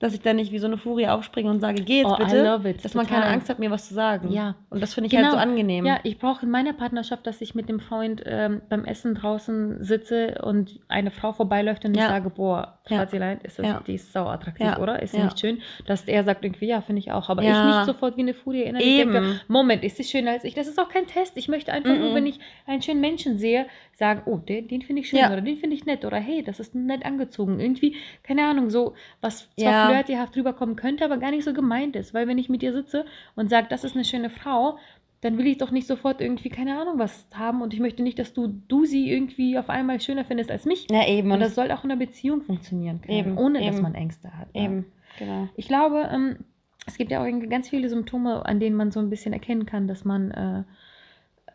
dass 0.01 0.13
ich 0.13 0.21
da 0.21 0.35
nicht 0.35 0.53
wie 0.53 0.59
so 0.59 0.67
eine 0.67 0.77
Furie 0.77 1.07
aufspringe 1.07 1.49
und 1.49 1.61
sage, 1.61 1.83
geh 1.83 1.99
jetzt. 1.99 2.07
Oh, 2.11 2.17
I 2.21 2.25
bitte. 2.25 2.45
love 2.45 2.69
it, 2.69 2.85
dass 2.85 2.95
man 2.95 3.07
keine 3.07 3.21
total. 3.23 3.35
Angst 3.35 3.49
hat, 3.49 3.59
mir 3.59 3.71
was 3.71 3.89
zu 3.89 3.95
sagen. 3.95 4.31
Ja. 4.33 4.57
Und 4.69 4.83
das 4.83 4.93
finde 4.93 5.07
ich 5.07 5.13
Genau. 5.13 5.25
halt 5.29 5.33
so 5.35 5.39
angenehm. 5.39 5.87
Ja, 5.87 5.99
ich 6.03 6.19
brauche 6.19 6.45
in 6.45 6.51
meiner 6.51 6.73
Partnerschaft, 6.73 7.27
dass 7.27 7.41
ich 7.41 7.55
mit 7.55 7.69
dem 7.69 7.81
Freund 7.81 8.23
ähm, 8.27 8.61
beim 8.69 8.85
Essen 8.85 9.15
draußen 9.15 9.83
sitze 9.83 10.41
und 10.43 10.81
eine 10.89 11.11
Frau 11.11 11.33
vorbeiläuft 11.33 11.85
und 11.85 11.95
ich 11.95 12.01
Ja. 12.03 12.09
sage, 12.09 12.29
boah, 12.29 12.79
Ja. 12.89 12.99
Schatzilein, 12.99 13.39
ist 13.45 13.59
das, 13.59 13.67
Ja. 13.67 13.83
die 13.87 13.95
ist 13.95 14.13
sau 14.13 14.27
attraktiv, 14.27 14.67
Ja. 14.67 14.79
oder? 14.79 15.01
Ist 15.01 15.13
sie 15.13 15.19
Ja. 15.19 15.25
nicht 15.25 15.39
schön? 15.41 15.63
Dass 15.87 16.03
er 16.03 16.25
sagt 16.25 16.45
irgendwie, 16.45 16.67
ja, 16.67 16.81
finde 16.83 16.99
ich 16.99 17.13
auch. 17.13 17.31
Aber 17.31 17.43
Ja. 17.43 17.71
ich 17.71 17.77
nicht 17.77 17.87
sofort 17.87 18.17
wie 18.17 18.23
eine 18.23 18.35
Furie 18.35 18.63
innerlich 18.65 18.87
Eben. 18.89 19.13
denke, 19.13 19.41
Moment, 19.49 19.85
ist 19.85 19.97
sie 19.97 20.05
schöner 20.05 20.33
als 20.33 20.45
ich? 20.45 20.55
Das 20.55 20.67
ist 20.67 20.79
auch 20.79 20.89
kein 20.91 21.07
Test. 21.07 21.37
Ich 21.37 21.49
möchte 21.49 21.73
einfach 21.73 21.97
nur, 21.97 22.11
Mhm. 22.11 22.15
wenn 22.15 22.27
ich 22.27 22.41
einen 22.67 22.83
schönen 22.83 23.01
Menschen 23.01 23.39
sehe, 23.39 23.67
sagen, 23.97 24.23
oh, 24.27 24.37
den, 24.39 24.69
den 24.69 24.83
finde 24.83 25.03
ich 25.03 25.09
schön 25.09 25.19
Ja. 25.21 25.29
oder 25.33 25.41
den 25.41 25.57
finde 25.57 25.77
ich 25.77 25.87
nett 25.87 26.05
oder 26.05 26.17
hey, 26.19 26.43
das 26.43 26.61
ist 26.61 26.75
nett 26.75 27.05
angezogen. 27.05 27.61
Irgendwie, 27.61 27.97
keine 28.23 28.45
Ahnung, 28.45 28.71
so, 28.71 28.95
was 29.21 29.49
zwar 29.57 29.65
Ja. 29.73 29.89
flirtyhaft 29.89 30.37
rüberkommen 30.37 30.77
könnte, 30.77 31.05
aber 31.05 31.19
gar 31.19 31.31
nicht 31.31 31.45
so 31.45 31.53
gemeint 31.53 31.97
ist. 31.97 32.13
Weil 32.15 32.27
wenn 32.29 32.39
ich 32.39 32.49
mit 32.49 32.63
dir 32.63 32.73
sitze 32.73 33.05
und 33.37 33.51
sage, 33.51 33.67
das 33.71 33.85
ist 33.85 33.95
eine 33.95 34.05
schöne 34.05 34.31
Frau, 34.31 34.79
dann 35.21 35.39
will 35.39 35.47
ich 35.47 35.57
doch 35.59 35.71
nicht 35.71 35.87
sofort 35.87 36.21
irgendwie, 36.21 36.51
keine 36.51 36.79
Ahnung, 36.79 36.99
was 36.99 37.27
haben 37.33 37.63
und 37.63 37.73
ich 37.73 37.81
möchte 37.81 38.03
nicht, 38.03 38.19
dass 38.19 38.35
du, 38.35 38.47
du 38.69 38.85
sie 38.85 39.11
irgendwie 39.11 39.57
auf 39.57 39.71
einmal 39.71 39.99
schöner 40.01 40.25
findest 40.25 40.51
als 40.51 40.67
mich. 40.67 40.87
Ja, 40.91 41.07
eben. 41.09 41.31
Und 41.33 41.41
das 41.41 41.55
soll 41.55 41.71
auch 41.71 41.83
in 41.83 41.91
einer 41.91 41.99
Beziehung 41.99 42.43
funktionieren 42.43 43.01
können, 43.01 43.19
Eben, 43.19 43.39
ohne 43.39 43.61
dass 43.61 43.75
eben. 43.77 43.83
man 43.83 43.95
Ängste 43.95 44.37
hat. 44.37 44.49
ja. 44.55 44.65
eben. 44.65 44.87
Genau. 45.19 45.49
Ich 45.57 45.67
glaube, 45.69 46.11
ähm, 46.13 46.39
es 46.87 46.99
gibt 46.99 47.11
ja 47.13 47.23
auch 47.23 47.49
ganz 47.49 47.69
viele 47.71 47.89
Symptome, 47.89 48.45
an 48.45 48.61
denen 48.61 48.77
man 48.77 48.91
so 48.91 49.01
ein 49.01 49.09
bisschen 49.09 49.33
erkennen 49.33 49.65
kann, 49.65 49.87
dass 49.89 50.05
man 50.05 50.31
äh, 50.33 50.65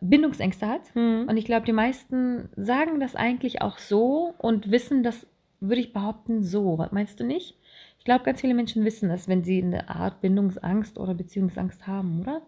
Bindungsängste 0.01 0.67
hat. 0.67 0.81
Hm. 0.93 1.25
Und 1.27 1.38
ich 1.38 1.45
glaube, 1.45 1.65
die 1.65 1.73
meisten 1.73 2.49
sagen 2.55 2.99
das 2.99 3.15
eigentlich 3.15 3.62
auch 3.62 3.77
so 3.77 4.33
und 4.38 4.71
wissen 4.71 5.03
das, 5.03 5.27
würde 5.59 5.81
ich 5.81 5.93
behaupten, 5.93 6.43
so. 6.43 6.77
Was 6.77 6.91
meinst 6.91 7.19
du 7.19 7.23
nicht? 7.25 7.57
Ich 7.97 8.05
glaube, 8.05 8.23
ganz 8.23 8.41
viele 8.41 8.53
Menschen 8.53 8.85
wissen 8.85 9.09
das, 9.09 9.27
wenn 9.27 9.43
sie 9.43 9.62
eine 9.62 9.89
Art 9.89 10.21
Bindungsangst 10.21 10.97
oder 10.97 11.13
Beziehungsangst 11.13 11.85
haben, 11.85 12.21
oder? 12.21 12.41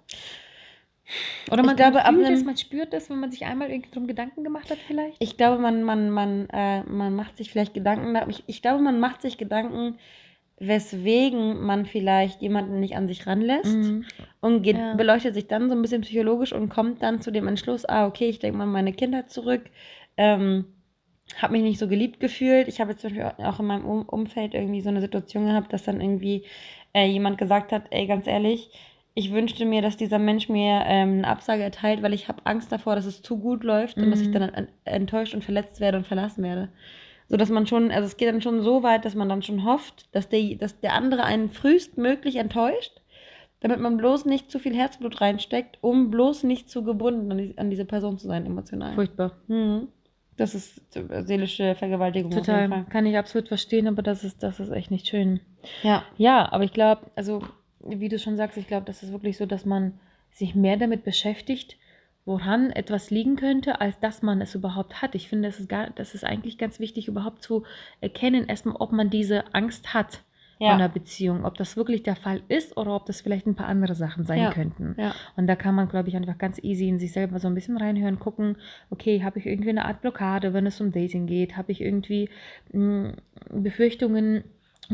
Oder 1.52 1.64
man, 1.64 1.72
Ich 1.72 1.76
glaube, 1.78 1.98
man 1.98 2.16
fühlt 2.16 2.30
es, 2.30 2.46
man 2.46 2.58
spürt 2.58 2.94
es, 2.94 3.10
wenn 3.10 3.20
man 3.20 3.32
sich 3.32 3.46
einmal 3.46 3.70
irgendwie 3.70 3.92
drum 3.92 4.08
Gedanken 4.08 4.44
gemacht 4.44 4.70
hat, 4.70 4.78
vielleicht. 4.88 5.18
Ich 5.20 5.36
glaube, 5.36 5.62
man, 5.62 5.84
man, 5.84 6.10
man, 6.10 6.48
äh, 6.52 6.84
man 6.84 7.16
macht 7.16 7.36
sich 7.38 7.52
vielleicht 7.52 7.74
Gedanken, 7.74 8.14
da- 8.14 8.28
ich, 8.30 8.44
ich 8.48 8.62
glaube, 8.62 8.82
man 8.82 9.00
macht 9.00 9.22
sich 9.22 9.38
Gedanken, 9.38 9.98
weswegen 10.62 11.62
man 11.62 11.86
vielleicht 11.86 12.42
jemanden 12.42 12.80
nicht 12.80 12.96
an 12.96 13.08
sich 13.08 13.26
ranlässt 13.28 13.76
Mhm. 13.78 14.06
und 14.42 14.62
geht, 14.62 14.78
Ja. 14.78 14.94
beleuchtet 14.94 15.34
sich 15.34 15.48
dann 15.48 15.70
so 15.70 15.76
ein 15.76 15.82
bisschen 15.82 16.02
psychologisch 16.02 16.54
und 16.54 16.70
kommt 16.70 17.02
dann 17.02 17.20
zu 17.20 17.32
dem 17.32 17.48
Entschluss, 17.48 17.84
ah, 17.86 18.06
okay, 18.06 18.30
ich 18.30 18.40
denke 18.40 18.58
mal 18.58 18.66
an 18.66 18.72
meine 18.72 18.94
Kindheit 18.94 19.30
zurück, 19.32 19.64
ähm, 20.18 20.66
habe 21.42 21.54
mich 21.54 21.64
nicht 21.64 21.80
so 21.80 21.88
geliebt 21.88 22.20
gefühlt. 22.20 22.68
Ich 22.68 22.80
habe 22.80 22.92
jetzt 22.92 23.02
zum 23.02 23.10
Beispiel 23.16 23.46
auch 23.46 23.60
in 23.60 23.66
meinem 23.66 23.86
um 23.86 24.04
Umfeld 24.08 24.54
irgendwie 24.54 24.82
so 24.82 24.90
eine 24.90 25.02
Situation 25.02 25.46
gehabt, 25.46 25.74
dass 25.74 25.84
dann 25.84 26.00
irgendwie 26.02 26.44
äh, 26.94 27.08
jemand 27.08 27.38
gesagt 27.38 27.72
hat, 27.72 27.84
ey, 27.90 28.06
ganz 28.06 28.28
ehrlich, 28.28 28.70
ich 29.14 29.32
wünschte 29.32 29.66
mir, 29.66 29.82
dass 29.82 29.98
dieser 29.98 30.20
Mensch 30.20 30.48
mir 30.48 30.84
ähm, 30.86 31.20
eine 31.20 31.28
Absage 31.28 31.64
erteilt, 31.64 32.02
weil 32.04 32.14
ich 32.14 32.28
habe 32.28 32.46
Angst 32.46 32.72
davor, 32.72 32.96
dass 32.96 33.06
es 33.06 33.22
zu 33.22 33.38
gut 33.40 33.64
läuft 33.64 33.98
und 33.98 34.12
dass 34.12 34.22
ich 34.22 34.28
Mhm. 34.28 34.32
dann 34.34 34.42
en- 34.54 34.68
enttäuscht 34.86 35.34
und 35.34 35.44
verletzt 35.44 35.80
werde 35.80 35.98
und 35.98 36.06
verlassen 36.08 36.44
werde. 36.44 36.70
So 37.32 37.38
dass 37.38 37.50
man 37.50 37.66
schon, 37.66 37.92
also 37.92 38.06
es 38.06 38.18
geht 38.18 38.28
dann 38.28 38.42
schon 38.42 38.62
so 38.62 38.84
weit, 38.84 39.06
dass 39.06 39.16
man 39.16 39.30
dann 39.30 39.42
schon 39.42 39.64
hofft, 39.64 40.14
dass 40.14 40.28
der, 40.28 40.56
dass 40.56 40.82
der 40.82 40.92
andere 40.92 41.24
einen 41.24 41.50
frühestmöglich 41.50 42.36
enttäuscht, 42.36 43.00
damit 43.62 43.80
man 43.80 43.96
bloß 43.96 44.26
nicht 44.26 44.52
zu 44.52 44.60
viel 44.60 44.76
Herzblut 44.76 45.22
reinsteckt, 45.22 45.78
um 45.80 46.12
bloß 46.12 46.44
nicht 46.44 46.70
zu 46.70 46.84
gebunden 46.84 47.32
an, 47.32 47.38
die, 47.38 47.58
an 47.58 47.70
diese 47.70 47.86
Person 47.86 48.18
zu 48.18 48.28
sein, 48.28 48.46
emotional. 48.46 48.92
Furchtbar. 48.96 49.38
Mhm. 49.48 49.88
Das 50.36 50.56
ist 50.56 50.82
äh, 50.98 51.24
seelische 51.24 51.74
Vergewaltigung 51.76 52.32
auf 52.32 52.36
jeden 52.36 52.46
Total. 52.46 52.68
Fall. 52.68 52.86
Kann 52.90 53.06
ich 53.06 53.18
absolut 53.18 53.48
verstehen, 53.48 53.88
aber 53.88 54.02
das 54.02 54.26
ist, 54.26 54.44
das 54.44 54.60
ist 54.60 54.72
echt 54.72 54.92
nicht 54.92 55.08
schön. 55.08 55.40
Ja. 55.84 56.04
Ja, 56.18 56.52
aber 56.52 56.66
ich 56.66 56.74
glaube, 56.74 57.12
also 57.16 57.42
wie 57.80 58.10
du 58.10 58.20
schon 58.20 58.36
sagst, 58.36 58.58
ich 58.58 58.68
glaube, 58.68 58.88
das 58.88 59.04
ist 59.04 59.14
wirklich 59.14 59.38
so, 59.38 59.46
dass 59.46 59.64
man 59.64 59.94
sich 60.32 60.54
mehr 60.54 60.76
damit 60.76 61.06
beschäftigt, 61.06 61.78
woran 62.26 62.70
etwas 62.72 63.10
liegen 63.10 63.36
könnte, 63.36 63.82
als 63.82 64.00
dass 64.00 64.22
man 64.22 64.42
es 64.42 64.54
überhaupt 64.56 65.02
hat. 65.02 65.16
Ich 65.16 65.28
finde, 65.28 65.50
das 65.50 65.60
ist, 65.60 65.70
gar, 65.70 65.90
das 65.92 66.14
ist 66.14 66.24
eigentlich 66.24 66.58
ganz 66.58 66.80
wichtig, 66.80 67.08
überhaupt 67.08 67.42
zu 67.44 67.64
erkennen, 68.00 68.48
erstmal, 68.48 68.76
ob 68.78 68.92
man 68.92 69.10
diese 69.10 69.54
Angst 69.56 69.94
hat 69.94 70.22
Ja. 70.60 70.68
von 70.70 70.80
einer 70.82 70.90
Beziehung, 70.90 71.44
ob 71.46 71.58
das 71.58 71.76
wirklich 71.76 72.04
der 72.04 72.16
Fall 72.16 72.42
ist 72.48 72.78
oder 72.78 72.96
ob 72.96 73.08
das 73.08 73.22
vielleicht 73.22 73.48
ein 73.48 73.56
paar 73.56 73.66
andere 73.68 73.96
Sachen 73.96 74.26
sein 74.26 74.38
Ja. 74.44 74.50
könnten. 74.52 74.96
Ja. 75.00 75.16
Und 75.36 75.48
da 75.48 75.56
kann 75.56 75.74
man, 75.74 75.88
glaube 75.90 76.10
ich, 76.10 76.16
einfach 76.16 76.38
ganz 76.38 76.60
easy 76.64 76.88
in 76.88 77.00
sich 77.00 77.12
selber 77.12 77.40
so 77.40 77.48
ein 77.48 77.56
bisschen 77.56 77.78
reinhören, 77.78 78.20
gucken, 78.20 78.58
okay, 78.92 79.24
habe 79.24 79.40
ich 79.40 79.48
irgendwie 79.48 79.70
eine 79.72 79.86
Art 79.86 80.02
Blockade, 80.02 80.54
wenn 80.54 80.68
es 80.68 80.80
um 80.80 80.92
Dating 80.92 81.26
geht? 81.26 81.58
Habe 81.58 81.72
ich 81.72 81.82
irgendwie 81.82 82.30
mh, 82.72 83.14
Befürchtungen, 83.50 84.44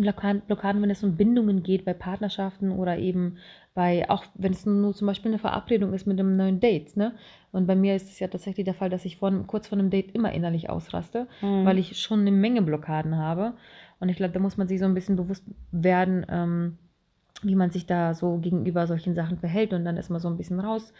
Blockaden, 0.01 0.41
Blockaden, 0.41 0.81
wenn 0.81 0.89
es 0.89 1.03
um 1.03 1.15
Bindungen 1.15 1.63
geht 1.63 1.85
bei 1.85 1.93
Partnerschaften 1.93 2.71
oder 2.71 2.97
eben 2.97 3.37
bei, 3.73 4.09
auch 4.09 4.23
wenn 4.35 4.53
es 4.53 4.65
nur 4.65 4.93
zum 4.93 5.07
Beispiel 5.07 5.31
eine 5.31 5.39
Verabredung 5.39 5.93
ist 5.93 6.07
mit 6.07 6.19
einem 6.19 6.35
neuen 6.35 6.59
Date, 6.59 6.97
ne? 6.97 7.13
Und 7.51 7.67
bei 7.67 7.75
mir 7.75 7.95
ist 7.95 8.09
es 8.09 8.19
ja 8.19 8.27
tatsächlich 8.27 8.65
der 8.65 8.73
Fall, 8.73 8.89
dass 8.89 9.05
ich 9.05 9.17
von, 9.17 9.47
kurz 9.47 9.67
vor 9.67 9.77
einem 9.77 9.89
Date 9.89 10.13
immer 10.15 10.31
innerlich 10.31 10.69
ausraste, 10.69 11.27
Mhm. 11.41 11.65
weil 11.65 11.77
ich 11.77 11.99
schon 11.99 12.21
eine 12.21 12.31
Menge 12.31 12.61
Blockaden 12.61 13.17
habe. 13.17 13.53
Und 13.99 14.09
ich 14.09 14.17
glaube, 14.17 14.33
da 14.33 14.39
muss 14.39 14.57
man 14.57 14.67
sich 14.67 14.79
so 14.79 14.85
ein 14.85 14.93
bisschen 14.93 15.15
bewusst 15.15 15.45
werden, 15.71 16.25
ähm, 16.29 16.77
wie 17.43 17.55
man 17.55 17.69
sich 17.69 17.85
da 17.85 18.13
so 18.13 18.37
gegenüber 18.37 18.87
solchen 18.87 19.13
Sachen 19.13 19.37
verhält 19.37 19.73
und 19.73 19.85
dann 19.85 19.97
erstmal 19.97 20.19
so 20.19 20.27
ein 20.27 20.37
bisschen 20.37 20.59
raus 20.59 20.91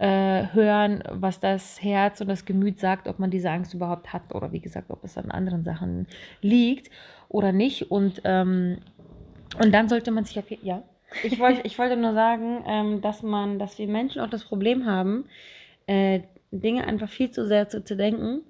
äh, 0.00 0.46
hören, 0.54 1.04
was 1.10 1.40
das 1.40 1.82
Herz 1.82 2.22
und 2.22 2.28
das 2.28 2.46
Gemüt 2.46 2.80
sagt, 2.80 3.06
ob 3.06 3.18
man 3.18 3.30
diese 3.30 3.50
Angst 3.50 3.74
überhaupt 3.74 4.14
hat 4.14 4.34
oder 4.34 4.50
wie 4.50 4.60
gesagt, 4.60 4.90
ob 4.90 5.04
es 5.04 5.18
an 5.18 5.30
anderen 5.30 5.62
Sachen 5.62 6.06
liegt 6.40 6.90
oder 7.28 7.52
nicht. 7.52 7.90
Und, 7.90 8.22
ähm, 8.24 8.78
und 9.62 9.72
dann 9.72 9.90
sollte 9.90 10.10
man 10.10 10.24
sich 10.24 10.38
auf 10.38 10.50
ja. 10.62 10.82
Ich 11.22 11.38
wollte, 11.38 11.60
ich 11.64 11.78
wollte 11.78 11.98
nur 11.98 12.14
sagen, 12.14 12.64
ähm, 12.66 13.00
dass 13.02 13.22
man, 13.22 13.58
dass 13.58 13.78
wir 13.78 13.88
Menschen 13.88 14.22
auch 14.22 14.30
das 14.30 14.44
Problem 14.44 14.86
haben, 14.86 15.26
äh, 15.86 16.20
Dinge 16.50 16.86
einfach 16.86 17.10
viel 17.10 17.30
zu 17.30 17.46
sehr 17.46 17.68
zu, 17.68 17.84
zu 17.84 17.94
denken 17.94 18.40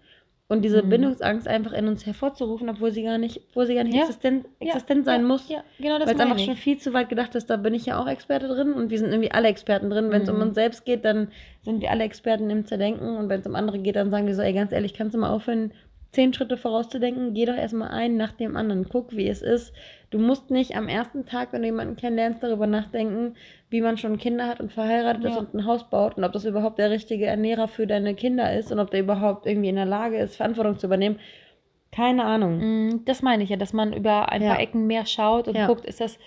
und 0.50 0.62
diese 0.62 0.82
Mhm. 0.82 0.88
Bindungsangst 0.90 1.48
einfach 1.48 1.72
in 1.72 1.88
uns 1.88 2.04
hervorzurufen, 2.04 2.68
obwohl 2.68 2.90
sie 2.90 3.02
gar 3.04 3.16
nicht, 3.18 3.40
obwohl 3.50 3.66
sie 3.66 3.74
gar 3.76 3.84
nicht 3.84 3.94
Ja. 3.94 4.02
existent, 4.02 4.44
Ja, 4.60 4.66
existent 4.74 5.04
sein 5.06 5.22
ja, 5.22 5.26
muss. 5.26 5.48
Ja, 5.48 5.62
genau 5.78 5.98
das 5.98 6.08
Weil 6.08 6.16
es 6.16 6.20
einfach 6.20 6.38
schon 6.38 6.54
ich. 6.54 6.60
viel 6.60 6.76
zu 6.78 6.92
weit 6.92 7.08
gedacht 7.08 7.34
ist, 7.36 7.48
da 7.48 7.56
bin 7.56 7.72
ich 7.72 7.86
ja 7.86 7.98
auch 7.98 8.06
Experte 8.08 8.48
drin 8.48 8.72
und 8.74 8.90
wir 8.90 8.98
sind 8.98 9.10
irgendwie 9.10 9.30
alle 9.30 9.48
Experten 9.48 9.88
drin. 9.88 10.10
Wenn 10.10 10.22
es 10.22 10.28
um 10.28 10.36
Mhm. 10.36 10.42
uns 10.42 10.54
selbst 10.56 10.84
geht, 10.84 11.04
dann 11.06 11.28
sind 11.62 11.80
wir 11.80 11.90
alle 11.90 12.04
Experten 12.04 12.50
im 12.50 12.66
Zerdenken 12.66 13.16
und 13.16 13.28
wenn 13.28 13.40
es 13.40 13.46
um 13.46 13.54
andere 13.54 13.78
geht, 13.78 13.96
dann 13.96 14.10
sagen 14.10 14.26
wir 14.26 14.34
so, 14.34 14.42
ey, 14.42 14.52
ganz 14.52 14.72
ehrlich, 14.72 14.92
kannst 14.92 15.14
du 15.14 15.18
mal 15.20 15.30
aufhören, 15.30 15.72
zehn 16.12 16.32
Schritte 16.32 16.56
vorauszudenken? 16.56 17.34
Geh 17.34 17.44
doch 17.46 17.54
erstmal 17.56 17.90
einen 17.90 18.16
nach 18.16 18.32
dem 18.32 18.56
anderen, 18.56 18.88
guck, 18.88 19.14
wie 19.16 19.28
es 19.28 19.42
ist. 19.42 19.72
Du 20.10 20.18
musst 20.18 20.50
nicht 20.50 20.76
am 20.76 20.88
ersten 20.88 21.24
Tag, 21.24 21.52
wenn 21.52 21.62
du 21.62 21.68
jemanden 21.68 21.94
kennenlernst, 21.96 22.42
darüber 22.42 22.66
nachdenken, 22.66 23.34
wie 23.68 23.80
man 23.80 23.96
schon 23.96 24.18
Kinder 24.18 24.48
hat 24.48 24.60
und 24.60 24.72
verheiratet 24.72 25.24
ist 25.24 25.34
Ja. 25.34 25.38
und 25.40 25.54
ein 25.54 25.66
Haus 25.66 25.88
baut 25.88 26.16
und 26.16 26.24
ob 26.24 26.32
das 26.32 26.44
überhaupt 26.44 26.78
der 26.78 26.90
richtige 26.90 27.26
Ernährer 27.26 27.68
für 27.68 27.86
deine 27.86 28.14
Kinder 28.14 28.52
ist 28.56 28.72
und 28.72 28.80
ob 28.80 28.90
der 28.90 29.00
überhaupt 29.00 29.46
irgendwie 29.46 29.68
in 29.68 29.76
der 29.76 29.86
Lage 29.86 30.18
ist, 30.18 30.36
Verantwortung 30.36 30.78
zu 30.78 30.86
übernehmen. 30.86 31.18
Keine 31.92 32.24
Ahnung. 32.24 32.58
Mm, 32.58 33.04
Das 33.04 33.22
meine 33.22 33.42
ich 33.44 33.50
ja, 33.50 33.56
dass 33.56 33.72
man 33.72 33.92
über 33.92 34.30
ein 34.30 34.42
Ja. 34.42 34.50
paar 34.50 34.60
Ecken 34.60 34.86
mehr 34.86 35.06
schaut 35.06 35.48
und 35.48 35.56
Ja. 35.56 35.66
guckt, 35.66 35.86
ist 35.86 36.00
das 36.00 36.18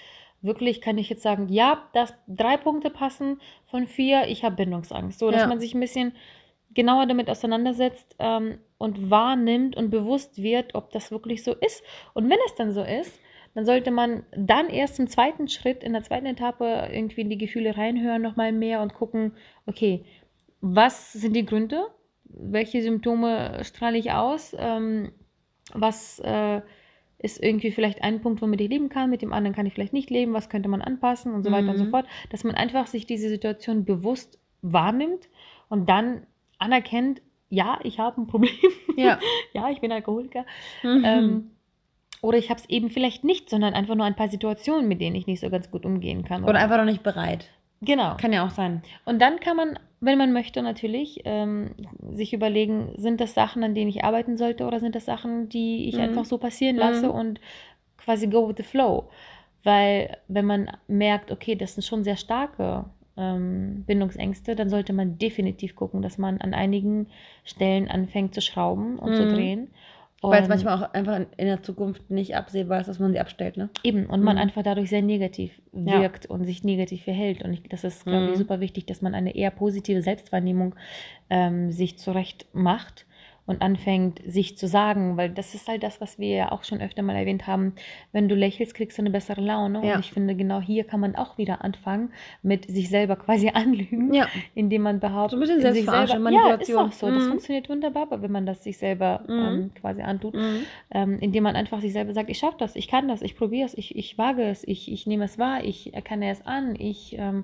wirklich, 0.42 0.82
kann 0.82 0.98
ich 0.98 1.10
jetzt 1.10 1.22
sagen, 1.24 1.48
ja, 1.50 1.84
das 1.94 2.14
drei 2.28 2.58
Punkte 2.58 2.90
passen 2.90 3.40
von 3.66 3.88
vier, 3.88 4.28
ich 4.28 4.44
habe 4.44 4.58
Bindungsangst. 4.58 5.20
So, 5.20 5.32
dass 5.32 5.48
man 5.48 5.60
sich 5.60 5.74
ein 5.74 5.80
bisschen 5.80 6.14
genauer 6.74 7.06
damit 7.06 7.30
auseinandersetzt 7.30 8.16
ähm, 8.20 8.60
und 8.78 9.10
wahrnimmt 9.10 9.76
und 9.76 9.90
bewusst 9.90 10.42
wird, 10.42 10.76
ob 10.76 10.92
das 10.92 11.12
wirklich 11.12 11.44
so 11.44 11.54
ist. 11.54 11.84
Und 12.14 12.30
wenn 12.30 12.40
es 12.46 12.56
dann 12.56 12.74
so 12.74 12.84
ist, 12.84 13.20
dann 13.56 13.66
sollte 13.66 13.92
man 13.92 14.24
dann 14.36 14.68
erst 14.70 15.00
im 15.00 15.08
zweiten 15.08 15.48
Schritt, 15.48 15.84
in 15.84 15.94
der 15.94 16.04
zweiten 16.04 16.26
Etappe 16.26 16.90
irgendwie 16.92 17.22
in 17.22 17.30
die 17.30 17.38
Gefühle 17.38 17.78
reinhören, 17.78 18.22
nochmal 18.22 18.52
mehr 18.52 18.82
und 18.82 18.94
gucken, 18.94 19.34
okay, 19.68 20.06
was 20.62 21.14
sind 21.14 21.36
die 21.36 21.46
Gründe? 21.46 21.84
Welche 22.26 22.82
Symptome 22.82 23.64
strahle 23.64 23.98
ich 23.98 24.12
aus? 24.12 24.56
Ähm, 24.58 25.12
was 25.74 26.20
äh, 26.20 26.62
ist 27.20 27.42
irgendwie 27.42 27.72
vielleicht 27.72 28.04
ein 28.04 28.22
Punkt, 28.22 28.42
womit 28.42 28.60
ich 28.62 28.70
leben 28.70 28.90
kann, 28.90 29.10
mit 29.10 29.22
dem 29.22 29.34
anderen 29.34 29.56
kann 29.56 29.66
ich 29.66 29.74
vielleicht 29.74 29.94
nicht 29.94 30.10
leben, 30.10 30.34
was 30.34 30.50
könnte 30.50 30.68
man 30.70 30.82
anpassen 30.82 31.34
und 31.34 31.44
so 31.44 31.52
weiter 31.52 31.70
und 31.70 31.78
so 31.78 31.86
Mhm. 31.86 31.90
fort, 31.90 32.06
dass 32.32 32.44
man 32.44 32.56
einfach 32.56 32.88
sich 32.88 33.06
diese 33.06 33.30
Situation 33.30 33.86
bewusst 33.86 34.40
wahrnimmt 34.62 35.30
und 35.70 35.90
dann 35.90 36.26
anerkennt, 36.64 37.22
ja, 37.50 37.80
ich 37.84 38.00
habe 38.00 38.22
ein 38.22 38.28
Problem, 38.28 38.52
Ja. 38.96 39.20
ja, 39.54 39.70
ich 39.70 39.80
bin 39.82 39.92
Alkoholiker, 39.92 40.46
Mhm. 40.84 41.04
ähm, 41.06 41.52
oder 42.22 42.38
ich 42.38 42.50
habe 42.50 42.60
es 42.60 42.70
eben 42.70 42.90
vielleicht 42.90 43.24
nicht, 43.24 43.50
sondern 43.50 43.74
einfach 43.74 43.96
nur 43.96 44.06
ein 44.06 44.16
paar 44.16 44.30
Situationen, 44.30 44.88
mit 44.88 45.02
denen 45.02 45.16
ich 45.16 45.28
nicht 45.28 45.42
so 45.42 45.50
ganz 45.50 45.70
gut 45.70 45.86
umgehen 45.86 46.24
kann. 46.24 46.44
Oder 46.46 46.60
einfach 46.60 46.78
noch 46.78 46.86
nicht 46.86 47.04
bereit. 47.04 47.50
genau. 47.82 48.16
Kann 48.16 48.32
ja 48.32 48.46
auch 48.46 48.50
sein. 48.52 48.82
Und 49.04 49.22
dann 49.22 49.42
kann 49.42 49.58
man, 49.58 49.78
wenn 50.00 50.18
man 50.18 50.32
möchte, 50.32 50.62
natürlich 50.62 51.20
ähm, 51.26 51.72
sich 52.12 52.32
überlegen, 52.34 52.94
sind 52.96 53.20
das 53.20 53.34
Sachen, 53.34 53.62
an 53.64 53.76
denen 53.76 53.90
ich 53.90 54.06
arbeiten 54.06 54.38
sollte 54.38 54.66
oder 54.66 54.80
sind 54.80 54.96
das 54.96 55.04
Sachen, 55.06 55.50
die 55.50 55.90
ich 55.90 55.96
Mhm. 55.96 56.02
einfach 56.02 56.24
so 56.26 56.38
passieren 56.38 56.78
lasse 56.78 57.08
Mhm. 57.10 57.14
und 57.14 57.42
quasi 57.98 58.28
go 58.28 58.48
with 58.48 58.56
the 58.58 58.64
flow. 58.64 59.10
Weil 59.64 60.18
wenn 60.30 60.46
man 60.46 60.72
merkt, 60.88 61.30
okay, 61.30 61.56
das 61.56 61.74
sind 61.76 61.84
schon 61.84 62.04
sehr 62.06 62.18
starke 62.18 62.86
ähm, 63.18 63.84
Bindungsängste, 63.86 64.56
dann 64.56 64.70
sollte 64.70 64.94
man 64.94 65.18
definitiv 65.18 65.76
gucken, 65.76 66.02
dass 66.02 66.18
man 66.18 66.40
an 66.42 66.54
einigen 66.54 67.08
Stellen 67.44 67.88
anfängt 67.90 68.34
zu 68.34 68.42
schrauben 68.42 68.98
und 69.00 69.16
zu 69.16 69.26
Mhm. 69.26 69.30
drehen. 69.30 69.68
Weil 70.26 70.42
es 70.42 70.48
manchmal 70.48 70.78
auch 70.82 70.94
einfach 70.94 71.18
in- 71.36 71.48
der 71.48 71.64
Zukunft 71.64 72.10
nicht 72.10 72.34
absehbar 72.38 72.80
ist, 72.80 72.88
dass 72.88 72.98
man 72.98 73.12
sie 73.12 73.20
abstellt, 73.20 73.58
ne? 73.58 73.70
Eben, 73.84 74.06
und 74.06 74.22
man 74.24 74.38
Mhm. 74.38 74.42
einfach 74.44 74.64
dadurch 74.64 74.90
sehr 74.90 75.02
negativ 75.02 75.62
Ja. 75.74 76.00
wirkt 76.00 76.28
und 76.28 76.46
sich 76.46 76.64
negativ 76.64 77.04
verhält. 77.04 77.44
Und 77.44 77.52
ich, 77.52 77.64
das 77.64 77.84
ist, 77.84 78.06
glaube 78.06 78.24
Mhm. 78.28 78.30
ich, 78.32 78.38
super 78.38 78.62
wichtig, 78.62 78.86
dass 78.86 79.02
man 79.02 79.16
eine 79.16 79.36
eher 79.36 79.52
positive 79.52 80.02
Selbstwahrnehmung 80.02 80.76
ähm, 81.30 81.72
sich 81.72 82.00
zurecht 82.00 82.46
macht 82.54 83.06
und 83.46 83.62
anfängt, 83.62 84.22
sich 84.26 84.58
zu 84.58 84.68
sagen, 84.68 85.18
weil 85.18 85.30
das 85.30 85.54
ist 85.54 85.68
halt 85.68 85.84
das, 85.84 86.00
was 86.00 86.18
wir 86.18 86.30
ja 86.36 86.52
auch 86.54 86.64
schon 86.64 86.80
öfter 86.82 87.02
mal 87.02 87.16
erwähnt 87.16 87.46
haben. 87.46 87.74
Wenn 88.14 88.30
du 88.30 88.36
lächelst, 88.36 88.74
kriegst 88.74 88.98
du 88.98 89.02
eine 89.02 89.10
bessere 89.10 89.42
Laune. 89.42 89.86
Ja. 89.86 89.96
Und 89.96 90.00
ich 90.00 90.12
finde, 90.12 90.34
genau 90.36 90.62
hier 90.62 90.86
kann 90.86 91.02
man 91.02 91.16
auch 91.18 91.38
wieder 91.38 91.62
anfangen, 91.64 92.14
mit 92.42 92.72
sich 92.72 92.88
selber 92.90 93.18
quasi 93.18 93.50
anlügen, 93.54 94.14
Ja. 94.14 94.28
indem 94.56 94.84
man 94.84 95.00
behauptet, 95.02 95.32
So 95.32 95.38
ein 95.38 95.42
bisschen 95.42 95.74
sich 95.74 95.86
selber, 95.86 95.98
ja, 95.98 96.16
ist 96.16 96.20
Manipulation. 96.22 96.88
auch 96.88 96.92
so. 96.94 97.12
Das 97.12 97.26
Mhm. 97.26 97.28
funktioniert 97.30 97.70
wunderbar, 97.70 98.08
wenn 98.22 98.32
man 98.32 98.46
das 98.46 98.64
sich 98.64 98.78
selber 98.78 99.24
Mhm. 99.28 99.40
ähm, 99.44 99.72
quasi 99.76 100.02
antut 100.02 100.34
Mhm. 100.36 100.64
ähm, 100.92 101.18
indem 101.20 101.44
man 101.44 101.56
einfach 101.58 101.82
sich 101.82 101.92
selber 101.92 102.14
sagt, 102.14 102.30
ich 102.30 102.38
schaffe 102.38 102.56
das, 102.60 102.76
ich 102.78 102.88
kann 102.88 103.08
das, 103.10 103.22
ich 103.22 103.36
probiere 103.36 103.66
es, 103.66 103.78
ich, 103.78 103.96
ich 103.98 104.18
wage 104.18 104.44
es, 104.44 104.64
ich, 104.68 104.90
ich 104.92 105.06
nehme 105.06 105.26
es 105.26 105.38
wahr, 105.38 105.64
ich 105.66 105.94
erkenne 105.94 106.30
es 106.30 106.46
an, 106.46 106.76
ich 106.80 107.16
ähm, 107.20 107.44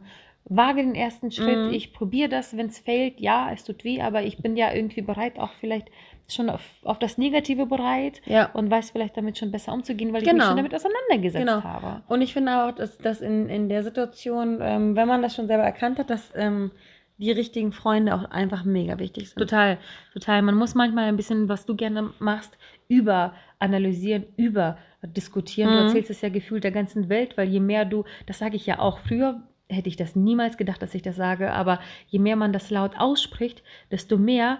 wage 0.49 0.81
den 0.81 0.95
ersten 0.95 1.31
Schritt, 1.31 1.67
Mhm. 1.67 1.71
ich 1.71 1.93
probiere 1.93 2.27
das, 2.29 2.57
wenn 2.57 2.67
es 2.67 2.79
fehlt, 2.79 3.19
ja, 3.19 3.51
es 3.53 3.63
tut 3.63 3.83
weh, 3.83 4.01
aber 4.01 4.23
ich 4.23 4.37
bin 4.39 4.55
ja 4.57 4.73
irgendwie 4.73 5.01
bereit, 5.01 5.37
auch 5.39 5.51
vielleicht 5.59 5.89
schon 6.27 6.49
auf, 6.49 6.61
auf 6.83 6.99
das 6.99 7.17
Negative 7.17 7.65
bereit 7.65 8.21
Ja. 8.25 8.49
und 8.53 8.69
weiß 8.69 8.91
vielleicht 8.91 9.15
damit 9.17 9.37
schon 9.37 9.51
besser 9.51 9.73
umzugehen, 9.73 10.11
weil 10.13 10.21
ich 10.21 10.25
mich 10.27 10.33
Genau. 10.33 10.45
schon 10.47 10.57
damit 10.57 10.73
auseinandergesetzt 10.75 11.45
Genau. 11.45 11.63
habe. 11.63 12.03
Und 12.07 12.21
ich 12.21 12.33
finde 12.33 12.63
auch, 12.65 12.71
dass, 12.71 12.97
dass 12.97 13.21
in, 13.21 13.47
in 13.49 13.69
der 13.69 13.83
Situation, 13.83 14.59
ähm, 14.61 14.95
wenn 14.95 15.07
man 15.07 15.21
das 15.21 15.35
schon 15.35 15.47
selber 15.47 15.63
erkannt 15.63 15.97
hat, 15.99 16.09
dass 16.09 16.31
ähm, 16.35 16.71
die 17.17 17.31
richtigen 17.31 17.71
Freunde 17.73 18.15
auch 18.15 18.25
einfach 18.31 18.63
mega 18.63 18.97
wichtig 18.97 19.29
sind. 19.29 19.39
Total, 19.39 19.77
total. 20.13 20.41
Man 20.41 20.55
muss 20.55 20.73
manchmal 20.73 21.05
ein 21.09 21.17
bisschen, 21.17 21.49
was 21.49 21.65
du 21.65 21.75
gerne 21.75 22.11
machst, 22.19 22.57
überanalysieren, 22.87 24.25
überdiskutieren. 24.37 25.71
Du 25.71 25.77
Mhm. 25.79 25.85
erzählst 25.85 26.09
es 26.09 26.21
ja 26.21 26.29
gefühlt 26.29 26.63
der 26.63 26.71
ganzen 26.71 27.09
Welt, 27.09 27.37
weil 27.37 27.47
je 27.49 27.59
mehr 27.59 27.85
du, 27.85 28.03
das 28.25 28.39
sage 28.39 28.55
ich 28.55 28.65
ja 28.65 28.79
auch 28.79 28.99
früher, 28.99 29.41
hätte 29.69 29.87
ich 29.89 29.95
das 29.95 30.15
niemals 30.15 30.57
gedacht, 30.57 30.81
dass 30.81 30.95
ich 30.95 31.01
das 31.03 31.15
sage, 31.15 31.51
aber 31.53 31.79
je 32.07 32.19
mehr 32.19 32.35
man 32.35 32.51
das 32.53 32.69
laut 32.71 32.99
ausspricht, 32.99 33.63
desto 33.91 34.17
mehr 34.17 34.59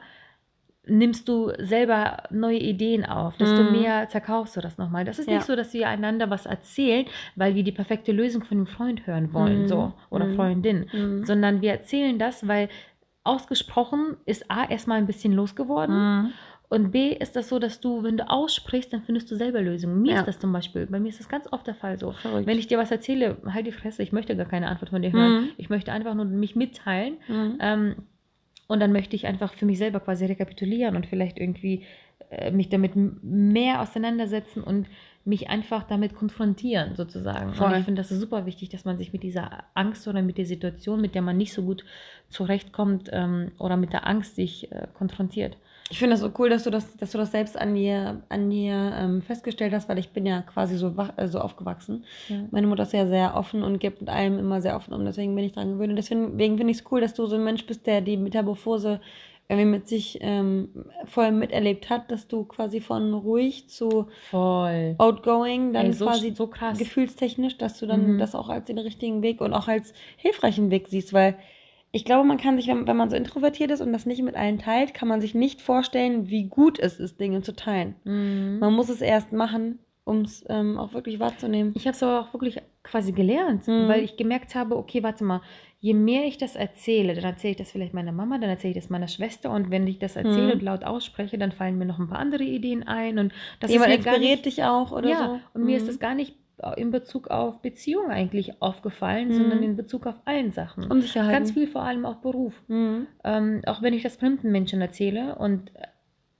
nimmst 0.86 1.28
du 1.28 1.52
selber 1.60 2.24
neue 2.32 2.58
Ideen 2.60 3.06
auf, 3.06 3.38
desto 3.38 3.64
Mhm. 3.64 3.72
mehr 3.72 4.10
zerkaufst 4.10 4.56
du 4.56 4.62
das 4.62 4.78
nochmal. 4.78 5.06
Das 5.06 5.20
ist 5.20 5.28
Ja. 5.28 5.36
nicht 5.36 5.46
so, 5.46 5.56
dass 5.56 5.74
wir 5.74 5.88
einander 5.88 6.30
was 6.30 6.46
erzählen, 6.46 7.06
weil 7.36 7.54
wir 7.54 7.64
die 7.64 7.72
perfekte 7.72 8.12
Lösung 8.12 8.44
von 8.44 8.58
dem 8.60 8.68
Freund 8.68 9.06
hören 9.06 9.34
wollen, 9.34 9.64
Mhm. 9.64 9.68
so, 9.68 9.94
oder 10.10 10.26
Mhm. 10.26 10.36
Freundin, 10.36 10.90
Mhm. 10.92 11.26
sondern 11.26 11.62
wir 11.62 11.72
erzählen 11.72 12.18
das, 12.18 12.48
weil 12.48 12.70
ausgesprochen 13.24 14.18
ist 14.26 14.50
A 14.50 14.66
erstmal 14.70 14.98
ein 14.98 15.06
bisschen 15.08 15.34
losgeworden 15.34 15.96
Mhm. 16.24 16.34
Und 16.70 16.92
B 16.92 17.10
ist 17.14 17.36
das 17.36 17.50
so, 17.50 17.58
dass 17.58 17.82
du, 17.82 18.04
wenn 18.04 18.18
du 18.18 18.30
aussprichst, 18.30 18.94
dann 18.94 19.02
findest 19.02 19.30
du 19.32 19.36
selber 19.36 19.62
Lösungen. 19.62 20.02
Mir 20.02 20.14
Ja. 20.14 20.20
ist 20.20 20.28
das 20.28 20.40
zum 20.40 20.54
Beispiel, 20.54 20.86
bei 20.86 21.00
mir 21.00 21.10
ist 21.10 21.20
das 21.20 21.28
ganz 21.28 21.52
oft 21.52 21.66
der 21.66 21.74
Fall 21.76 21.98
so. 21.98 22.12
Verrückt. 22.12 22.46
Wenn 22.48 22.60
ich 22.60 22.68
dir 22.68 22.78
was 22.78 22.92
erzähle, 22.92 23.38
halt 23.48 23.66
die 23.66 23.72
Fresse, 23.72 24.04
ich 24.04 24.12
möchte 24.12 24.36
gar 24.38 24.46
keine 24.46 24.68
Antwort 24.68 24.90
von 24.92 25.02
dir 25.02 25.12
hören. 25.12 25.34
Mhm. 25.42 25.50
Ich 25.58 25.70
möchte 25.70 25.92
einfach 25.92 26.14
nur 26.14 26.26
mich 26.26 26.56
mitteilen 26.56 27.18
Mhm. 27.28 27.58
ähm, 27.60 27.96
und 28.68 28.80
dann 28.80 28.92
möchte 28.92 29.16
ich 29.16 29.26
einfach 29.26 29.54
für 29.54 29.66
mich 29.66 29.80
selber 29.80 30.00
quasi 30.00 30.26
rekapitulieren 30.26 30.96
und 30.96 31.08
vielleicht 31.08 31.40
irgendwie 31.40 31.86
äh, 32.30 32.52
mich 32.52 32.70
damit 32.70 32.92
mehr 32.96 33.82
auseinandersetzen 33.82 34.62
und 34.64 34.88
mich 35.26 35.50
einfach 35.50 35.84
damit 35.84 36.14
konfrontieren, 36.14 36.96
sozusagen. 36.96 37.54
Voll. 37.54 37.72
Und 37.72 37.80
ich 37.80 37.86
finde 37.86 38.02
das 38.02 38.12
ist 38.12 38.20
super 38.20 38.46
wichtig, 38.46 38.70
dass 38.70 38.86
man 38.86 38.98
sich 38.98 39.12
mit 39.12 39.24
dieser 39.24 39.64
Angst 39.74 40.08
oder 40.08 40.22
mit 40.22 40.38
der 40.38 40.46
Situation, 40.46 41.02
mit 41.02 41.16
der 41.16 41.24
man 41.24 41.38
nicht 41.38 41.52
so 41.54 41.64
gut 41.64 41.84
zurechtkommt 42.30 43.10
ähm, 43.12 43.52
oder 43.58 43.76
mit 43.76 43.92
der 43.92 44.06
Angst 44.08 44.36
sich 44.36 44.72
äh, 44.72 44.88
konfrontiert. 44.94 45.58
Ich 45.92 45.98
finde 46.00 46.14
das 46.14 46.20
so 46.22 46.32
cool, 46.38 46.50
dass 46.50 46.64
du 46.64 46.70
das, 46.70 46.96
dass 46.98 47.12
du 47.12 47.18
das 47.18 47.32
selbst 47.32 47.58
an 47.60 47.74
dir, 47.74 48.22
an 48.30 48.50
dir 48.50 48.94
ähm, 48.96 49.22
festgestellt 49.22 49.74
hast, 49.74 49.90
weil 49.90 49.98
ich 49.98 50.10
bin 50.12 50.26
ja 50.26 50.42
quasi 50.42 50.78
so, 50.78 50.96
wach, 50.98 51.14
äh, 51.18 51.28
so 51.28 51.40
aufgewachsen. 51.40 52.06
Ja. 52.28 52.38
Meine 52.52 52.68
Mutter 52.68 52.84
ist 52.84 52.94
ja 52.94 53.08
sehr 53.08 53.36
offen 53.36 53.64
und 53.64 53.80
gibt 53.80 54.02
mit 54.02 54.10
allem 54.10 54.38
immer 54.38 54.62
sehr 54.62 54.76
offen 54.76 54.94
um, 54.94 55.04
deswegen 55.06 55.36
bin 55.36 55.46
ich 55.46 55.54
dran 55.54 55.74
gewöhnt. 55.74 55.90
Und 55.90 55.96
deswegen 55.96 56.38
finde 56.38 56.70
ich 56.72 56.78
es 56.80 56.92
cool, 56.92 57.02
dass 57.02 57.14
du 57.16 57.26
so 57.26 57.36
ein 57.36 57.44
Mensch 57.44 57.66
bist, 57.66 57.88
der 57.88 58.02
die 58.02 58.18
Metamorphose 58.18 59.00
irgendwie 59.52 59.68
mit 59.72 59.88
sich 59.88 60.20
ähm, 60.22 60.70
voll 61.06 61.32
miterlebt 61.32 61.90
hat, 61.90 62.12
dass 62.12 62.28
du 62.28 62.44
quasi 62.46 62.82
von 62.82 63.16
ruhig 63.16 63.68
zu 63.68 64.06
Voll. 64.30 64.94
outgoing, 65.00 65.74
dann 65.74 65.88
Ey, 65.88 65.94
so, 65.94 66.06
quasi 66.06 66.34
so 66.36 66.46
krass. 66.46 66.78
gefühlstechnisch, 66.78 67.58
dass 67.58 67.80
du 67.80 67.88
dann 67.88 68.14
Mhm. 68.14 68.18
das 68.20 68.36
auch 68.36 68.50
als 68.50 68.68
den 68.68 68.78
richtigen 68.78 69.24
Weg 69.24 69.42
und 69.42 69.56
auch 69.56 69.68
als 69.68 69.94
hilfreichen 70.18 70.70
Weg 70.70 70.88
siehst, 70.88 71.14
weil 71.14 71.36
ich 71.92 72.06
glaube, 72.06 72.28
man 72.28 72.38
kann 72.38 72.56
sich, 72.58 72.68
wenn, 72.68 72.86
wenn 72.88 72.98
man 72.98 73.10
so 73.10 73.16
introvertiert 73.16 73.72
ist 73.72 73.82
und 73.82 73.92
das 73.94 74.06
nicht 74.06 74.22
mit 74.22 74.36
allen 74.36 74.60
teilt, 74.60 74.94
kann 74.94 75.08
man 75.08 75.22
sich 75.22 75.34
nicht 75.34 75.62
vorstellen, 75.62 76.30
wie 76.30 76.46
gut 76.46 76.78
es 76.80 77.00
ist, 77.00 77.20
Dinge 77.20 77.42
zu 77.42 77.56
teilen. 77.56 77.96
Mhm. 78.04 78.60
Man 78.60 78.74
muss 78.74 78.90
es 78.90 79.02
erst 79.02 79.32
machen, 79.34 79.80
um 80.04 80.22
es 80.22 80.44
ähm, 80.50 80.78
auch 80.78 80.94
wirklich 80.94 81.20
wahrzunehmen. 81.20 81.72
Ich 81.76 81.86
habe 81.86 81.96
es 81.96 82.04
aber 82.04 82.22
auch 82.22 82.34
wirklich 82.34 82.58
quasi 82.84 83.12
gelernt, 83.12 83.68
Mhm. 83.68 83.88
weil 83.88 84.04
ich 84.04 84.18
gemerkt 84.18 84.56
habe, 84.56 84.76
okay, 84.78 85.04
warte 85.04 85.24
mal, 85.24 85.42
je 85.82 85.94
mehr 85.94 86.26
ich 86.26 86.38
das 86.38 86.56
erzähle, 86.56 87.14
dann 87.14 87.24
erzähle 87.24 87.52
ich 87.52 87.58
das 87.58 87.72
vielleicht 87.72 87.94
meiner 87.94 88.12
Mama, 88.12 88.38
dann 88.38 88.50
erzähle 88.50 88.72
ich 88.74 88.80
das 88.82 88.90
meiner 88.90 89.08
Schwester 89.08 89.52
und 89.52 89.70
wenn 89.72 89.88
ich 89.88 89.98
das 90.00 90.16
erzähle 90.16 90.48
Mhm. 90.48 90.52
und 90.54 90.62
laut 90.64 90.84
ausspreche, 90.84 91.38
dann 91.38 91.52
fallen 91.52 91.78
mir 91.78 91.86
noch 91.86 92.00
ein 92.00 92.08
paar 92.10 92.20
andere 92.20 92.44
Ideen 92.44 92.84
ein 92.88 93.18
und 93.20 93.34
das 93.62 93.72
Jemand 93.72 93.92
ist 93.92 93.98
mir 94.00 94.04
gar 94.04 94.16
inspiriert 94.16 94.46
nicht, 94.46 94.58
dich 94.58 94.64
auch 94.66 94.92
oder 94.92 95.10
ja, 95.10 95.18
so. 95.26 95.40
und 95.60 95.66
mir 95.66 95.78
ist 95.78 95.84
Mhm. 95.84 95.88
das 95.88 96.00
gar 96.00 96.16
nicht 96.16 96.36
in 96.78 96.92
Bezug 96.92 97.30
auf 97.30 97.62
Beziehung 97.62 98.10
eigentlich 98.10 98.62
aufgefallen, 98.62 99.30
Mhm. 99.30 99.34
sondern 99.34 99.64
in 99.64 99.76
Bezug 99.76 100.06
auf 100.08 100.16
allen 100.26 100.52
Sachen. 100.52 100.86
Unsicherheiten. 100.92 101.34
Ganz 101.34 101.52
viel 101.52 101.68
vor 101.68 101.84
allem 101.84 102.06
auch 102.06 102.18
Beruf. 102.18 102.62
Mhm. 102.68 103.08
Ähm, 103.24 103.62
auch 103.66 103.82
wenn 103.82 103.94
ich 103.94 104.04
das 104.04 104.16
fremden 104.18 104.52
Menschen 104.52 104.82
erzähle 104.82 105.36
und 105.36 105.72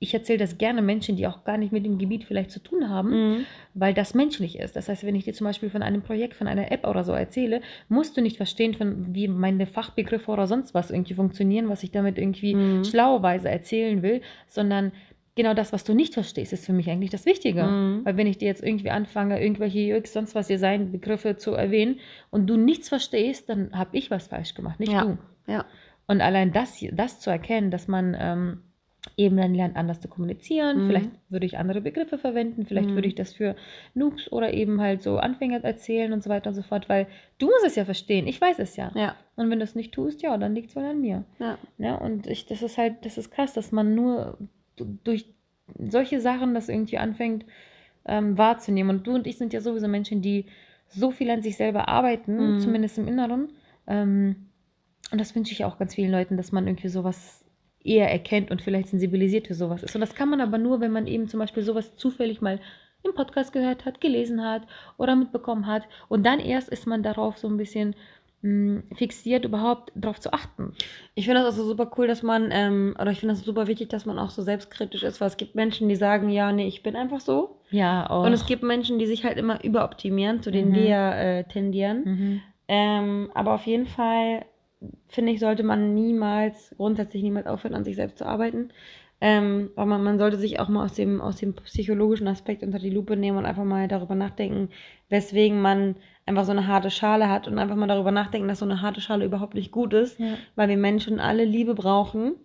ich 0.02 0.14
erzähle 0.14 0.40
das 0.40 0.58
gerne 0.58 0.82
Menschen, 0.82 1.18
die 1.18 1.28
auch 1.28 1.44
gar 1.44 1.58
nicht 1.58 1.74
mit 1.74 1.86
dem 1.86 1.98
Gebiet 1.98 2.24
vielleicht 2.24 2.52
zu 2.52 2.64
tun 2.64 2.88
haben, 2.88 3.10
Mhm. 3.10 3.46
weil 3.74 3.94
das 3.94 4.14
menschlich 4.14 4.58
ist. 4.58 4.78
Das 4.78 4.88
heißt, 4.88 5.04
wenn 5.04 5.14
ich 5.16 5.26
dir 5.26 5.34
zum 5.34 5.44
Beispiel 5.44 5.70
von 5.70 5.84
einem 5.84 6.02
Projekt, 6.04 6.36
von 6.36 6.48
einer 6.48 6.72
App 6.72 6.88
oder 6.88 7.04
so 7.04 7.12
erzähle, 7.12 7.60
musst 7.90 8.16
du 8.16 8.22
nicht 8.22 8.38
verstehen, 8.38 8.76
von, 8.76 9.14
wie 9.14 9.28
meine 9.28 9.66
Fachbegriffe 9.68 10.32
oder 10.32 10.48
sonst 10.48 10.74
was 10.74 10.90
irgendwie 10.90 11.16
funktionieren, 11.16 11.68
was 11.68 11.84
ich 11.84 11.92
damit 11.92 12.18
irgendwie 12.18 12.56
Mhm. 12.56 12.86
schlauerweise 12.86 13.50
erzählen 13.50 14.02
will, 14.02 14.22
sondern 14.48 14.94
genau 15.40 15.54
das, 15.54 15.72
was 15.74 15.84
du 15.84 15.94
nicht 15.94 16.14
verstehst, 16.14 16.54
ist 16.54 16.66
für 16.66 16.74
mich 16.74 16.90
eigentlich 16.90 17.10
das 17.12 17.26
Wichtige. 17.26 17.64
Mhm. 17.64 18.02
Weil 18.04 18.18
wenn 18.18 18.28
ich 18.28 18.38
dir 18.38 18.48
jetzt 18.48 18.62
irgendwie 18.64 18.90
anfange, 18.92 19.42
irgendwelche 19.42 19.96
UX, 19.98 20.14
sonst 20.14 20.36
was 20.36 20.48
Design 20.48 20.92
Begriffe 20.92 21.38
zu 21.38 21.54
erwähnen 21.54 22.00
und 22.30 22.48
du 22.48 22.58
nichts 22.58 22.90
verstehst, 22.90 23.50
dann 23.50 23.72
habe 23.74 23.98
ich 23.98 24.12
was 24.12 24.28
falsch 24.28 24.54
gemacht, 24.54 24.80
nicht 24.80 24.92
Ja. 24.92 25.04
du. 25.06 25.18
Ja. 25.52 25.66
Und 26.08 26.22
allein 26.22 26.52
das, 26.52 26.84
das 26.92 27.20
zu 27.20 27.30
erkennen, 27.30 27.72
dass 27.72 27.88
man 27.88 28.16
ähm, 28.20 28.62
eben 29.16 29.38
dann 29.38 29.56
lernt, 29.56 29.78
anders 29.78 30.02
zu 30.02 30.08
kommunizieren, 30.10 30.84
Mhm. 30.84 30.88
vielleicht 30.88 31.10
würde 31.30 31.46
ich 31.46 31.58
andere 31.58 31.82
Begriffe 31.82 32.18
verwenden, 32.18 32.66
vielleicht 32.66 32.90
Mhm. 32.90 32.96
würde 32.96 33.08
ich 33.08 33.16
das 33.16 33.32
für 33.34 33.56
Noobs 33.94 34.32
oder 34.32 34.54
eben 34.54 34.82
halt 34.82 35.02
so 35.02 35.18
Anfänger 35.18 35.64
erzählen 35.64 36.12
und 36.12 36.22
so 36.22 36.30
weiter 36.30 36.50
und 36.50 36.56
so 36.56 36.62
fort, 36.64 36.90
weil 36.90 37.08
du 37.38 37.46
musst 37.46 37.66
es 37.66 37.76
ja 37.76 37.86
verstehen, 37.86 38.28
ich 38.28 38.42
weiß 38.42 38.60
es 38.60 38.76
ja. 38.76 38.92
Ja. 38.96 39.16
Und 39.38 39.50
wenn 39.50 39.60
du 39.60 39.64
es 39.64 39.76
nicht 39.76 39.94
tust, 39.94 40.22
ja, 40.22 40.38
dann 40.38 40.54
liegt 40.54 40.72
es 40.72 40.76
wohl 40.76 40.84
an 40.84 41.00
mir. 41.02 41.24
Ja. 41.40 41.58
Ja, 41.78 41.96
und 41.96 42.28
ich, 42.28 42.46
das 42.46 42.62
ist 42.62 42.78
halt, 42.78 43.06
das 43.06 43.18
ist 43.18 43.32
krass, 43.32 43.54
dass 43.54 43.72
man 43.72 43.96
nur 43.96 44.38
durch 44.86 45.26
solche 45.78 46.20
Sachen 46.22 46.54
das 46.54 46.70
irgendwie 46.70 46.98
anfängt 46.98 47.46
ähm, 48.06 48.38
wahrzunehmen. 48.38 48.98
Und 48.98 49.08
du 49.08 49.14
und 49.14 49.28
ich 49.28 49.38
sind 49.38 49.54
ja 49.54 49.62
sowieso 49.62 49.88
Menschen, 49.88 50.22
die 50.22 50.46
so 50.88 51.12
viel 51.12 51.30
an 51.30 51.42
sich 51.42 51.58
selber 51.58 51.88
arbeiten, 51.88 52.56
Mhm. 52.56 52.60
zumindest 52.60 52.98
im 52.98 53.08
Inneren. 53.08 53.50
Ähm, 53.88 54.48
und 55.12 55.20
das 55.22 55.36
wünsche 55.36 55.54
ich 55.54 55.66
auch 55.66 55.78
ganz 55.78 55.96
vielen 55.96 56.12
Leuten, 56.12 56.38
dass 56.38 56.52
man 56.52 56.68
irgendwie 56.68 56.88
sowas 56.88 57.46
eher 57.84 58.12
erkennt 58.12 58.52
und 58.52 58.62
vielleicht 58.62 58.90
sensibilisiert 58.90 59.48
für 59.48 59.54
sowas 59.54 59.84
ist. 59.84 59.96
Und 59.96 60.02
das 60.02 60.16
kann 60.16 60.30
man 60.30 60.42
aber 60.42 60.58
nur, 60.58 60.82
wenn 60.82 60.92
man 60.92 61.08
eben 61.08 61.28
zum 61.28 61.40
Beispiel 61.40 61.64
sowas 61.64 61.96
zufällig 61.96 62.42
mal 62.42 62.60
im 63.04 63.14
Podcast 63.14 63.54
gehört 63.54 63.86
hat, 63.86 64.02
gelesen 64.02 64.44
hat 64.44 64.64
oder 64.98 65.16
mitbekommen 65.16 65.66
hat. 65.68 65.84
Und 66.10 66.26
dann 66.26 66.40
erst 66.40 66.68
ist 66.70 66.86
man 66.86 67.02
darauf 67.04 67.38
so 67.38 67.48
ein 67.48 67.56
bisschen 67.58 67.96
mh, 68.42 68.84
fixiert, 68.96 69.46
überhaupt 69.46 69.92
darauf 69.96 70.20
zu 70.20 70.32
achten. 70.34 70.74
Ich 71.16 71.26
finde 71.26 71.42
das 71.42 71.54
also 71.54 71.66
super 71.66 71.92
cool, 71.98 72.08
dass 72.08 72.24
man, 72.24 72.50
ähm, 72.52 72.96
oder 73.00 73.12
ich 73.12 73.20
finde 73.20 73.36
das 73.36 73.44
super 73.44 73.68
wichtig, 73.68 73.90
dass 73.90 74.06
man 74.06 74.18
auch 74.20 74.30
so 74.30 74.42
selbstkritisch 74.42 75.04
ist, 75.04 75.20
weil 75.22 75.28
es 75.28 75.38
gibt 75.38 75.56
Menschen, 75.56 75.90
die 75.90 75.96
sagen, 75.96 76.30
ja, 76.30 76.52
nee, 76.52 76.68
ich 76.68 76.84
bin 76.84 76.96
einfach 76.96 77.20
so. 77.20 77.58
Ja, 77.72 78.10
auch. 78.10 78.26
Und 78.26 78.34
es 78.34 78.46
gibt 78.46 78.64
Menschen, 78.64 79.00
die 79.00 79.06
sich 79.06 79.24
halt 79.26 79.38
immer 79.38 79.64
überoptimieren, 79.64 80.42
zu 80.42 80.52
denen 80.52 80.70
Mhm. 80.72 80.76
wir 80.76 80.84
ja 80.86 81.14
äh, 81.16 81.44
tendieren. 81.44 82.04
Mhm. 82.06 82.42
Ähm, 82.68 83.32
aber 83.34 83.54
auf 83.56 83.66
jeden 83.66 83.88
Fall, 83.88 84.46
finde 85.08 85.32
ich, 85.34 85.40
sollte 85.40 85.64
man 85.64 85.94
niemals, 85.94 86.74
grundsätzlich 86.78 87.24
niemals 87.24 87.48
aufhören, 87.48 87.76
an 87.76 87.84
sich 87.84 87.96
selbst 87.96 88.18
zu 88.20 88.26
arbeiten. 88.26 88.72
Ähm, 89.22 89.72
aber 89.76 89.86
man, 89.86 90.04
man 90.04 90.18
sollte 90.18 90.38
sich 90.38 90.60
auch 90.60 90.70
mal 90.70 90.86
aus 90.86 90.94
dem, 90.94 91.20
aus 91.20 91.36
dem 91.38 91.54
psychologischen 91.54 92.28
Aspekt 92.28 92.64
unter 92.64 92.80
die 92.80 92.90
Lupe 92.90 93.18
nehmen 93.18 93.38
und 93.38 93.46
einfach 93.46 93.66
mal 93.66 93.88
darüber 93.90 94.16
nachdenken, 94.16 94.70
weswegen 95.10 95.62
man 95.62 95.96
einfach 96.26 96.46
so 96.46 96.52
eine 96.52 96.68
harte 96.68 96.90
Schale 96.90 97.28
hat 97.30 97.48
und 97.48 97.60
einfach 97.60 97.76
mal 97.76 97.88
darüber 97.88 98.12
nachdenken, 98.12 98.48
dass 98.48 98.60
so 98.60 98.66
eine 98.66 98.82
harte 98.82 99.02
Schale 99.02 99.26
überhaupt 99.26 99.56
nicht 99.56 99.72
gut 99.72 99.94
ist, 99.94 100.20
Ja. 100.20 100.36
weil 100.56 100.70
wir 100.70 100.78
Menschen 100.78 101.20
alle 101.20 101.44
Liebe 101.44 101.76
brauchen. 101.76 102.36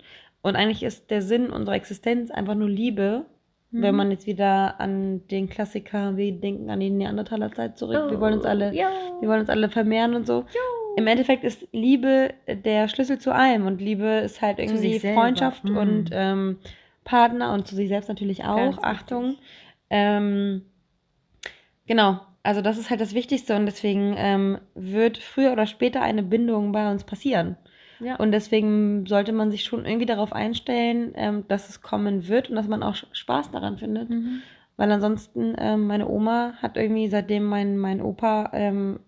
Und 0.42 0.56
eigentlich 0.56 0.82
ist 0.82 1.10
der 1.10 1.22
Sinn 1.22 1.50
unserer 1.50 1.76
Existenz 1.76 2.30
einfach 2.30 2.54
nur 2.54 2.68
Liebe. 2.68 3.26
Wenn 3.70 3.92
Mhm. 3.92 3.96
man 3.96 4.10
jetzt 4.12 4.26
wieder 4.26 4.80
an 4.80 5.26
den 5.28 5.48
Klassiker, 5.48 6.16
wir 6.16 6.32
denken 6.32 6.70
an 6.70 6.78
die 6.80 6.90
Neandertalerzeit 6.90 7.76
zurück, 7.78 8.10
wir 8.10 8.20
wollen 8.20 8.34
uns 8.34 8.44
alle 8.44 8.70
Oh, 8.70 8.74
Ja. 8.74 8.88
wir 9.20 9.28
wollen 9.28 9.40
uns 9.40 9.50
alle 9.50 9.68
vermehren 9.68 10.14
und 10.14 10.26
so. 10.26 10.44
Im 10.96 11.06
Endeffekt 11.06 11.44
ist 11.44 11.66
Liebe 11.72 12.34
der 12.48 12.88
Schlüssel 12.88 13.18
zu 13.18 13.34
allem 13.34 13.66
und 13.66 13.80
Liebe 13.80 14.06
ist 14.24 14.42
halt 14.42 14.58
irgendwie. 14.58 14.98
Freundschaft 15.00 15.64
Mhm. 15.64 15.76
und 15.76 16.10
ähm, 16.12 16.58
Partner 17.04 17.52
und 17.52 17.66
zu 17.66 17.74
sich 17.74 17.88
selbst 17.88 18.08
natürlich 18.08 18.44
auch. 18.44 18.56
Ganz. 18.56 18.78
Achtung. 18.82 19.36
Ähm, 19.90 20.62
genau, 21.86 22.20
also 22.42 22.60
das 22.60 22.78
ist 22.78 22.90
halt 22.90 23.00
das 23.00 23.14
Wichtigste 23.14 23.56
und 23.56 23.66
deswegen 23.66 24.14
ähm, 24.16 24.58
wird 24.74 25.18
früher 25.18 25.52
oder 25.52 25.66
später 25.66 26.02
eine 26.02 26.22
Bindung 26.22 26.72
bei 26.72 26.90
uns 26.90 27.04
passieren. 27.04 27.56
Ja. 28.00 28.16
Und 28.16 28.32
deswegen 28.32 29.06
sollte 29.06 29.32
man 29.32 29.50
sich 29.50 29.64
schon 29.64 29.86
irgendwie 29.86 30.06
darauf 30.06 30.32
einstellen, 30.32 31.12
ähm, 31.14 31.44
dass 31.48 31.68
es 31.68 31.80
kommen 31.80 32.28
wird 32.28 32.50
und 32.50 32.56
dass 32.56 32.68
man 32.68 32.82
auch 32.82 32.96
Spaß 33.12 33.50
daran 33.50 33.78
findet. 33.78 34.10
Mhm. 34.10 34.42
Weil 34.76 34.90
ansonsten, 34.90 35.54
ähm, 35.58 35.86
meine 35.86 36.08
Oma 36.08 36.54
hat 36.60 36.76
irgendwie, 36.76 37.08
seitdem 37.08 37.44
mein, 37.44 37.78
mein 37.78 38.02
Opa 38.02 38.50
ähm, 38.52 39.00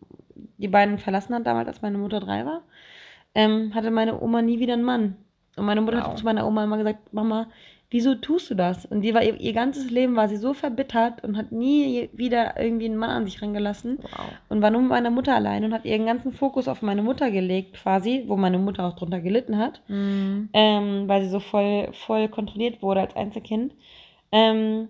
die 0.58 0.68
beiden 0.68 0.98
verlassen 0.98 1.34
hat, 1.34 1.46
damals, 1.46 1.68
als 1.68 1.82
meine 1.82 1.98
Mutter 1.98 2.20
drei 2.20 2.44
war, 2.46 2.62
ähm, 3.34 3.74
hatte 3.74 3.90
meine 3.90 4.20
Oma 4.20 4.42
nie 4.42 4.58
wieder 4.58 4.74
einen 4.74 4.82
Mann. 4.84 5.16
Und 5.56 5.64
meine 5.66 5.80
Mutter 5.80 5.98
Wow. 5.98 6.06
hat 6.08 6.18
zu 6.18 6.24
meiner 6.24 6.46
Oma 6.46 6.64
immer 6.64 6.76
gesagt, 6.78 7.12
Mama, 7.12 7.48
wieso 7.90 8.14
tust 8.14 8.50
du 8.50 8.54
das? 8.54 8.84
Und 8.84 9.02
die 9.02 9.14
war 9.14 9.22
ihr, 9.22 9.38
ihr 9.40 9.52
ganzes 9.52 9.90
Leben 9.90 10.16
war 10.16 10.28
sie 10.28 10.36
so 10.36 10.52
verbittert 10.54 11.22
und 11.24 11.36
hat 11.36 11.52
nie 11.52 12.10
wieder 12.12 12.60
irgendwie 12.60 12.86
einen 12.86 12.96
Mann 12.96 13.10
an 13.10 13.24
sich 13.24 13.40
rangelassen 13.40 13.98
Wow. 14.02 14.32
und 14.48 14.60
war 14.60 14.70
nur 14.70 14.80
mit 14.82 14.90
meiner 14.90 15.10
Mutter 15.10 15.34
allein 15.34 15.64
und 15.64 15.72
hat 15.72 15.84
ihren 15.84 16.04
ganzen 16.04 16.32
Fokus 16.32 16.66
auf 16.68 16.82
meine 16.82 17.02
Mutter 17.02 17.30
gelegt, 17.30 17.74
quasi, 17.74 18.24
wo 18.26 18.36
meine 18.36 18.58
Mutter 18.58 18.84
auch 18.86 18.96
drunter 18.96 19.20
gelitten 19.20 19.56
hat 19.58 19.80
Mhm. 19.88 20.48
ähm, 20.52 21.04
weil 21.08 21.22
sie 21.22 21.30
so 21.30 21.40
voll, 21.40 21.88
voll 21.92 22.28
kontrolliert 22.28 22.82
wurde 22.82 23.00
als 23.02 23.14
Einzelkind. 23.16 23.72
Ähm, 24.32 24.88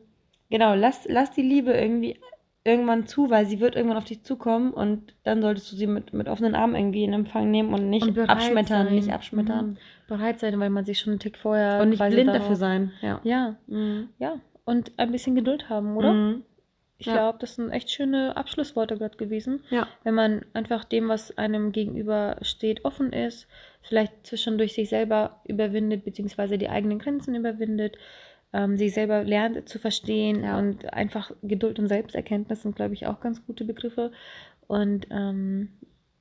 genau, 0.51 0.75
lass, 0.75 1.05
lass 1.09 1.31
die 1.33 1.43
Liebe 1.43 1.73
irgendwie 1.73 2.19
irgendwann 2.67 3.07
zu, 3.07 3.31
weil 3.31 3.47
sie 3.47 3.61
wird 3.61 3.77
irgendwann 3.77 3.97
auf 3.99 4.05
dich 4.05 4.23
zukommen 4.25 4.73
und 4.73 5.15
dann 5.23 5.41
solltest 5.41 5.71
du 5.73 5.77
sie 5.77 5.87
mit, 5.87 6.13
mit 6.13 6.29
offenen 6.29 6.55
Armen 6.55 6.75
irgendwie 6.75 7.05
in 7.05 7.13
Empfang 7.13 7.51
nehmen 7.51 7.73
und 7.73 7.89
nicht 7.89 8.07
Und 8.07 8.19
abschmettern, 8.19 8.87
sein. 8.87 8.95
nicht 8.95 9.13
abschmettern. 9.13 9.67
Mhm. 9.71 9.77
Bereit 10.09 10.39
sein, 10.41 10.59
weil 10.61 10.71
man 10.71 10.85
sich 10.85 10.99
schon 11.01 11.13
einen 11.13 11.21
Tick 11.21 11.39
vorher 11.39 11.81
Und 11.81 11.91
nicht 11.91 12.05
blind 12.05 12.29
dafür 12.29 12.57
sein. 12.57 12.93
Ja. 13.01 13.21
Ja, 13.25 13.57
Mhm. 13.67 14.09
ja. 14.19 14.35
Und 14.65 14.93
ein 14.99 15.13
bisschen 15.13 15.35
Geduld 15.35 15.69
haben, 15.69 15.97
oder? 15.97 16.13
Mhm. 16.13 16.43
Ich 16.99 17.07
Ja. 17.07 17.13
glaube, 17.15 17.39
das 17.41 17.57
sind 17.57 17.71
echt 17.71 17.91
schöne 17.91 18.37
Abschlussworte 18.37 18.97
gerade 18.97 19.17
gewesen. 19.19 19.61
Ja. 19.71 19.87
Wenn 20.03 20.15
man 20.15 20.45
einfach 20.55 20.85
dem, 20.85 21.09
was 21.09 21.37
einem 21.37 21.71
gegenüber 21.73 22.37
steht, 22.43 22.85
offen 22.87 23.13
ist, 23.13 23.49
vielleicht 23.83 24.27
zwischendurch 24.27 24.73
sich 24.75 24.89
selber 24.89 25.41
überwindet, 25.47 26.05
beziehungsweise 26.05 26.57
die 26.59 26.69
eigenen 26.71 26.99
Grenzen 26.99 27.35
überwindet, 27.35 27.97
ähm, 28.53 28.77
sich 28.79 28.95
selber 28.95 29.25
lernt 29.25 29.69
zu 29.69 29.79
verstehen 29.79 30.43
Ja. 30.45 30.59
und 30.59 30.93
einfach 30.93 31.31
Geduld 31.43 31.79
und 31.79 31.89
Selbsterkenntnis 31.89 32.63
sind, 32.63 32.77
glaube 32.77 32.95
ich, 32.95 33.07
auch 33.07 33.21
ganz 33.21 33.45
gute 33.47 33.65
Begriffe. 33.65 34.13
Und 34.67 35.07
ähm, 35.11 35.69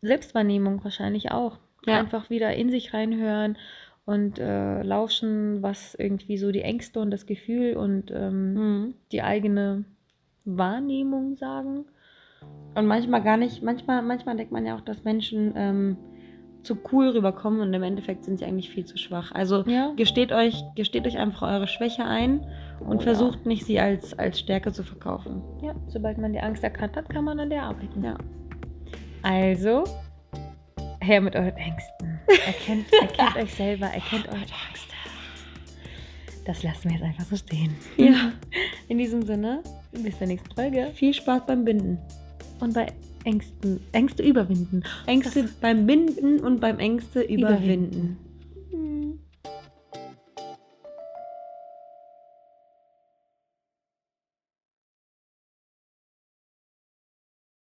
Selbstwahrnehmung 0.02 0.84
wahrscheinlich 0.84 1.32
auch. 1.32 1.60
Ja. 1.86 2.00
Einfach 2.00 2.30
wieder 2.30 2.54
in 2.56 2.70
sich 2.70 2.94
reinhören 2.94 3.58
und 4.06 4.40
äh, 4.40 4.82
lauschen, 4.84 5.62
was 5.64 5.96
irgendwie 5.96 6.38
so 6.38 6.52
die 6.52 6.62
Ängste 6.62 7.00
und 7.00 7.12
das 7.12 7.26
Gefühl 7.26 7.76
und 7.76 8.12
ähm, 8.12 8.54
Mhm. 8.54 8.94
die 9.12 9.22
eigene 9.22 9.86
Wahrnehmung 10.46 11.36
sagen. 11.38 11.86
Und 12.76 12.86
manchmal 12.86 13.24
gar 13.24 13.38
nicht, 13.38 13.64
manchmal, 13.64 14.02
manchmal 14.04 14.36
denkt 14.38 14.52
man 14.52 14.66
ja 14.66 14.76
auch, 14.76 14.82
dass 14.82 15.04
Menschen 15.04 15.54
ähm, 15.56 15.98
zu 16.66 16.78
cool 16.92 17.10
rüberkommen 17.10 17.62
und 17.62 17.74
im 17.74 17.84
Endeffekt 17.84 18.26
sind 18.26 18.40
sie 18.40 18.46
eigentlich 18.46 18.70
viel 18.70 18.86
zu 18.86 18.98
schwach. 18.98 19.32
Also 19.32 19.64
Ja. 19.68 19.94
gesteht 19.96 20.32
euch, 20.32 20.62
gesteht 20.76 21.06
euch 21.08 21.18
einfach 21.18 21.44
eure 21.44 21.68
Schwäche 21.68 22.04
ein 22.06 22.46
und 22.80 22.98
Oh, 22.98 23.00
versucht 23.00 23.46
nicht, 23.46 23.66
sie 23.66 23.80
als, 23.80 24.18
als 24.18 24.40
Stärke 24.40 24.72
zu 24.74 24.84
verkaufen. 24.84 25.42
Ja, 25.62 25.74
sobald 25.88 26.18
man 26.18 26.34
die 26.34 26.40
Angst 26.40 26.64
erkannt 26.64 26.98
hat, 26.98 27.08
kann 27.10 27.24
man 27.26 27.40
an 27.40 27.50
der 27.50 27.64
arbeiten. 27.64 28.04
Ja. 28.04 28.18
Also, 29.22 29.84
her 31.02 31.22
mit 31.22 31.36
euren 31.36 31.56
Ängsten. 31.56 32.20
Erkennt, 32.46 32.86
erkennt 33.02 33.36
euch 33.38 33.54
selber, 33.54 33.86
erkennt 33.88 34.28
eure 34.28 34.38
Ängste. 34.38 34.94
Das 36.46 36.62
lassen 36.62 36.90
wir 36.90 36.98
jetzt 36.98 37.04
einfach 37.06 37.24
so 37.26 37.36
stehen. 37.38 37.76
Ja. 37.98 38.32
In 38.88 38.98
diesem 39.00 39.24
Sinne, 39.24 39.64
Bis 39.92 40.18
zur 40.18 40.28
nächsten 40.28 40.54
Folge. 40.54 40.92
viel 40.94 41.14
Spaß 41.14 41.44
beim 41.48 41.66
Binden. 41.66 41.98
Und 42.60 42.74
bei 42.76 42.88
Ängsten, 43.26 43.80
Ängste 43.92 44.24
überwinden. 44.24 44.84
Ängste 45.06 45.44
das 45.44 45.52
beim 45.54 45.86
Binden 45.86 46.40
und 46.40 46.62
beim 46.62 46.80
Ängste 46.80 47.22
überwinden. 47.22 47.38
überwinden. 47.42 48.18
Mhm. 48.72 49.20